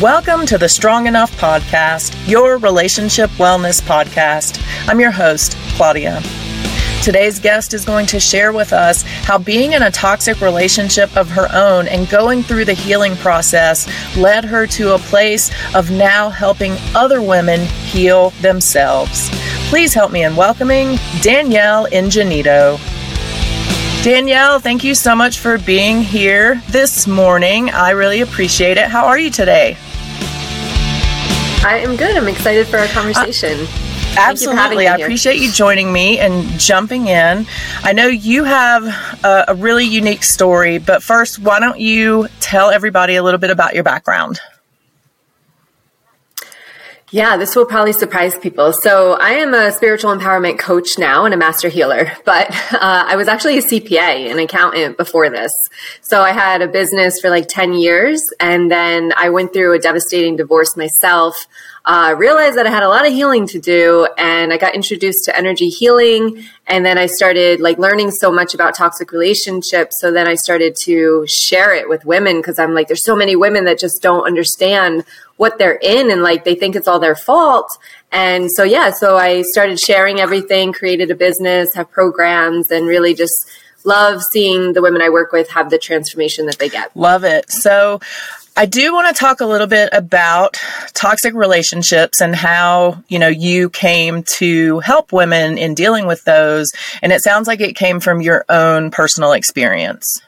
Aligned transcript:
Welcome 0.00 0.46
to 0.46 0.56
the 0.56 0.66
Strong 0.66 1.08
Enough 1.08 1.30
Podcast, 1.38 2.16
your 2.26 2.56
relationship 2.56 3.28
wellness 3.32 3.82
podcast. 3.82 4.58
I'm 4.88 4.98
your 4.98 5.10
host, 5.10 5.58
Claudia. 5.76 6.22
Today's 7.02 7.38
guest 7.38 7.74
is 7.74 7.84
going 7.84 8.06
to 8.06 8.18
share 8.18 8.54
with 8.54 8.72
us 8.72 9.02
how 9.02 9.36
being 9.36 9.74
in 9.74 9.82
a 9.82 9.90
toxic 9.90 10.40
relationship 10.40 11.14
of 11.18 11.28
her 11.28 11.48
own 11.52 11.86
and 11.86 12.08
going 12.08 12.42
through 12.42 12.64
the 12.64 12.72
healing 12.72 13.14
process 13.16 13.86
led 14.16 14.42
her 14.42 14.66
to 14.68 14.94
a 14.94 14.98
place 14.98 15.50
of 15.74 15.90
now 15.90 16.30
helping 16.30 16.76
other 16.94 17.20
women 17.20 17.60
heal 17.84 18.30
themselves. 18.40 19.28
Please 19.68 19.92
help 19.92 20.12
me 20.12 20.24
in 20.24 20.34
welcoming 20.34 20.96
Danielle 21.20 21.86
Ingenito. 21.88 22.78
Danielle, 24.02 24.60
thank 24.60 24.82
you 24.82 24.94
so 24.94 25.14
much 25.14 25.40
for 25.40 25.58
being 25.58 26.00
here 26.00 26.62
this 26.70 27.06
morning. 27.06 27.68
I 27.68 27.90
really 27.90 28.22
appreciate 28.22 28.78
it. 28.78 28.88
How 28.88 29.04
are 29.04 29.18
you 29.18 29.28
today? 29.28 29.76
I 31.70 31.78
am 31.78 31.94
good. 31.94 32.16
I'm 32.16 32.26
excited 32.26 32.66
for 32.66 32.78
our 32.78 32.88
conversation. 32.88 33.60
Uh, 33.60 34.16
absolutely. 34.18 34.88
I 34.88 34.96
appreciate 34.96 35.36
you 35.36 35.52
joining 35.52 35.92
me 35.92 36.18
and 36.18 36.44
jumping 36.58 37.06
in. 37.06 37.46
I 37.84 37.92
know 37.92 38.08
you 38.08 38.42
have 38.42 38.84
a, 39.22 39.44
a 39.46 39.54
really 39.54 39.84
unique 39.84 40.24
story, 40.24 40.78
but 40.78 41.00
first, 41.00 41.38
why 41.38 41.60
don't 41.60 41.78
you 41.78 42.26
tell 42.40 42.70
everybody 42.70 43.14
a 43.14 43.22
little 43.22 43.38
bit 43.38 43.50
about 43.50 43.76
your 43.76 43.84
background? 43.84 44.40
Yeah, 47.12 47.36
this 47.36 47.56
will 47.56 47.66
probably 47.66 47.92
surprise 47.92 48.38
people. 48.38 48.72
So, 48.72 49.14
I 49.14 49.30
am 49.30 49.52
a 49.52 49.72
spiritual 49.72 50.16
empowerment 50.16 50.60
coach 50.60 50.90
now 50.96 51.24
and 51.24 51.34
a 51.34 51.36
master 51.36 51.68
healer, 51.68 52.12
but 52.24 52.48
uh, 52.72 52.78
I 52.80 53.16
was 53.16 53.26
actually 53.26 53.58
a 53.58 53.62
CPA, 53.62 54.30
an 54.30 54.38
accountant 54.38 54.96
before 54.96 55.28
this. 55.28 55.50
So, 56.02 56.22
I 56.22 56.30
had 56.30 56.62
a 56.62 56.68
business 56.68 57.20
for 57.20 57.28
like 57.28 57.48
10 57.48 57.74
years, 57.74 58.22
and 58.38 58.70
then 58.70 59.12
I 59.16 59.30
went 59.30 59.52
through 59.52 59.74
a 59.74 59.80
devastating 59.80 60.36
divorce 60.36 60.76
myself 60.76 61.48
uh, 61.84 62.14
realized 62.18 62.58
that 62.58 62.66
I 62.66 62.70
had 62.70 62.82
a 62.82 62.88
lot 62.88 63.06
of 63.06 63.12
healing 63.12 63.46
to 63.48 63.58
do, 63.58 64.06
and 64.18 64.52
I 64.52 64.58
got 64.58 64.74
introduced 64.74 65.24
to 65.24 65.36
energy 65.36 65.68
healing. 65.68 66.44
And 66.66 66.84
then 66.84 66.98
I 66.98 67.06
started 67.06 67.60
like 67.60 67.78
learning 67.78 68.10
so 68.10 68.30
much 68.30 68.54
about 68.54 68.76
toxic 68.76 69.12
relationships. 69.12 69.98
So 69.98 70.12
then 70.12 70.28
I 70.28 70.34
started 70.34 70.76
to 70.84 71.24
share 71.26 71.74
it 71.74 71.88
with 71.88 72.04
women 72.04 72.36
because 72.36 72.58
I'm 72.58 72.74
like, 72.74 72.88
there's 72.88 73.04
so 73.04 73.16
many 73.16 73.34
women 73.34 73.64
that 73.64 73.78
just 73.78 74.02
don't 74.02 74.26
understand 74.26 75.04
what 75.40 75.56
they're 75.58 75.78
in, 75.80 76.10
and 76.10 76.22
like 76.22 76.44
they 76.44 76.54
think 76.54 76.76
it's 76.76 76.86
all 76.86 77.00
their 77.00 77.16
fault. 77.16 77.78
And 78.12 78.50
so 78.50 78.62
yeah, 78.62 78.90
so 78.90 79.16
I 79.16 79.40
started 79.40 79.80
sharing 79.80 80.20
everything, 80.20 80.70
created 80.70 81.10
a 81.10 81.14
business, 81.14 81.74
have 81.74 81.90
programs, 81.90 82.70
and 82.70 82.86
really 82.86 83.14
just 83.14 83.32
love 83.86 84.22
seeing 84.32 84.74
the 84.74 84.82
women 84.82 85.00
I 85.00 85.08
work 85.08 85.32
with 85.32 85.48
have 85.48 85.70
the 85.70 85.78
transformation 85.78 86.44
that 86.44 86.58
they 86.58 86.68
get. 86.68 86.94
Love 86.94 87.24
it. 87.24 87.50
So 87.50 88.00
I 88.54 88.66
do 88.66 88.92
want 88.92 89.08
to 89.08 89.18
talk 89.18 89.40
a 89.40 89.46
little 89.46 89.66
bit 89.66 89.88
about 89.94 90.58
toxic 90.92 91.32
relationships 91.32 92.20
and 92.20 92.36
how, 92.36 93.02
you 93.08 93.18
know, 93.18 93.28
you 93.28 93.70
came 93.70 94.22
to 94.34 94.80
help 94.80 95.10
women 95.10 95.56
in 95.56 95.74
dealing 95.74 96.06
with 96.06 96.22
those. 96.24 96.70
And 97.00 97.12
it 97.12 97.22
sounds 97.22 97.48
like 97.48 97.62
it 97.62 97.76
came 97.76 97.98
from 97.98 98.20
your 98.20 98.44
own 98.50 98.90
personal 98.90 99.32
experience. 99.32 100.20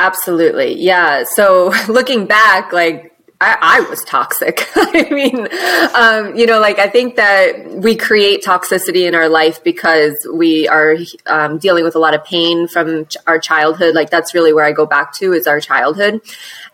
Absolutely. 0.00 0.80
Yeah. 0.80 1.24
So 1.24 1.74
looking 1.88 2.24
back, 2.24 2.72
like 2.72 3.14
I, 3.42 3.56
I, 3.60 3.80
was 3.90 4.02
toxic. 4.04 4.66
I 4.76 5.08
mean, 5.10 5.46
um, 5.94 6.34
you 6.34 6.46
know, 6.46 6.58
like 6.58 6.78
I 6.78 6.88
think 6.88 7.16
that 7.16 7.70
we 7.70 7.96
create 7.96 8.42
toxicity 8.42 9.06
in 9.06 9.14
our 9.14 9.28
life 9.28 9.62
because 9.62 10.26
we 10.32 10.66
are 10.68 10.96
um, 11.26 11.58
dealing 11.58 11.84
with 11.84 11.94
a 11.94 11.98
lot 11.98 12.14
of 12.14 12.24
pain 12.24 12.66
from 12.66 13.06
ch- 13.06 13.18
our 13.26 13.38
childhood. 13.38 13.94
Like 13.94 14.08
that's 14.08 14.32
really 14.34 14.54
where 14.54 14.64
I 14.64 14.72
go 14.72 14.86
back 14.86 15.12
to 15.16 15.34
is 15.34 15.46
our 15.46 15.60
childhood. 15.60 16.22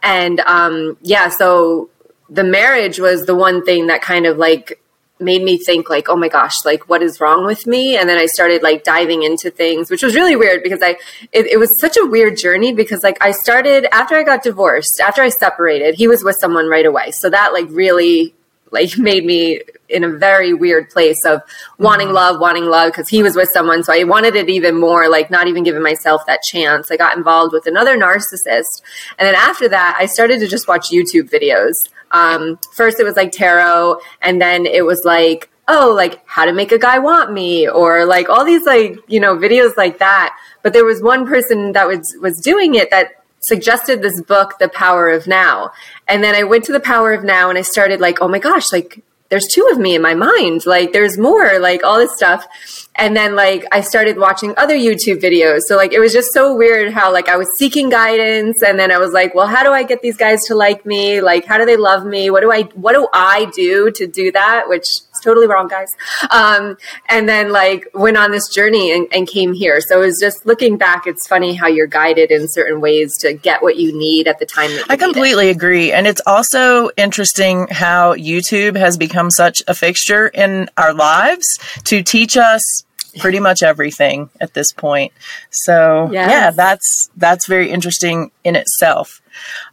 And 0.05 0.39
um, 0.41 0.97
yeah, 1.03 1.29
so 1.29 1.91
the 2.31 2.45
marriage 2.45 3.01
was 3.01 3.27
the 3.27 3.35
one 3.35 3.65
thing 3.65 3.89
that 3.89 4.03
kind 4.03 4.25
of 4.27 4.39
like 4.39 4.81
made 5.19 5.43
me 5.43 5.59
think 5.59 5.89
like 5.89 6.09
oh 6.09 6.17
my 6.17 6.29
gosh 6.29 6.65
like 6.65 6.89
what 6.89 7.03
is 7.03 7.21
wrong 7.21 7.45
with 7.45 7.67
me? 7.67 7.97
And 7.97 8.09
then 8.09 8.19
i 8.19 8.27
started 8.27 8.63
like 8.63 8.85
diving 8.85 9.23
into 9.23 9.51
things 9.51 9.91
which 9.91 10.03
was 10.03 10.15
really 10.15 10.37
weird 10.37 10.63
because 10.63 10.83
i 10.83 10.97
it, 11.33 11.47
it, 11.47 11.59
was 11.59 11.71
such 11.81 11.97
a 11.97 12.07
weird 12.07 12.37
journey 12.37 12.73
because 12.73 13.03
like 13.03 13.17
i 13.21 13.31
started 13.31 13.87
after 13.93 14.15
i 14.17 14.23
got 14.23 14.43
divorced 14.43 15.01
after 15.01 15.23
i 15.23 15.29
separated 15.29 15.95
he 15.95 16.07
was 16.07 16.23
with 16.23 16.37
someone 16.41 16.69
right 16.69 16.87
away. 16.87 17.11
So 17.11 17.31
that 17.31 17.53
like 17.53 17.67
really 17.71 18.36
like 18.77 18.97
made 19.11 19.25
me 19.25 19.61
in 19.89 20.03
a 20.03 20.09
very 20.09 20.53
weird 20.53 20.91
place 20.91 21.25
of 21.25 21.41
wanting 21.79 22.09
mm-hmm. 22.09 22.17
love 22.17 22.41
wanting 22.41 22.65
love 22.65 22.91
because 22.93 23.09
he 23.09 23.23
was 23.23 23.37
with 23.37 23.49
someone 23.53 23.85
so 23.85 23.93
i 23.93 24.03
wanted 24.05 24.35
it 24.35 24.49
even 24.49 24.79
more 24.79 25.09
like 25.09 25.31
not 25.31 25.47
even 25.47 25.63
giving 25.63 25.83
myself 25.83 26.23
that 26.27 26.41
chance 26.43 26.91
i 26.91 26.97
got 26.97 27.17
involved 27.17 27.53
with 27.53 27.67
another 27.67 27.97
narcissist 27.97 28.83
and 29.19 29.27
then 29.27 29.35
after 29.35 29.69
that 29.69 29.97
i 29.99 30.07
started 30.07 30.41
to 30.41 30.49
just 30.49 30.67
watch 30.67 30.91
youtube 30.91 31.31
videos 31.31 31.75
um, 32.11 32.59
first, 32.73 33.01
it 33.01 33.05
was 33.05 33.17
like 33.17 33.33
tarot, 33.33 34.01
and 34.23 34.41
then 34.41 34.67
it 34.67 34.85
was 34.85 35.03
like, 35.05 35.51
oh, 35.69 35.93
like 35.95 36.23
how 36.27 36.45
to 36.45 36.53
make 36.53 36.73
a 36.73 36.79
guy 36.79 36.99
want 36.99 37.33
me, 37.33 37.69
or 37.69 38.05
like 38.05 38.29
all 38.29 38.45
these 38.45 38.65
like 38.65 38.99
you 39.09 39.21
know 39.21 39.37
videos 39.37 39.77
like 39.77 39.99
that. 39.99 40.37
But 40.63 40.73
there 40.73 40.85
was 40.85 41.03
one 41.03 41.27
person 41.27 41.73
that 41.73 41.87
was 41.87 42.17
was 42.21 42.41
doing 42.41 42.75
it 42.75 42.91
that 42.91 43.25
suggested 43.47 44.03
this 44.03 44.21
book, 44.23 44.59
The 44.59 44.69
Power 44.69 45.09
of 45.09 45.27
Now, 45.27 45.73
and 46.09 46.23
then 46.23 46.35
I 46.35 46.43
went 46.45 46.65
to 46.65 46.73
The 46.73 46.81
Power 46.81 47.13
of 47.13 47.25
Now, 47.25 47.49
and 47.49 47.59
I 47.59 47.63
started 47.63 48.01
like, 48.01 48.21
oh 48.21 48.29
my 48.29 48.39
gosh, 48.39 48.73
like 48.73 49.03
there's 49.29 49.47
two 49.47 49.69
of 49.73 49.79
me 49.79 49.95
in 49.95 50.03
my 50.03 50.15
mind. 50.15 50.67
Like 50.67 50.93
there's 50.93 51.19
more, 51.19 51.59
like 51.59 51.83
all 51.83 51.99
this 51.99 52.15
stuff. 52.15 52.47
And 52.95 53.17
then 53.17 53.35
like 53.35 53.65
I 53.73 53.81
started 53.81 54.19
watching 54.19 54.55
other 54.57 54.77
YouTube 54.77 55.21
videos. 55.21 55.61
So 55.67 55.77
like 55.77 55.93
it 55.93 55.99
was 55.99 56.13
just 56.13 56.33
so 56.33 56.55
weird 56.55 56.93
how 56.93 57.13
like 57.13 57.29
I 57.29 57.37
was 57.37 57.49
seeking 57.59 57.91
guidance 57.91 58.63
and 58.63 58.79
then 58.79 58.91
I 58.91 58.99
was 58.99 59.13
like, 59.13 59.35
well, 59.35 59.47
how 59.47 59.63
do 59.63 59.71
I 59.71 59.83
get 59.83 60.01
these 60.01 60.17
guys 60.17 60.45
to 60.45 60.55
like 60.55 60.87
me? 60.87 61.21
Like 61.21 61.45
how 61.45 61.59
do 61.59 61.65
they 61.65 61.77
love 61.77 62.07
me? 62.07 62.31
What 62.31 62.41
do 62.41 62.53
I 62.53 62.63
what 62.75 62.93
do 62.93 63.09
I 63.13 63.51
do 63.55 63.91
to 63.91 64.07
do 64.07 64.33
that? 64.33 64.69
Which 64.69 64.87
totally 65.27 65.47
wrong, 65.47 65.69
guys. 65.69 65.93
Um, 66.31 66.79
and 67.09 67.29
then 67.29 67.53
like 67.53 67.89
went 67.93 68.17
on 68.17 68.31
this 68.31 68.49
journey 68.49 68.93
and, 68.93 69.09
and 69.13 69.27
came 69.27 69.53
here. 69.53 69.81
So 69.81 70.01
it 70.01 70.07
was 70.07 70.19
just 70.21 70.47
looking 70.47 70.79
back, 70.79 71.07
it's 71.07 71.27
funny 71.27 71.55
how 71.55 71.67
you're 71.67 71.87
guided 71.87 72.31
in 72.31 72.49
certain 72.49 72.81
ways 72.81 73.19
to 73.19 73.33
get 73.35 73.63
what 73.63 73.77
you 73.77 73.97
need 73.97 74.29
at 74.29 74.39
the 74.39 74.47
time 74.47 74.71
I 74.89 74.97
completely 74.97 75.51
agree. 75.51 75.93
And 75.93 76.07
it's 76.07 76.23
also 76.27 76.91
interesting 76.97 77.67
how 77.71 78.15
YouTube 78.15 78.77
has 78.77 78.97
become 78.97 79.31
such 79.31 79.63
a 79.67 79.75
fixture 79.75 80.29
in 80.29 80.71
our 80.77 80.95
lives 80.95 81.47
to 81.85 82.03
teach 82.03 82.37
us 82.37 82.86
pretty 83.19 83.41
much 83.41 83.63
everything 83.63 84.31
at 84.41 84.55
this 84.55 84.73
point. 84.73 85.13
So 85.51 86.09
yes. 86.13 86.31
yeah, 86.31 86.51
that's 86.51 87.11
that's 87.17 87.47
very 87.47 87.71
interesting 87.71 88.31
in 88.45 88.57
itself. 88.57 89.23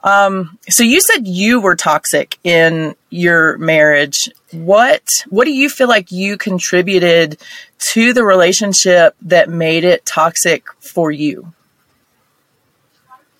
Um, 0.03 0.57
so 0.69 0.83
you 0.83 1.01
said 1.01 1.27
you 1.27 1.61
were 1.61 1.75
toxic 1.75 2.37
in 2.43 2.95
your 3.09 3.57
marriage. 3.57 4.29
What 4.51 5.03
what 5.29 5.45
do 5.45 5.51
you 5.51 5.69
feel 5.69 5.87
like 5.87 6.11
you 6.11 6.37
contributed 6.37 7.39
to 7.91 8.13
the 8.13 8.23
relationship 8.23 9.15
that 9.21 9.49
made 9.49 9.83
it 9.83 10.05
toxic 10.05 10.65
for 10.79 11.11
you? 11.11 11.53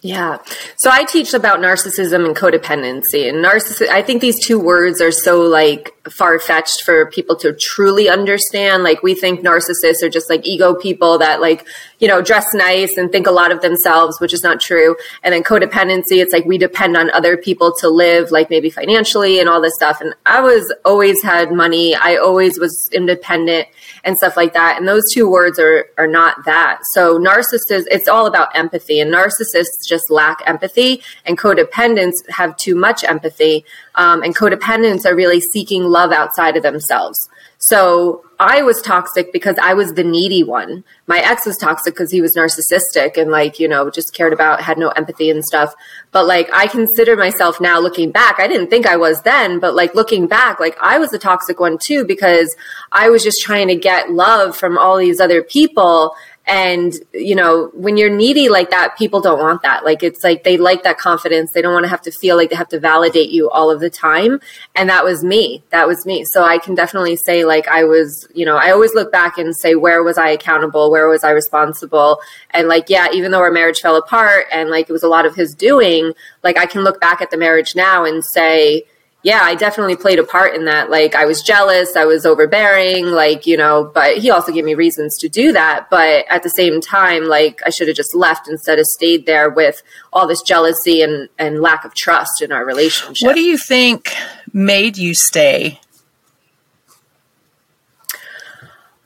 Yeah. 0.06 0.40
So 0.76 0.90
I 0.92 1.06
teach 1.06 1.34
about 1.34 1.60
narcissism 1.60 2.26
and 2.26 2.36
codependency. 2.36 3.30
And 3.30 3.44
narcissism, 3.44 3.88
I 3.88 4.02
think 4.02 4.20
these 4.20 4.38
two 4.38 4.60
words 4.60 5.00
are 5.00 5.14
so 5.14 5.44
like 5.44 5.96
far 6.12 6.40
fetched 6.40 6.84
for 6.84 7.10
people 7.10 7.38
to 7.38 7.54
truly 7.54 8.10
understand. 8.10 8.84
Like 8.84 9.02
we 9.02 9.16
think 9.16 9.40
narcissists 9.40 10.04
are 10.04 10.10
just 10.10 10.30
like 10.30 10.46
ego 10.46 10.76
people 10.76 11.20
that 11.20 11.40
like, 11.40 11.66
you 12.00 12.10
know, 12.10 12.22
dress 12.22 12.54
nice 12.54 12.98
and 12.98 13.14
think 13.14 13.28
a 13.28 13.32
lot 13.32 13.54
of 13.54 13.62
themselves, 13.62 14.20
which 14.20 14.34
is 14.34 14.44
not 14.44 14.60
true. 14.60 14.98
And 15.24 15.34
then 15.34 15.42
codependency, 15.42 16.22
it's 16.22 16.34
like 16.34 16.44
we 16.44 16.58
depend 16.58 16.98
on 16.98 17.10
other 17.12 17.38
people 17.38 17.74
to 17.80 17.88
live, 17.88 18.30
like 18.30 18.50
maybe 18.50 18.70
financially 18.70 19.40
and 19.40 19.48
all 19.48 19.62
this 19.62 19.76
stuff. 19.76 20.02
And 20.02 20.14
I 20.26 20.42
was 20.42 20.74
always 20.84 21.24
had 21.24 21.54
money. 21.54 21.96
I 21.96 22.18
always 22.18 22.60
was 22.60 22.90
independent 22.92 23.70
and 24.04 24.18
stuff 24.18 24.36
like 24.36 24.54
that. 24.54 24.78
And 24.78 24.88
those 24.88 25.04
two 25.14 25.30
words 25.30 25.60
are, 25.60 25.88
are 25.98 26.08
not 26.08 26.46
that. 26.46 26.80
So 26.92 27.18
narcissists, 27.18 27.86
it's 27.90 28.08
all 28.08 28.28
about 28.28 28.56
empathy 28.56 29.00
and 29.00 29.14
narcissists 29.14 29.88
just 29.88 30.10
lack 30.10 30.42
empathy 30.46 31.02
and 31.26 31.38
codependents 31.38 32.14
have 32.30 32.56
too 32.58 32.76
much 32.76 33.04
empathy. 33.04 33.66
Um, 33.96 34.24
and 34.24 34.36
codependents 34.36 35.06
are 35.06 35.16
really 35.16 35.40
seeking 35.40 35.84
love 35.84 36.12
outside 36.12 36.58
of 36.58 36.64
themselves. 36.64 37.30
So 37.60 38.26
I 38.40 38.62
was 38.62 38.82
toxic 38.82 39.32
because 39.32 39.56
I 39.62 39.74
was 39.74 39.94
the 39.94 40.04
needy 40.04 40.44
one. 40.44 40.84
My 41.08 41.20
ex 41.20 41.46
was 41.46 41.56
toxic 41.56 41.94
because 41.94 42.12
he 42.12 42.20
was 42.20 42.36
narcissistic 42.36 43.16
and 43.16 43.32
like, 43.32 43.58
you 43.58 43.70
know, 43.70 43.90
just 43.90 44.14
cared 44.14 44.34
about, 44.34 44.60
had 44.62 44.78
no 44.78 44.90
empathy 44.90 45.30
and 45.30 45.46
stuff. 45.46 45.74
But 46.12 46.26
like, 46.26 46.50
I 46.54 46.68
consider 46.68 47.16
myself 47.16 47.62
now 47.62 47.80
looking 47.80 48.12
back. 48.12 48.40
I 48.40 48.50
didn't 48.50 48.70
think 48.70 48.86
I 48.86 48.98
was 48.98 49.22
then, 49.22 49.60
but 49.60 49.76
like 49.76 49.96
looking 49.96 50.28
back, 50.28 50.60
like 50.60 50.76
I 50.82 50.98
was 51.00 51.12
the 51.12 51.20
toxic 51.20 51.62
one 51.62 51.78
too 51.78 52.04
because 52.04 52.54
I 52.92 53.10
was 53.10 53.24
just 53.24 53.42
trying 53.42 53.70
to 53.70 53.76
get 53.76 54.12
love 54.12 54.58
from 54.58 54.78
all 54.78 54.98
these 54.98 55.22
other 55.22 55.42
people 55.42 56.16
And, 56.46 56.94
you 57.14 57.36
know, 57.36 57.72
when 57.74 57.96
you're 57.96 58.10
needy 58.10 58.50
like 58.50 58.70
that, 58.72 58.98
people 58.98 59.22
don't 59.22 59.40
want 59.40 59.62
that. 59.62 59.86
Like, 59.86 60.04
it's 60.04 60.26
like 60.26 60.44
they 60.44 60.58
like 60.58 60.84
that 60.84 60.98
confidence. 60.98 61.52
They 61.52 61.62
don't 61.62 61.72
want 61.74 61.86
to 61.86 61.90
have 61.90 62.02
to 62.02 62.12
feel 62.12 62.36
like 62.36 62.50
they 62.50 62.58
have 62.58 62.68
to 62.70 62.80
validate 62.82 63.30
you 63.30 63.50
all 63.50 63.72
of 63.72 63.80
the 63.80 63.90
time. 63.90 64.42
And 64.76 64.90
that 64.90 65.06
was 65.06 65.24
me. 65.24 65.64
That 65.70 65.88
was 65.88 66.06
me. 66.06 66.26
So 66.26 66.44
I 66.44 66.58
can 66.58 66.76
definitely 66.76 67.16
say, 67.16 67.46
like, 67.46 67.70
I 67.70 67.86
was, 67.86 68.28
you 68.34 68.46
know, 68.46 68.58
I 68.58 68.72
always 68.72 68.94
look 68.94 69.10
back 69.10 69.38
and 69.38 69.56
say, 69.56 69.76
where 69.76 70.04
was 70.04 70.18
I 70.18 70.30
accountable? 70.30 70.92
Where 70.92 71.08
was 71.08 71.24
I 71.24 71.30
responsible? 71.32 72.20
And, 72.50 72.68
like, 72.68 72.90
yeah, 72.90 73.08
even 73.14 73.32
though 73.32 73.40
our 73.40 73.52
marriage 73.52 73.80
fell 73.80 73.96
apart 73.96 74.48
and, 74.52 74.70
like, 74.70 74.90
it 74.90 74.94
was 74.94 75.04
a 75.04 75.08
lot 75.08 75.26
of 75.26 75.36
his 75.36 75.56
doing, 75.56 76.12
like, 76.44 76.58
I 76.58 76.66
can 76.66 76.84
look 76.84 77.00
back 77.00 77.22
at 77.22 77.32
the 77.32 77.38
marriage 77.38 77.74
now 77.74 78.04
and 78.04 78.24
say, 78.24 78.84
yeah, 79.24 79.40
I 79.42 79.56
definitely 79.56 79.96
played 79.96 80.20
a 80.20 80.24
part 80.24 80.54
in 80.54 80.66
that. 80.66 80.90
Like, 80.90 81.16
I 81.16 81.26
was 81.26 81.42
jealous, 81.42 81.96
I 81.96 82.04
was 82.04 82.26
overbearing, 82.26 83.06
like, 83.06 83.48
you 83.48 83.56
know, 83.56 83.90
but 83.94 84.18
he 84.18 84.30
also 84.30 84.52
gave 84.52 84.66
me 84.66 84.76
reasons 84.76 85.18
to 85.20 85.30
do 85.30 85.54
that. 85.54 85.90
But 85.90 86.26
at 86.30 86.44
the 86.44 86.50
same 86.50 86.82
time, 86.82 87.26
like, 87.26 87.62
I 87.66 87.70
should 87.70 87.88
have 87.88 87.96
just 87.96 88.14
left 88.14 88.50
instead 88.50 88.80
of 88.80 88.86
stayed 88.86 89.26
there 89.26 89.50
with 89.50 89.82
all 90.12 90.28
this 90.28 90.42
jealousy 90.42 91.02
and, 91.02 91.30
and 91.40 91.62
lack 91.62 91.86
of 91.86 91.94
trust 91.94 92.42
in 92.42 92.52
our 92.52 92.66
relationship. 92.66 93.26
What 93.26 93.36
do 93.36 93.42
you 93.42 93.58
think 93.58 94.14
made 94.52 94.98
you 94.98 95.14
stay? 95.16 95.80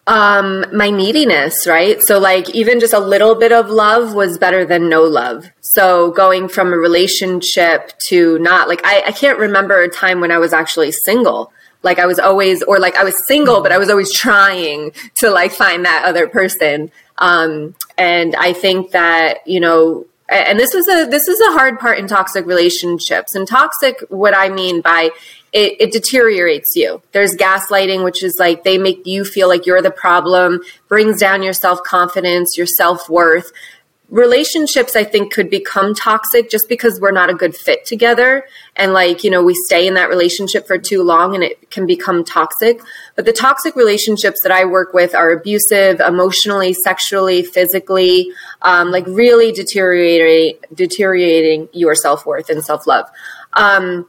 Um, 0.07 0.65
my 0.71 0.89
neediness, 0.89 1.67
right? 1.67 2.01
So, 2.01 2.17
like, 2.17 2.49
even 2.51 2.79
just 2.79 2.93
a 2.93 2.99
little 2.99 3.35
bit 3.35 3.51
of 3.51 3.69
love 3.69 4.13
was 4.13 4.37
better 4.37 4.65
than 4.65 4.87
no 4.87 5.03
love. 5.03 5.51
So 5.77 6.09
going 6.09 6.47
from 6.47 6.73
a 6.73 6.77
relationship 6.77 7.91
to 8.07 8.39
not 8.39 8.67
like 8.67 8.81
I, 8.83 9.03
I 9.07 9.11
can't 9.11 9.37
remember 9.37 9.79
a 9.79 9.87
time 9.87 10.21
when 10.21 10.31
I 10.31 10.39
was 10.39 10.51
actually 10.51 10.91
single. 10.91 11.51
Like 11.83 11.99
I 11.99 12.07
was 12.07 12.17
always 12.17 12.63
or 12.63 12.79
like 12.79 12.95
I 12.95 13.03
was 13.03 13.15
single, 13.27 13.61
but 13.61 13.71
I 13.71 13.77
was 13.77 13.89
always 13.89 14.11
trying 14.11 14.91
to 15.17 15.29
like 15.29 15.51
find 15.51 15.85
that 15.85 16.03
other 16.03 16.27
person. 16.27 16.91
Um, 17.19 17.75
and 17.95 18.35
I 18.37 18.53
think 18.53 18.91
that, 18.91 19.45
you 19.45 19.59
know, 19.59 20.07
and 20.29 20.59
this 20.59 20.73
is 20.73 20.87
a 20.87 21.05
this 21.05 21.27
is 21.27 21.39
a 21.41 21.51
hard 21.51 21.77
part 21.79 21.99
in 21.99 22.07
toxic 22.07 22.47
relationships. 22.47 23.35
And 23.35 23.47
toxic, 23.47 24.03
what 24.09 24.35
I 24.35 24.49
mean 24.49 24.81
by 24.81 25.11
it, 25.53 25.79
it, 25.79 25.91
deteriorates 25.91 26.75
you. 26.75 27.01
There's 27.13 27.35
gaslighting, 27.35 28.03
which 28.03 28.23
is 28.23 28.37
like 28.39 28.63
they 28.63 28.77
make 28.77 29.05
you 29.05 29.23
feel 29.23 29.47
like 29.47 29.65
you're 29.65 29.81
the 29.81 29.91
problem, 29.91 30.61
brings 30.87 31.19
down 31.19 31.41
your 31.41 31.53
self 31.53 31.81
confidence, 31.83 32.57
your 32.57 32.67
self 32.67 33.09
worth 33.09 33.51
relationships 34.09 34.95
i 34.95 35.03
think 35.03 35.33
could 35.33 35.49
become 35.49 35.93
toxic 35.93 36.49
just 36.49 36.69
because 36.69 36.97
we're 37.01 37.11
not 37.11 37.29
a 37.29 37.33
good 37.33 37.53
fit 37.53 37.85
together 37.85 38.45
and 38.77 38.93
like 38.93 39.21
you 39.23 39.29
know 39.29 39.43
we 39.43 39.53
stay 39.65 39.85
in 39.85 39.95
that 39.95 40.07
relationship 40.07 40.65
for 40.65 40.77
too 40.77 41.03
long 41.03 41.35
and 41.35 41.43
it 41.43 41.69
can 41.69 41.85
become 41.85 42.23
toxic. 42.23 42.79
But 43.15 43.25
the 43.25 43.33
toxic 43.33 43.75
relationships 43.75 44.39
that 44.43 44.51
i 44.51 44.63
work 44.63 44.93
with 44.93 45.13
are 45.13 45.31
abusive 45.31 45.99
emotionally 45.99 46.73
sexually 46.73 47.43
physically 47.43 48.31
um, 48.61 48.91
like 48.91 49.05
really 49.07 49.51
deteriorating 49.51 50.59
deteriorating 50.73 51.67
your 51.73 51.95
self-worth 51.95 52.49
and 52.49 52.63
self-love. 52.63 53.09
Um, 53.53 54.07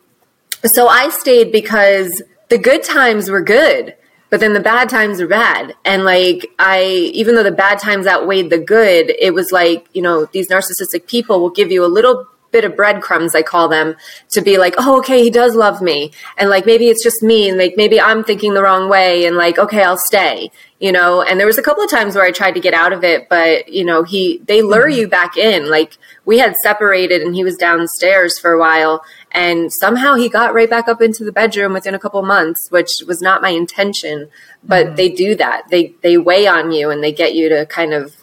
so 0.64 0.88
i 0.88 1.08
stayed 1.08 1.52
because 1.52 2.22
the 2.49 2.58
good 2.58 2.82
times 2.82 3.31
were 3.31 3.43
good 3.43 3.94
but 4.31 4.40
then 4.40 4.52
the 4.52 4.60
bad 4.60 4.90
times 4.90 5.20
were 5.20 5.26
bad. 5.26 5.75
And 5.84 6.05
like 6.05 6.50
i 6.58 6.82
even 7.14 7.34
though 7.34 7.43
the 7.43 7.52
bad 7.52 7.78
times 7.78 8.06
outweighed 8.06 8.50
the 8.50 8.58
good 8.58 9.10
it 9.19 9.34
was 9.34 9.52
like 9.52 9.87
you 9.93 10.02
know 10.02 10.26
these 10.26 10.49
narcissistic 10.49 11.06
people 11.06 11.40
will 11.40 11.50
give 11.50 11.70
you 11.70 11.84
a 11.84 11.87
little 11.87 12.26
bit 12.50 12.64
of 12.64 12.75
breadcrumbs 12.75 13.34
i 13.34 13.43
call 13.43 13.69
them 13.69 13.94
to 14.31 14.40
be 14.40 14.56
like 14.56 14.75
oh 14.78 14.99
okay 14.99 15.22
he 15.22 15.31
does 15.31 15.55
love 15.55 15.82
me. 15.82 16.10
And 16.37 16.49
like 16.50 16.66
maybe 16.66 16.88
it's 16.88 17.02
just 17.02 17.22
me 17.22 17.49
and 17.49 17.58
like 17.58 17.75
maybe 17.76 18.00
i'm 18.00 18.25
thinking 18.25 18.54
the 18.54 18.62
wrong 18.62 18.88
way 18.88 19.26
and 19.26 19.37
like 19.37 19.58
okay 19.58 19.82
i'll 19.82 19.99
stay 19.99 20.50
you 20.78 20.92
know 20.92 21.22
and 21.22 21.38
there 21.38 21.46
was 21.46 21.58
a 21.58 21.62
couple 21.62 21.82
of 21.82 21.90
times 21.90 22.14
where 22.14 22.25
i 22.25 22.30
tried 22.30 22.52
to 22.52 22.60
get 22.60 22.75
out 22.75 22.92
of 22.92 23.02
it 23.02 23.28
but 23.28 23.69
you 23.69 23.84
know 23.84 24.02
he 24.02 24.38
they 24.46 24.62
lure 24.62 24.88
mm-hmm. 24.88 25.00
you 25.00 25.08
back 25.08 25.36
in 25.36 25.69
like 25.69 25.98
we 26.25 26.38
had 26.38 26.54
separated 26.56 27.22
and 27.22 27.34
he 27.34 27.44
was 27.44 27.56
downstairs 27.56 28.38
for 28.38 28.52
a 28.52 28.58
while 28.58 29.02
and 29.32 29.72
somehow 29.72 30.14
he 30.14 30.28
got 30.28 30.54
right 30.54 30.70
back 30.70 30.88
up 30.88 31.02
into 31.02 31.25
the 31.25 31.32
bedroom 31.32 31.72
within 31.72 31.94
a 31.94 31.98
couple 31.98 32.22
months 32.22 32.70
which 32.70 33.02
was 33.06 33.20
not 33.20 33.42
my 33.42 33.50
intention 33.50 34.28
but 34.62 34.86
mm-hmm. 34.86 34.96
they 34.96 35.08
do 35.08 35.34
that 35.34 35.62
they 35.70 35.94
they 36.02 36.16
weigh 36.16 36.46
on 36.46 36.70
you 36.70 36.90
and 36.90 37.02
they 37.02 37.12
get 37.12 37.34
you 37.34 37.48
to 37.48 37.66
kind 37.66 37.92
of 37.92 38.17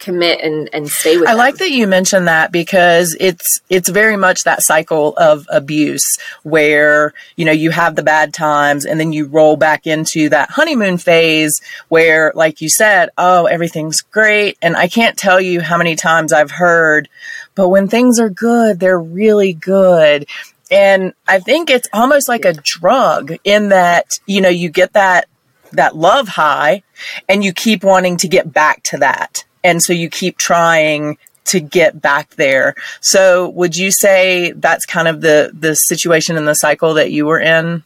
commit 0.00 0.40
and, 0.40 0.68
and 0.72 0.90
stay 0.90 1.16
with 1.16 1.28
I 1.28 1.32
them. 1.32 1.38
like 1.38 1.56
that 1.58 1.70
you 1.70 1.86
mentioned 1.86 2.26
that 2.26 2.50
because 2.50 3.16
it's 3.20 3.60
it's 3.68 3.88
very 3.88 4.16
much 4.16 4.44
that 4.44 4.62
cycle 4.62 5.16
of 5.16 5.46
abuse 5.50 6.18
where 6.42 7.12
you 7.36 7.44
know 7.44 7.52
you 7.52 7.70
have 7.70 7.94
the 7.94 8.02
bad 8.02 8.34
times 8.34 8.84
and 8.84 8.98
then 8.98 9.12
you 9.12 9.26
roll 9.26 9.56
back 9.56 9.86
into 9.86 10.28
that 10.30 10.50
honeymoon 10.50 10.98
phase 10.98 11.60
where 11.88 12.32
like 12.34 12.60
you 12.60 12.68
said 12.68 13.10
oh 13.18 13.46
everything's 13.46 14.00
great 14.00 14.58
and 14.62 14.76
I 14.76 14.88
can't 14.88 15.16
tell 15.16 15.40
you 15.40 15.60
how 15.60 15.78
many 15.78 15.94
times 15.94 16.32
I've 16.32 16.50
heard 16.50 17.08
but 17.54 17.68
when 17.68 17.86
things 17.86 18.18
are 18.18 18.30
good 18.30 18.80
they're 18.80 18.98
really 18.98 19.52
good 19.52 20.26
and 20.70 21.12
I 21.28 21.40
think 21.40 21.68
it's 21.68 21.88
almost 21.92 22.28
like 22.28 22.44
a 22.44 22.54
drug 22.54 23.34
in 23.44 23.68
that 23.68 24.18
you 24.26 24.40
know 24.40 24.48
you 24.48 24.70
get 24.70 24.94
that 24.94 25.28
that 25.72 25.96
love 25.96 26.28
high 26.28 26.82
and 27.28 27.44
you 27.44 27.52
keep 27.52 27.84
wanting 27.84 28.16
to 28.18 28.28
get 28.28 28.52
back 28.52 28.82
to 28.84 28.98
that 28.98 29.44
and 29.62 29.82
so 29.82 29.92
you 29.92 30.08
keep 30.08 30.38
trying 30.38 31.18
to 31.46 31.60
get 31.60 32.00
back 32.00 32.36
there. 32.36 32.74
So 33.00 33.48
would 33.50 33.76
you 33.76 33.90
say 33.90 34.52
that's 34.52 34.86
kind 34.86 35.08
of 35.08 35.20
the 35.20 35.50
the 35.52 35.74
situation 35.74 36.36
in 36.36 36.44
the 36.44 36.54
cycle 36.54 36.94
that 36.94 37.10
you 37.10 37.26
were 37.26 37.40
in? 37.40 37.82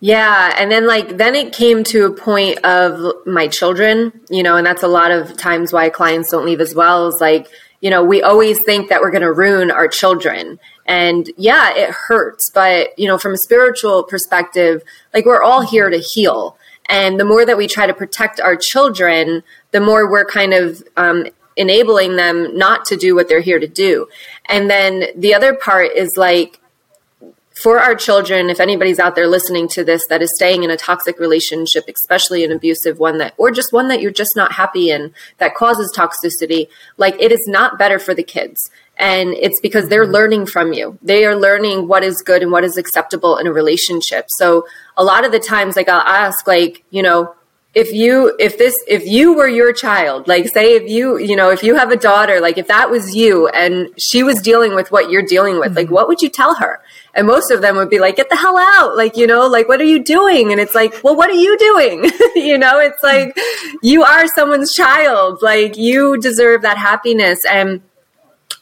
Yeah, 0.00 0.52
and 0.58 0.70
then 0.70 0.86
like 0.86 1.16
then 1.16 1.36
it 1.36 1.52
came 1.52 1.84
to 1.84 2.06
a 2.06 2.12
point 2.12 2.64
of 2.64 3.24
my 3.24 3.46
children, 3.46 4.20
you 4.28 4.42
know, 4.42 4.56
and 4.56 4.66
that's 4.66 4.82
a 4.82 4.88
lot 4.88 5.12
of 5.12 5.36
times 5.36 5.72
why 5.72 5.90
clients 5.90 6.30
don't 6.30 6.44
leave 6.44 6.60
as 6.60 6.74
well 6.74 7.06
is 7.06 7.20
like, 7.20 7.46
you 7.80 7.88
know, 7.88 8.02
we 8.02 8.20
always 8.20 8.60
think 8.64 8.88
that 8.88 9.00
we're 9.00 9.12
going 9.12 9.22
to 9.22 9.32
ruin 9.32 9.70
our 9.70 9.86
children. 9.86 10.58
And 10.86 11.30
yeah, 11.36 11.72
it 11.76 11.90
hurts, 11.90 12.50
but 12.50 12.98
you 12.98 13.06
know, 13.06 13.16
from 13.16 13.34
a 13.34 13.38
spiritual 13.38 14.02
perspective, 14.02 14.82
like 15.14 15.24
we're 15.24 15.42
all 15.42 15.60
here 15.60 15.88
to 15.88 15.98
heal. 15.98 16.56
And 16.92 17.18
the 17.18 17.24
more 17.24 17.46
that 17.46 17.56
we 17.56 17.66
try 17.66 17.86
to 17.86 17.94
protect 17.94 18.38
our 18.38 18.54
children, 18.54 19.42
the 19.70 19.80
more 19.80 20.10
we're 20.10 20.26
kind 20.26 20.52
of 20.52 20.82
um, 20.98 21.26
enabling 21.56 22.16
them 22.16 22.54
not 22.56 22.84
to 22.84 22.96
do 22.96 23.14
what 23.14 23.30
they're 23.30 23.40
here 23.40 23.58
to 23.58 23.66
do. 23.66 24.08
And 24.44 24.68
then 24.68 25.06
the 25.16 25.32
other 25.32 25.54
part 25.54 25.92
is 25.96 26.10
like, 26.18 26.60
for 27.54 27.78
our 27.80 27.94
children, 27.94 28.48
if 28.48 28.60
anybody's 28.60 28.98
out 28.98 29.14
there 29.14 29.26
listening 29.26 29.68
to 29.68 29.84
this 29.84 30.06
that 30.08 30.22
is 30.22 30.32
staying 30.34 30.62
in 30.62 30.70
a 30.70 30.76
toxic 30.76 31.18
relationship, 31.18 31.84
especially 31.88 32.44
an 32.44 32.52
abusive 32.52 32.98
one 32.98 33.18
that, 33.18 33.34
or 33.36 33.50
just 33.50 33.72
one 33.72 33.88
that 33.88 34.00
you're 34.00 34.10
just 34.10 34.36
not 34.36 34.52
happy 34.52 34.90
in 34.90 35.12
that 35.38 35.54
causes 35.54 35.92
toxicity, 35.94 36.68
like 36.96 37.14
it 37.20 37.30
is 37.30 37.46
not 37.46 37.78
better 37.78 37.98
for 37.98 38.14
the 38.14 38.22
kids. 38.22 38.70
And 38.96 39.30
it's 39.34 39.60
because 39.60 39.88
they're 39.88 40.04
mm-hmm. 40.04 40.12
learning 40.12 40.46
from 40.46 40.72
you. 40.72 40.98
They 41.02 41.24
are 41.24 41.36
learning 41.36 41.88
what 41.88 42.04
is 42.04 42.22
good 42.22 42.42
and 42.42 42.52
what 42.52 42.64
is 42.64 42.76
acceptable 42.76 43.36
in 43.36 43.46
a 43.46 43.52
relationship. 43.52 44.26
So 44.28 44.66
a 44.96 45.04
lot 45.04 45.24
of 45.24 45.32
the 45.32 45.40
times, 45.40 45.76
like 45.76 45.88
I'll 45.88 46.00
ask, 46.00 46.46
like, 46.46 46.84
you 46.90 47.02
know, 47.02 47.34
if 47.74 47.90
you 47.92 48.36
if 48.38 48.58
this 48.58 48.74
if 48.86 49.06
you 49.06 49.32
were 49.32 49.48
your 49.48 49.72
child 49.72 50.28
like 50.28 50.46
say 50.48 50.74
if 50.74 50.90
you 50.90 51.16
you 51.16 51.34
know 51.34 51.50
if 51.50 51.62
you 51.62 51.74
have 51.74 51.90
a 51.90 51.96
daughter 51.96 52.38
like 52.38 52.58
if 52.58 52.66
that 52.66 52.90
was 52.90 53.16
you 53.16 53.48
and 53.48 53.88
she 53.98 54.22
was 54.22 54.42
dealing 54.42 54.74
with 54.74 54.90
what 54.92 55.10
you're 55.10 55.24
dealing 55.24 55.58
with 55.58 55.74
like 55.74 55.86
mm-hmm. 55.86 55.94
what 55.94 56.08
would 56.08 56.20
you 56.20 56.28
tell 56.28 56.56
her? 56.56 56.80
And 57.14 57.26
most 57.26 57.50
of 57.50 57.60
them 57.60 57.76
would 57.76 57.90
be 57.90 57.98
like 57.98 58.16
get 58.16 58.28
the 58.28 58.36
hell 58.36 58.58
out 58.58 58.96
like 58.96 59.16
you 59.16 59.26
know 59.26 59.46
like 59.46 59.68
what 59.68 59.80
are 59.80 59.84
you 59.84 60.04
doing? 60.04 60.52
And 60.52 60.60
it's 60.60 60.74
like 60.74 61.02
well 61.02 61.16
what 61.16 61.30
are 61.30 61.34
you 61.34 61.56
doing? 61.58 62.10
You 62.34 62.58
know 62.58 62.78
it's 62.78 63.02
like 63.02 63.36
you 63.82 64.02
are 64.02 64.26
someone's 64.26 64.74
child 64.74 65.40
like 65.42 65.76
you 65.76 66.18
deserve 66.18 66.62
that 66.62 66.76
happiness. 66.76 67.38
And 67.48 67.82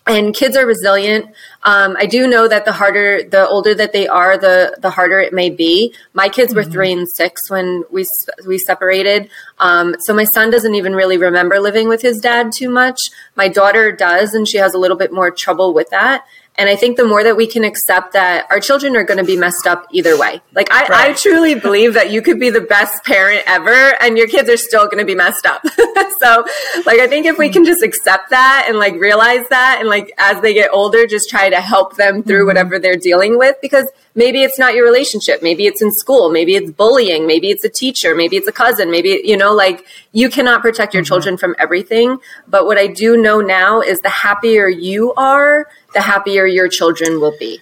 and 0.07 0.35
kids 0.35 0.57
are 0.57 0.67
resilient. 0.67 1.27
Um, 1.63 1.97
I 1.99 2.07
do 2.07 2.27
know 2.27 2.49
that 2.49 2.65
the 2.65 2.73
harder, 2.73 3.23
the 3.23 3.47
older 3.47 3.75
that 3.75 3.93
they 3.93 4.09
are, 4.09 4.39
the 4.39 4.79
the 4.81 4.91
harder 4.91 5.21
it 5.21 5.33
may 5.33 5.51
be. 5.51 5.95
My 6.15 6.29
kids 6.29 6.55
were 6.55 6.63
mm-hmm. 6.63 6.73
three 6.73 6.93
and 6.93 7.09
six 7.09 7.51
when 7.51 7.85
we 7.91 8.07
we 8.47 8.57
separated, 8.57 9.29
um, 9.59 9.95
so 10.01 10.15
my 10.15 10.25
son 10.25 10.51
doesn't 10.51 10.75
even 10.75 10.95
really 10.95 11.19
remember 11.19 11.61
living 11.61 11.89
with 11.89 12.01
his 12.01 12.19
dad 12.19 12.51
too 12.57 12.71
much. 12.71 12.99
My 13.37 13.49
daughter 13.49 13.93
does, 13.93 14.33
and 14.33 14.49
she 14.49 14.57
has 14.57 14.73
a 14.73 14.79
little 14.79 14.97
bit 14.97 15.13
more 15.13 15.31
trouble 15.31 15.75
with 15.75 15.91
that. 15.91 16.25
And 16.57 16.69
I 16.69 16.77
think 16.77 16.97
the 16.97 17.07
more 17.07 17.25
that 17.25 17.37
we 17.37 17.47
can 17.47 17.65
accept 17.65 18.13
that 18.13 18.47
our 18.51 18.61
children 18.61 18.95
are 18.95 19.05
going 19.05 19.19
to 19.19 19.25
be 19.25 19.37
messed 19.37 19.67
up 19.67 19.87
either 19.93 20.19
way. 20.19 20.43
Like 20.53 20.71
I, 20.71 20.87
right. 20.87 21.11
I 21.11 21.13
truly 21.15 21.55
believe 21.55 21.95
that 21.95 22.11
you 22.11 22.21
could 22.21 22.39
be 22.39 22.51
the 22.51 22.61
best 22.61 23.03
parent 23.05 23.43
ever 23.47 23.95
and 24.03 24.19
your 24.19 24.27
kids 24.27 24.51
are 24.51 24.57
still 24.57 24.85
going 24.85 24.99
to 24.99 25.05
be 25.05 25.15
messed 25.15 25.47
up. 25.47 25.63
so 26.21 26.45
like, 26.85 27.01
I 27.01 27.07
think 27.09 27.25
if 27.27 27.39
we 27.39 27.49
can 27.49 27.65
just 27.65 27.83
accept 27.83 28.31
that 28.31 28.67
and 28.69 28.79
like 28.79 28.95
realize 28.95 29.49
that 29.49 29.79
and 29.81 29.89
like 29.89 30.13
as 30.19 30.43
they 30.43 30.53
get 30.53 30.71
older, 30.73 31.07
just 31.07 31.31
try 31.31 31.49
to 31.49 31.61
help 31.61 31.97
them 31.97 32.23
through 32.23 32.41
mm-hmm. 32.41 32.47
whatever 32.49 32.79
they're 32.79 32.97
dealing 32.97 33.39
with 33.39 33.57
because 33.63 33.87
maybe 34.15 34.43
it's 34.43 34.59
not 34.59 34.75
your 34.75 34.85
relationship. 34.85 35.43
Maybe 35.43 35.67
it's 35.67 35.83
in 35.83 35.93
school. 35.93 36.31
Maybe 36.31 36.55
it's 36.55 36.71
bullying. 36.71 37.27
Maybe 37.27 37.51
it's 37.51 37.65
a 37.65 37.69
teacher. 37.69 38.15
Maybe 38.15 38.37
it's 38.37 38.49
a 38.49 38.53
cousin. 38.53 38.91
Maybe, 38.91 39.21
you 39.25 39.37
know, 39.37 39.53
like 39.53 39.87
you 40.13 40.29
cannot 40.29 40.63
protect 40.63 40.95
your 40.95 41.03
mm-hmm. 41.03 41.09
children 41.09 41.37
from 41.37 41.55
everything. 41.59 42.19
But 42.49 42.67
what 42.67 42.79
I 42.79 42.87
do 42.87 43.17
know 43.17 43.41
now 43.41 43.81
is 43.81 44.01
the 44.01 44.11
happier 44.11 44.69
you 44.69 45.15
are, 45.15 45.67
the 45.95 46.01
happier 46.01 46.47
your 46.47 46.69
children 46.69 47.21
will 47.21 47.37
be. 47.39 47.61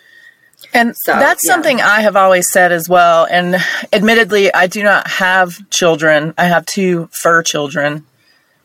And 0.75 0.97
so, 0.97 1.13
that's 1.13 1.45
yeah. 1.45 1.53
something 1.53 1.81
I 1.81 2.01
have 2.01 2.17
always 2.17 2.51
said 2.51 2.73
as 2.73 2.89
well. 2.89 3.27
And 3.31 3.57
admittedly, 3.93 4.53
I 4.53 4.67
do 4.67 4.83
not 4.83 5.07
have 5.07 5.57
children. 5.71 6.35
I 6.37 6.45
have 6.45 6.67
two 6.67 7.09
fur 7.13 7.43
children. 7.43 8.05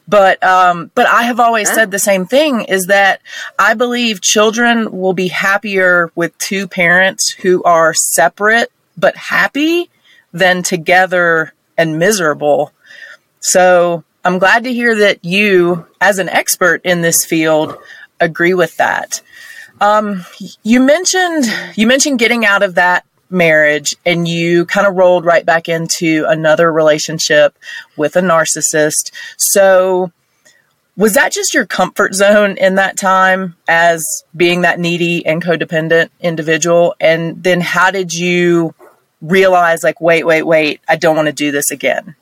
But 0.07 0.43
um, 0.43 0.91
but 0.95 1.07
I 1.07 1.23
have 1.23 1.39
always 1.39 1.71
said 1.71 1.91
the 1.91 1.99
same 1.99 2.25
thing 2.25 2.61
is 2.61 2.87
that 2.87 3.21
I 3.57 3.73
believe 3.73 4.21
children 4.21 4.91
will 4.91 5.13
be 5.13 5.29
happier 5.29 6.11
with 6.13 6.37
two 6.39 6.67
parents 6.67 7.29
who 7.29 7.63
are 7.63 7.93
separate 7.93 8.69
but 8.97 9.15
happy 9.15 9.89
than 10.33 10.61
together 10.61 11.53
and 11.77 11.97
miserable. 11.97 12.73
So 13.39 14.03
I'm 14.25 14.39
glad 14.39 14.63
to 14.65 14.73
hear 14.73 14.95
that 14.99 15.23
you, 15.23 15.87
as 16.01 16.19
an 16.19 16.29
expert 16.29 16.81
in 16.83 17.01
this 17.01 17.25
field, 17.25 17.77
agree 18.19 18.53
with 18.53 18.75
that. 18.77 19.21
Um, 19.79 20.25
you 20.63 20.79
mentioned 20.79 21.45
you 21.75 21.87
mentioned 21.87 22.19
getting 22.19 22.45
out 22.45 22.63
of 22.63 22.75
that 22.75 23.05
marriage 23.33 23.95
and 24.05 24.27
you 24.27 24.65
kind 24.65 24.87
of 24.87 24.95
rolled 24.95 25.25
right 25.25 25.45
back 25.45 25.67
into 25.67 26.25
another 26.27 26.71
relationship 26.71 27.57
with 27.97 28.15
a 28.15 28.21
narcissist. 28.21 29.11
So 29.37 30.11
was 30.95 31.15
that 31.15 31.31
just 31.31 31.53
your 31.53 31.65
comfort 31.65 32.13
zone 32.13 32.57
in 32.57 32.75
that 32.75 32.97
time 32.97 33.55
as 33.67 34.23
being 34.35 34.61
that 34.61 34.79
needy 34.79 35.25
and 35.25 35.43
codependent 35.43 36.09
individual? 36.21 36.95
And 36.99 37.43
then 37.43 37.61
how 37.61 37.91
did 37.91 38.13
you 38.13 38.75
realize 39.21 39.83
like, 39.83 39.99
wait, 39.99 40.25
wait, 40.25 40.43
wait, 40.43 40.81
I 40.87 40.95
don't 40.95 41.15
want 41.15 41.27
to 41.27 41.33
do 41.33 41.51
this 41.51 41.71
again? 41.71 42.15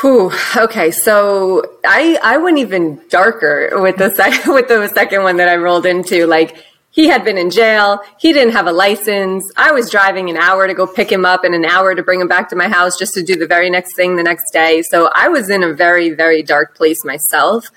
Whew. 0.00 0.32
Okay, 0.56 0.90
so 0.92 1.78
I 1.84 2.18
I 2.22 2.38
went 2.38 2.58
even 2.58 3.00
darker 3.10 3.80
with 3.82 3.96
the 3.96 4.10
sec- 4.10 4.46
with 4.46 4.68
the 4.68 4.88
second 4.88 5.24
one 5.24 5.36
that 5.36 5.48
I 5.48 5.56
rolled 5.56 5.84
into. 5.84 6.26
Like 6.26 6.64
he 7.00 7.08
had 7.08 7.24
been 7.24 7.38
in 7.38 7.48
jail. 7.48 8.00
He 8.18 8.34
didn't 8.34 8.52
have 8.52 8.66
a 8.66 8.72
license. 8.72 9.50
I 9.56 9.72
was 9.72 9.90
driving 9.90 10.28
an 10.28 10.36
hour 10.36 10.66
to 10.66 10.74
go 10.74 10.86
pick 10.86 11.10
him 11.10 11.24
up 11.24 11.44
and 11.44 11.54
an 11.54 11.64
hour 11.64 11.94
to 11.94 12.02
bring 12.02 12.20
him 12.20 12.28
back 12.28 12.50
to 12.50 12.56
my 12.56 12.68
house 12.68 12.98
just 12.98 13.14
to 13.14 13.22
do 13.22 13.36
the 13.36 13.46
very 13.46 13.70
next 13.70 13.94
thing 13.94 14.16
the 14.16 14.22
next 14.22 14.52
day. 14.52 14.82
So 14.82 15.10
I 15.14 15.28
was 15.28 15.48
in 15.48 15.62
a 15.62 15.72
very 15.72 16.10
very 16.10 16.42
dark 16.42 16.76
place 16.76 17.02
myself. 17.02 17.70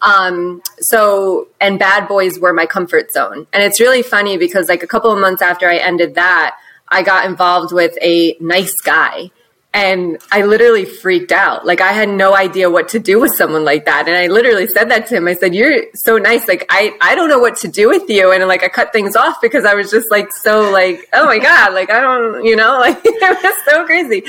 Um, 0.00 0.62
so 0.78 1.48
and 1.60 1.78
bad 1.78 2.08
boys 2.08 2.38
were 2.38 2.54
my 2.54 2.64
comfort 2.64 3.12
zone. 3.12 3.46
And 3.52 3.62
it's 3.62 3.80
really 3.80 4.02
funny 4.02 4.38
because 4.38 4.70
like 4.70 4.82
a 4.82 4.86
couple 4.86 5.12
of 5.12 5.18
months 5.18 5.42
after 5.42 5.68
I 5.68 5.76
ended 5.76 6.14
that, 6.14 6.56
I 6.88 7.02
got 7.02 7.26
involved 7.26 7.74
with 7.74 7.98
a 8.00 8.34
nice 8.40 8.80
guy 8.80 9.30
and 9.72 10.18
I 10.32 10.42
literally 10.42 10.84
freaked 10.84 11.30
out. 11.30 11.64
Like 11.64 11.80
I 11.80 11.92
had 11.92 12.08
no 12.08 12.34
idea 12.34 12.68
what 12.68 12.88
to 12.88 12.98
do 12.98 13.20
with 13.20 13.36
someone 13.36 13.64
like 13.64 13.84
that. 13.84 14.08
And 14.08 14.16
I 14.16 14.26
literally 14.26 14.66
said 14.66 14.90
that 14.90 15.06
to 15.08 15.16
him. 15.16 15.28
I 15.28 15.34
said, 15.34 15.54
You're 15.54 15.84
so 15.94 16.18
nice. 16.18 16.48
Like 16.48 16.66
I, 16.70 16.96
I 17.00 17.14
don't 17.14 17.28
know 17.28 17.38
what 17.38 17.56
to 17.58 17.68
do 17.68 17.88
with 17.88 18.08
you. 18.10 18.32
And 18.32 18.46
like 18.48 18.64
I 18.64 18.68
cut 18.68 18.92
things 18.92 19.14
off 19.14 19.40
because 19.40 19.64
I 19.64 19.74
was 19.74 19.90
just 19.90 20.10
like 20.10 20.32
so 20.32 20.70
like, 20.70 21.08
oh 21.12 21.24
my 21.24 21.38
God, 21.38 21.72
like 21.72 21.88
I 21.90 22.00
don't, 22.00 22.44
you 22.44 22.56
know, 22.56 22.78
like 22.80 22.98
it 23.04 23.44
was 23.44 23.54
so 23.64 23.86
crazy. 23.86 24.24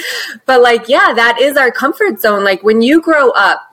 But 0.45 0.62
like, 0.62 0.88
yeah, 0.88 1.13
that 1.15 1.39
is 1.41 1.57
our 1.57 1.71
comfort 1.71 2.21
zone. 2.21 2.43
Like 2.43 2.62
when 2.62 2.83
you 2.83 3.01
grow 3.01 3.31
up, 3.31 3.71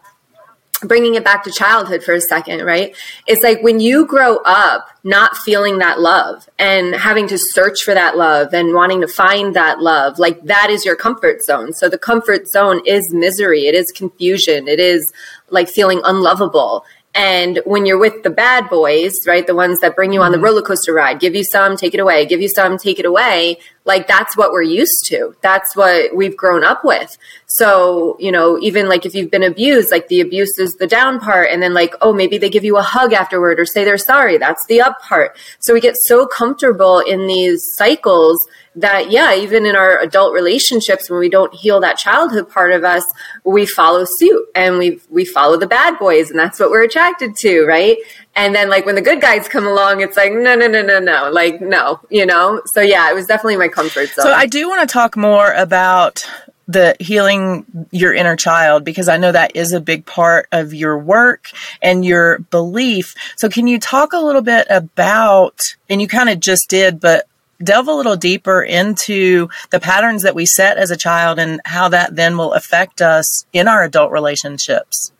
bringing 0.82 1.14
it 1.14 1.25
back 1.25 1.42
to 1.44 1.50
childhood 1.50 2.04
for 2.04 2.14
a 2.14 2.20
second, 2.20 2.64
right? 2.64 2.94
It's 3.26 3.42
like 3.42 3.62
when 3.62 3.80
you 3.80 4.06
grow 4.06 4.37
up 4.44 4.88
not 5.02 5.37
feeling 5.37 5.78
that 5.78 6.00
love 6.00 6.49
and 6.58 6.94
having 6.94 7.26
to 7.28 7.38
search 7.38 7.82
for 7.82 7.94
that 7.94 8.16
love 8.16 8.54
and 8.54 8.75
wanting 8.75 9.00
to 9.00 9.08
find 9.08 9.56
that 9.56 9.80
love, 9.80 10.18
like 10.18 10.40
that 10.44 10.70
is 10.70 10.85
your 10.85 10.94
comfort 10.94 11.42
zone. 11.42 11.73
So 11.73 11.88
the 11.88 11.99
comfort 11.99 12.49
zone 12.49 12.80
is 12.87 13.12
misery, 13.12 13.66
it 13.66 13.75
is 13.75 13.90
confusion, 13.90 14.68
it 14.68 14.78
is 14.78 15.12
like 15.50 15.68
feeling 15.68 16.00
unlovable. 16.04 16.85
And 17.18 17.60
when 17.64 17.84
you're 17.84 17.98
with 17.98 18.22
the 18.22 18.30
bad 18.30 18.70
boys, 18.70 19.12
right, 19.26 19.44
the 19.44 19.54
ones 19.54 19.80
that 19.80 19.96
bring 19.96 20.12
you 20.12 20.22
on 20.22 20.30
the 20.30 20.37
mm-hmm. 20.37 20.44
roller 20.44 20.62
coaster 20.62 20.94
ride, 20.94 21.18
give 21.18 21.34
you 21.34 21.42
some, 21.42 21.76
take 21.76 21.92
it 21.92 21.98
away, 21.98 22.25
give 22.26 22.40
you 22.40 22.48
some, 22.48 22.78
take 22.78 23.00
it 23.00 23.04
away, 23.04 23.58
like 23.84 24.06
that's 24.06 24.37
what 24.37 24.52
we're 24.52 24.62
used 24.62 25.04
to. 25.06 25.34
That's 25.40 25.75
what 25.75 26.14
we've 26.14 26.37
grown 26.37 26.62
up 26.62 26.84
with. 26.84 27.16
So, 27.46 28.16
you 28.20 28.30
know, 28.30 28.56
even 28.60 28.88
like 28.88 29.04
if 29.04 29.16
you've 29.16 29.32
been 29.32 29.42
abused, 29.42 29.90
like 29.90 30.06
the 30.06 30.20
abuse 30.20 30.60
is 30.60 30.76
the 30.78 30.87
down 30.87 31.18
part. 31.18 31.48
And 31.50 31.60
then 31.60 31.75
like, 31.75 31.96
oh, 32.02 32.12
maybe 32.12 32.38
they 32.38 32.50
give 32.50 32.64
you 32.64 32.76
a 32.76 32.82
hug 32.82 33.12
afterward 33.12 33.58
or 33.58 33.66
say 33.66 33.84
they're 33.84 33.98
sorry. 33.98 34.38
That's 34.38 34.64
the 34.68 34.80
up 34.82 35.00
part. 35.00 35.37
So 35.58 35.75
we 35.75 35.80
get 35.80 35.96
so 36.02 36.25
comfortable 36.25 37.00
in 37.00 37.26
these 37.26 37.64
cycles 37.75 38.38
that 38.80 39.11
yeah 39.11 39.35
even 39.35 39.66
in 39.66 39.75
our 39.75 39.99
adult 40.00 40.32
relationships 40.32 41.11
when 41.11 41.18
we 41.18 41.28
don't 41.28 41.54
heal 41.54 41.80
that 41.80 41.99
childhood 41.99 42.49
part 42.49 42.73
of 42.73 42.85
us 42.85 43.04
we 43.44 43.66
follow 43.66 44.04
suit 44.18 44.47
and 44.54 44.78
we 44.78 45.00
we 45.11 45.25
follow 45.25 45.56
the 45.56 45.66
bad 45.66 45.99
boys 45.99 46.30
and 46.30 46.38
that's 46.38 46.61
what 46.61 46.70
we're 46.70 46.85
attracted 46.85 47.35
to 47.37 47.64
right? 47.66 47.99
And 48.37 48.54
then 48.54 48.68
like 48.68 48.87
when 48.87 48.94
the 48.94 49.02
good 49.02 49.20
guys 49.20 49.49
come 49.49 49.66
along 49.66 50.00
it's 50.00 50.16
like 50.16 50.32
no 50.32 50.54
no 50.54 50.68
no 50.68 50.82
no 50.82 50.99
no 50.99 51.30
like 51.30 51.61
no 51.61 52.00
you 52.11 52.26
know? 52.26 52.62
So 52.66 52.80
yeah 52.80 53.11
it 53.11 53.14
was 53.14 53.26
definitely 53.26 53.56
my 53.56 53.68
comfort 53.68 54.08
zone. 54.08 54.25
So 54.25 54.32
i 54.32 54.47
do 54.47 54.68
want 54.68 54.88
to 54.88 54.92
talk 54.92 55.16
more 55.16 55.52
about 55.52 56.25
the 56.68 56.94
healing 57.00 57.64
your 57.90 58.12
inner 58.12 58.37
child 58.37 58.85
because 58.85 59.08
I 59.08 59.16
know 59.16 59.32
that 59.32 59.56
is 59.56 59.73
a 59.73 59.80
big 59.80 60.04
part 60.04 60.47
of 60.52 60.75
your 60.75 60.99
work 60.99 61.49
and 61.80 62.04
your 62.04 62.40
belief. 62.40 63.14
So 63.37 63.49
can 63.49 63.66
you 63.66 63.80
talk 63.80 64.12
a 64.12 64.18
little 64.18 64.42
bit 64.42 64.66
about 64.68 65.58
and 65.88 66.02
you 66.02 66.06
kind 66.06 66.28
of 66.28 66.40
just 66.40 66.68
did 66.68 67.00
but 67.00 67.26
delve 67.62 67.88
a 67.88 67.92
little 67.92 68.16
deeper 68.16 68.62
into 68.62 69.48
the 69.70 69.80
patterns 69.80 70.22
that 70.22 70.34
we 70.34 70.46
set 70.46 70.76
as 70.76 70.90
a 70.90 70.96
child 70.96 71.38
and 71.38 71.60
how 71.64 71.88
that 71.88 72.14
then 72.14 72.36
will 72.36 72.52
affect 72.52 73.02
us 73.02 73.44
in 73.52 73.68
our 73.68 73.82
adult 73.82 74.12
relationships. 74.12 75.12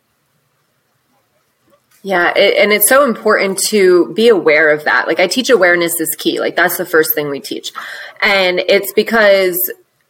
Yeah, 2.03 2.33
it, 2.37 2.57
and 2.57 2.73
it's 2.73 2.89
so 2.89 3.05
important 3.05 3.59
to 3.69 4.13
be 4.15 4.29
aware 4.29 4.71
of 4.73 4.85
that. 4.85 5.09
Like 5.09 5.19
I 5.19 5.27
teach 5.27 5.51
awareness 5.51 5.99
is 6.01 6.15
key. 6.17 6.39
Like 6.39 6.55
that's 6.55 6.77
the 6.77 6.87
first 6.87 7.15
thing 7.15 7.29
we 7.29 7.41
teach. 7.41 7.73
And 8.23 8.61
it's 8.61 8.93
because 8.93 9.57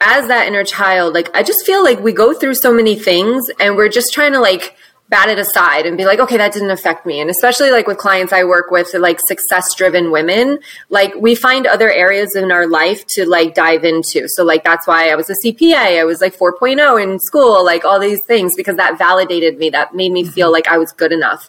as 0.01 0.29
that 0.29 0.47
inner 0.47 0.65
child, 0.65 1.15
like 1.15 1.35
I 1.35 1.43
just 1.43 1.65
feel 1.65 1.83
like 1.83 1.99
we 2.01 2.13
go 2.13 2.35
through 2.35 2.55
so 2.55 2.73
many 2.73 2.95
things 2.95 3.51
and 3.59 3.75
we're 3.75 3.89
just 3.89 4.13
trying 4.13 4.33
to 4.33 4.41
like 4.41 4.77
bat 5.09 5.29
it 5.29 5.39
aside 5.39 5.87
and 5.87 5.97
be 5.97 6.05
like, 6.05 6.19
okay, 6.19 6.37
that 6.37 6.53
didn't 6.53 6.71
affect 6.71 7.07
me. 7.07 7.21
And 7.21 7.31
especially 7.31 7.71
like 7.71 7.87
with 7.87 7.97
clients 7.97 8.33
I 8.33 8.45
work 8.45 8.71
with, 8.71 8.93
like 8.95 9.19
success 9.27 9.75
driven 9.75 10.11
women, 10.11 10.59
like 10.91 11.15
we 11.15 11.35
find 11.35 11.67
other 11.67 11.91
areas 11.91 12.37
in 12.37 12.53
our 12.53 12.67
life 12.67 13.07
to 13.09 13.29
like 13.29 13.55
dive 13.55 13.85
into. 13.85 14.29
So 14.29 14.45
like 14.45 14.65
that's 14.65 14.87
why 14.87 15.09
I 15.09 15.15
was 15.15 15.31
a 15.31 15.35
CPA. 15.45 15.99
I 16.01 16.05
was 16.05 16.21
like 16.21 16.37
4.0 16.37 17.03
in 17.03 17.19
school, 17.21 17.65
like 17.65 17.85
all 17.85 17.99
these 17.99 18.23
things 18.25 18.55
because 18.55 18.77
that 18.77 18.99
validated 18.99 19.59
me. 19.59 19.71
That 19.71 19.95
made 19.95 20.13
me 20.13 20.25
feel 20.25 20.49
mm-hmm. 20.49 20.53
like 20.53 20.69
I 20.69 20.79
was 20.79 20.93
good 20.93 21.13
enough. 21.13 21.49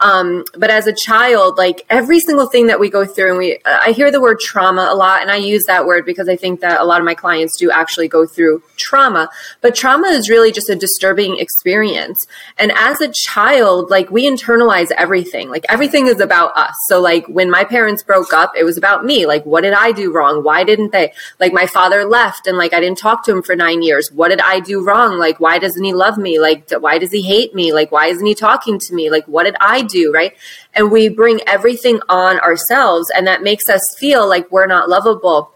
Um, 0.00 0.44
but 0.56 0.70
as 0.70 0.86
a 0.86 0.94
child, 0.94 1.58
like 1.58 1.84
every 1.90 2.20
single 2.20 2.46
thing 2.46 2.68
that 2.68 2.80
we 2.80 2.88
go 2.88 3.04
through, 3.04 3.30
and 3.30 3.38
we, 3.38 3.58
I 3.64 3.92
hear 3.92 4.10
the 4.10 4.20
word 4.20 4.40
trauma 4.40 4.88
a 4.90 4.94
lot, 4.94 5.22
and 5.22 5.30
I 5.30 5.36
use 5.36 5.64
that 5.66 5.86
word 5.86 6.06
because 6.06 6.28
I 6.28 6.36
think 6.36 6.60
that 6.60 6.80
a 6.80 6.84
lot 6.84 7.00
of 7.00 7.04
my 7.04 7.14
clients 7.14 7.56
do 7.58 7.70
actually 7.70 8.08
go 8.08 8.26
through 8.26 8.62
trauma. 8.76 9.28
But 9.60 9.74
trauma 9.74 10.08
is 10.08 10.30
really 10.30 10.52
just 10.52 10.70
a 10.70 10.74
disturbing 10.74 11.38
experience. 11.38 12.18
And 12.58 12.72
as 12.72 13.00
a 13.00 13.12
child, 13.12 13.90
like 13.90 14.10
we 14.10 14.28
internalize 14.28 14.90
everything. 14.92 15.50
Like 15.50 15.66
everything 15.68 16.06
is 16.06 16.20
about 16.20 16.56
us. 16.56 16.74
So 16.88 17.00
like 17.00 17.26
when 17.26 17.50
my 17.50 17.64
parents 17.64 18.02
broke 18.02 18.32
up, 18.32 18.52
it 18.56 18.64
was 18.64 18.76
about 18.78 19.04
me. 19.04 19.26
Like 19.26 19.44
what 19.44 19.62
did 19.62 19.74
I 19.74 19.92
do 19.92 20.12
wrong? 20.12 20.42
Why 20.42 20.64
didn't 20.64 20.92
they? 20.92 21.12
Like 21.38 21.52
my 21.52 21.66
father 21.66 22.04
left, 22.04 22.46
and 22.46 22.56
like 22.56 22.72
I 22.72 22.80
didn't 22.80 22.98
talk 22.98 23.24
to 23.24 23.32
him 23.32 23.42
for 23.42 23.54
nine 23.54 23.82
years. 23.82 24.10
What 24.10 24.28
did 24.28 24.40
I 24.40 24.60
do 24.60 24.84
wrong? 24.84 25.18
Like 25.18 25.40
why 25.40 25.58
doesn't 25.58 25.84
he 25.84 25.92
love 25.92 26.16
me? 26.16 26.40
Like 26.40 26.70
why 26.70 26.98
does 26.98 27.12
he 27.12 27.22
hate 27.22 27.54
me? 27.54 27.72
Like 27.72 27.92
why 27.92 28.06
isn't 28.06 28.24
he 28.24 28.34
talking 28.34 28.78
to 28.78 28.94
me? 28.94 29.10
Like 29.10 29.26
what 29.26 29.44
did 29.44 29.56
I 29.60 29.82
do, 29.90 30.12
right? 30.12 30.34
And 30.74 30.90
we 30.90 31.08
bring 31.08 31.40
everything 31.46 32.00
on 32.08 32.38
ourselves, 32.40 33.10
and 33.14 33.26
that 33.26 33.42
makes 33.42 33.68
us 33.68 33.82
feel 33.98 34.28
like 34.28 34.50
we're 34.50 34.66
not 34.66 34.88
lovable. 34.88 35.52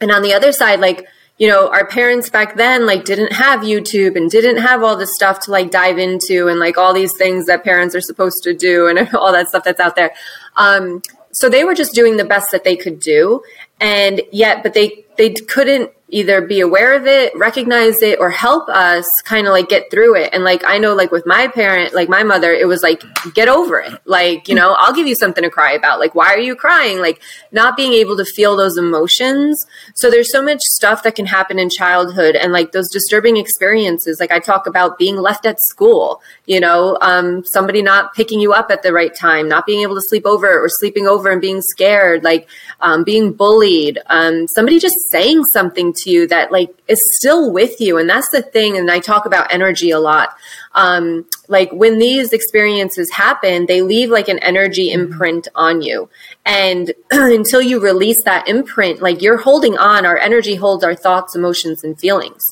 And 0.00 0.10
on 0.10 0.22
the 0.22 0.34
other 0.34 0.52
side, 0.52 0.80
like, 0.80 1.06
you 1.38 1.48
know, 1.48 1.68
our 1.68 1.86
parents 1.86 2.30
back 2.30 2.56
then 2.56 2.86
like 2.86 3.04
didn't 3.04 3.32
have 3.32 3.60
YouTube 3.60 4.16
and 4.16 4.30
didn't 4.30 4.56
have 4.56 4.82
all 4.82 4.96
this 4.96 5.14
stuff 5.14 5.40
to 5.40 5.50
like 5.50 5.70
dive 5.70 5.98
into 5.98 6.48
and 6.48 6.58
like 6.58 6.78
all 6.78 6.94
these 6.94 7.14
things 7.14 7.44
that 7.46 7.62
parents 7.62 7.94
are 7.94 8.00
supposed 8.00 8.42
to 8.44 8.54
do 8.54 8.88
and 8.88 8.98
all 9.14 9.32
that 9.32 9.48
stuff 9.48 9.64
that's 9.64 9.80
out 9.80 9.96
there. 9.96 10.14
Um, 10.56 11.02
so 11.32 11.50
they 11.50 11.64
were 11.64 11.74
just 11.74 11.92
doing 11.92 12.16
the 12.16 12.24
best 12.24 12.50
that 12.52 12.64
they 12.64 12.76
could 12.76 12.98
do, 12.98 13.42
and 13.78 14.22
yet, 14.32 14.62
but 14.62 14.72
they 14.72 15.05
they 15.16 15.32
couldn't 15.32 15.90
either 16.08 16.40
be 16.40 16.60
aware 16.60 16.94
of 16.94 17.04
it, 17.06 17.34
recognize 17.36 18.00
it, 18.00 18.20
or 18.20 18.30
help 18.30 18.68
us 18.68 19.04
kind 19.24 19.48
of 19.48 19.52
like 19.52 19.68
get 19.68 19.90
through 19.90 20.14
it. 20.14 20.30
And 20.32 20.44
like, 20.44 20.62
I 20.64 20.78
know, 20.78 20.94
like 20.94 21.10
with 21.10 21.26
my 21.26 21.48
parent, 21.48 21.94
like 21.94 22.08
my 22.08 22.22
mother, 22.22 22.52
it 22.52 22.68
was 22.68 22.80
like, 22.80 23.02
get 23.34 23.48
over 23.48 23.80
it. 23.80 23.92
Like, 24.04 24.48
you 24.48 24.54
know, 24.54 24.76
I'll 24.78 24.94
give 24.94 25.08
you 25.08 25.16
something 25.16 25.42
to 25.42 25.50
cry 25.50 25.72
about. 25.72 25.98
Like, 25.98 26.14
why 26.14 26.26
are 26.28 26.38
you 26.38 26.54
crying? 26.54 27.00
Like, 27.00 27.20
not 27.50 27.76
being 27.76 27.92
able 27.92 28.16
to 28.18 28.24
feel 28.24 28.56
those 28.56 28.78
emotions. 28.78 29.66
So 29.96 30.08
there's 30.08 30.30
so 30.30 30.40
much 30.40 30.60
stuff 30.60 31.02
that 31.02 31.16
can 31.16 31.26
happen 31.26 31.58
in 31.58 31.70
childhood 31.70 32.36
and 32.36 32.52
like 32.52 32.70
those 32.70 32.88
disturbing 32.92 33.36
experiences. 33.36 34.18
Like, 34.20 34.30
I 34.30 34.38
talk 34.38 34.68
about 34.68 34.98
being 34.98 35.16
left 35.16 35.44
at 35.44 35.58
school, 35.58 36.22
you 36.46 36.60
know, 36.60 36.98
um, 37.00 37.44
somebody 37.44 37.82
not 37.82 38.14
picking 38.14 38.38
you 38.40 38.52
up 38.52 38.70
at 38.70 38.84
the 38.84 38.92
right 38.92 39.14
time, 39.14 39.48
not 39.48 39.66
being 39.66 39.82
able 39.82 39.96
to 39.96 40.02
sleep 40.02 40.24
over 40.24 40.46
or 40.46 40.68
sleeping 40.68 41.08
over 41.08 41.32
and 41.32 41.40
being 41.40 41.62
scared, 41.62 42.22
like, 42.22 42.48
um, 42.80 43.02
being 43.02 43.32
bullied, 43.32 43.98
um, 44.06 44.46
somebody 44.46 44.78
just 44.78 44.94
saying 45.10 45.44
something 45.44 45.92
to 45.92 46.10
you 46.10 46.26
that 46.26 46.52
like 46.52 46.70
is 46.88 47.00
still 47.18 47.52
with 47.52 47.80
you 47.80 47.98
and 47.98 48.08
that's 48.08 48.30
the 48.30 48.42
thing 48.42 48.76
and 48.76 48.90
i 48.90 48.98
talk 48.98 49.26
about 49.26 49.52
energy 49.52 49.90
a 49.90 49.98
lot 49.98 50.36
um, 50.76 51.24
like 51.48 51.72
when 51.72 51.98
these 51.98 52.32
experiences 52.32 53.10
happen, 53.12 53.66
they 53.66 53.80
leave 53.80 54.10
like 54.10 54.28
an 54.28 54.38
energy 54.40 54.90
mm-hmm. 54.90 55.12
imprint 55.12 55.48
on 55.54 55.80
you. 55.80 56.08
And 56.44 56.92
until 57.10 57.62
you 57.62 57.80
release 57.80 58.22
that 58.24 58.46
imprint, 58.46 59.00
like 59.00 59.22
you're 59.22 59.38
holding 59.38 59.76
on, 59.78 60.06
our 60.06 60.18
energy 60.18 60.54
holds 60.54 60.84
our 60.84 60.94
thoughts, 60.94 61.34
emotions, 61.34 61.82
and 61.82 61.98
feelings. 61.98 62.42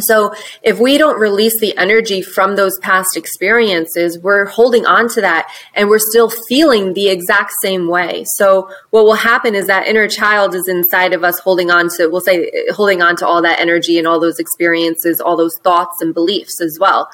So 0.00 0.34
if 0.62 0.78
we 0.78 0.98
don't 0.98 1.18
release 1.18 1.58
the 1.60 1.76
energy 1.76 2.22
from 2.22 2.56
those 2.56 2.78
past 2.78 3.16
experiences, 3.16 4.18
we're 4.18 4.46
holding 4.46 4.86
on 4.86 5.08
to 5.10 5.20
that 5.20 5.52
and 5.74 5.88
we're 5.88 5.98
still 5.98 6.30
feeling 6.30 6.94
the 6.94 7.08
exact 7.08 7.52
same 7.62 7.88
way. 7.88 8.24
So 8.24 8.70
what 8.90 9.04
will 9.04 9.14
happen 9.14 9.54
is 9.54 9.66
that 9.66 9.86
inner 9.86 10.08
child 10.08 10.54
is 10.54 10.68
inside 10.68 11.12
of 11.12 11.24
us 11.24 11.38
holding 11.38 11.70
on 11.70 11.88
to, 11.96 12.08
we'll 12.08 12.20
say, 12.20 12.50
holding 12.70 13.02
on 13.02 13.16
to 13.16 13.26
all 13.26 13.42
that 13.42 13.60
energy 13.60 13.98
and 13.98 14.06
all 14.06 14.20
those 14.20 14.38
experiences, 14.38 15.20
all 15.20 15.36
those 15.36 15.56
thoughts 15.62 16.00
and 16.00 16.14
beliefs 16.14 16.60
as 16.60 16.78
well 16.80 17.08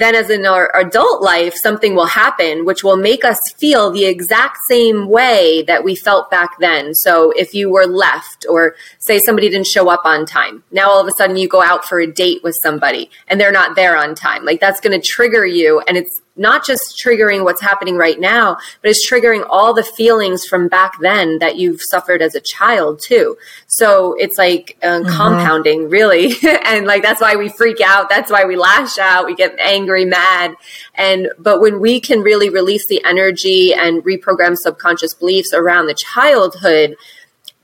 then 0.00 0.14
as 0.14 0.30
in 0.30 0.46
our 0.46 0.74
adult 0.76 1.22
life, 1.22 1.54
something 1.54 1.94
will 1.94 2.06
happen 2.06 2.64
which 2.64 2.82
will 2.82 2.96
make 2.96 3.24
us 3.24 3.38
feel 3.56 3.90
the 3.90 4.06
exact 4.06 4.58
same 4.68 5.08
way 5.08 5.62
that 5.66 5.84
we 5.84 5.94
felt 5.94 6.30
back 6.30 6.58
then. 6.58 6.94
So 6.94 7.32
if 7.32 7.54
you 7.54 7.70
were 7.70 7.86
left 7.86 8.46
or 8.48 8.74
say 8.98 9.18
somebody 9.18 9.48
didn't 9.48 9.66
show 9.66 9.88
up 9.88 10.02
on 10.04 10.26
time, 10.26 10.62
now 10.70 10.90
all 10.90 11.00
of 11.00 11.06
a 11.06 11.12
sudden 11.16 11.36
you 11.36 11.48
go 11.48 11.62
out 11.62 11.84
for 11.84 12.00
a 12.00 12.06
date 12.06 12.42
with 12.42 12.56
somebody 12.62 13.10
and 13.28 13.40
they're 13.40 13.52
not 13.52 13.76
there 13.76 13.96
on 13.96 14.14
time. 14.14 14.44
Like 14.44 14.60
that's 14.60 14.80
going 14.80 14.98
to 14.98 15.06
trigger 15.06 15.46
you 15.46 15.80
and 15.86 15.96
it's 15.96 16.20
not 16.40 16.64
just 16.66 16.98
triggering 16.98 17.44
what's 17.44 17.60
happening 17.60 17.96
right 17.96 18.18
now, 18.18 18.56
but 18.80 18.90
it's 18.90 19.08
triggering 19.08 19.46
all 19.48 19.74
the 19.74 19.84
feelings 19.84 20.46
from 20.46 20.68
back 20.68 20.94
then 21.00 21.38
that 21.38 21.56
you've 21.56 21.82
suffered 21.82 22.22
as 22.22 22.34
a 22.34 22.40
child 22.40 22.98
too. 22.98 23.36
So 23.66 24.14
it's 24.18 24.38
like 24.38 24.78
uh, 24.82 24.86
mm-hmm. 24.86 25.10
compounding 25.10 25.90
really. 25.90 26.32
and 26.64 26.86
like 26.86 27.02
that's 27.02 27.20
why 27.20 27.36
we 27.36 27.50
freak 27.50 27.82
out. 27.82 28.08
That's 28.08 28.30
why 28.30 28.46
we 28.46 28.56
lash 28.56 28.96
out. 28.98 29.26
We 29.26 29.34
get 29.34 29.54
angry, 29.60 30.06
mad. 30.06 30.54
And, 30.94 31.28
but 31.38 31.60
when 31.60 31.78
we 31.78 32.00
can 32.00 32.22
really 32.22 32.48
release 32.48 32.86
the 32.86 33.04
energy 33.04 33.74
and 33.74 34.02
reprogram 34.02 34.56
subconscious 34.56 35.12
beliefs 35.12 35.52
around 35.52 35.86
the 35.86 35.94
childhood, 35.94 36.96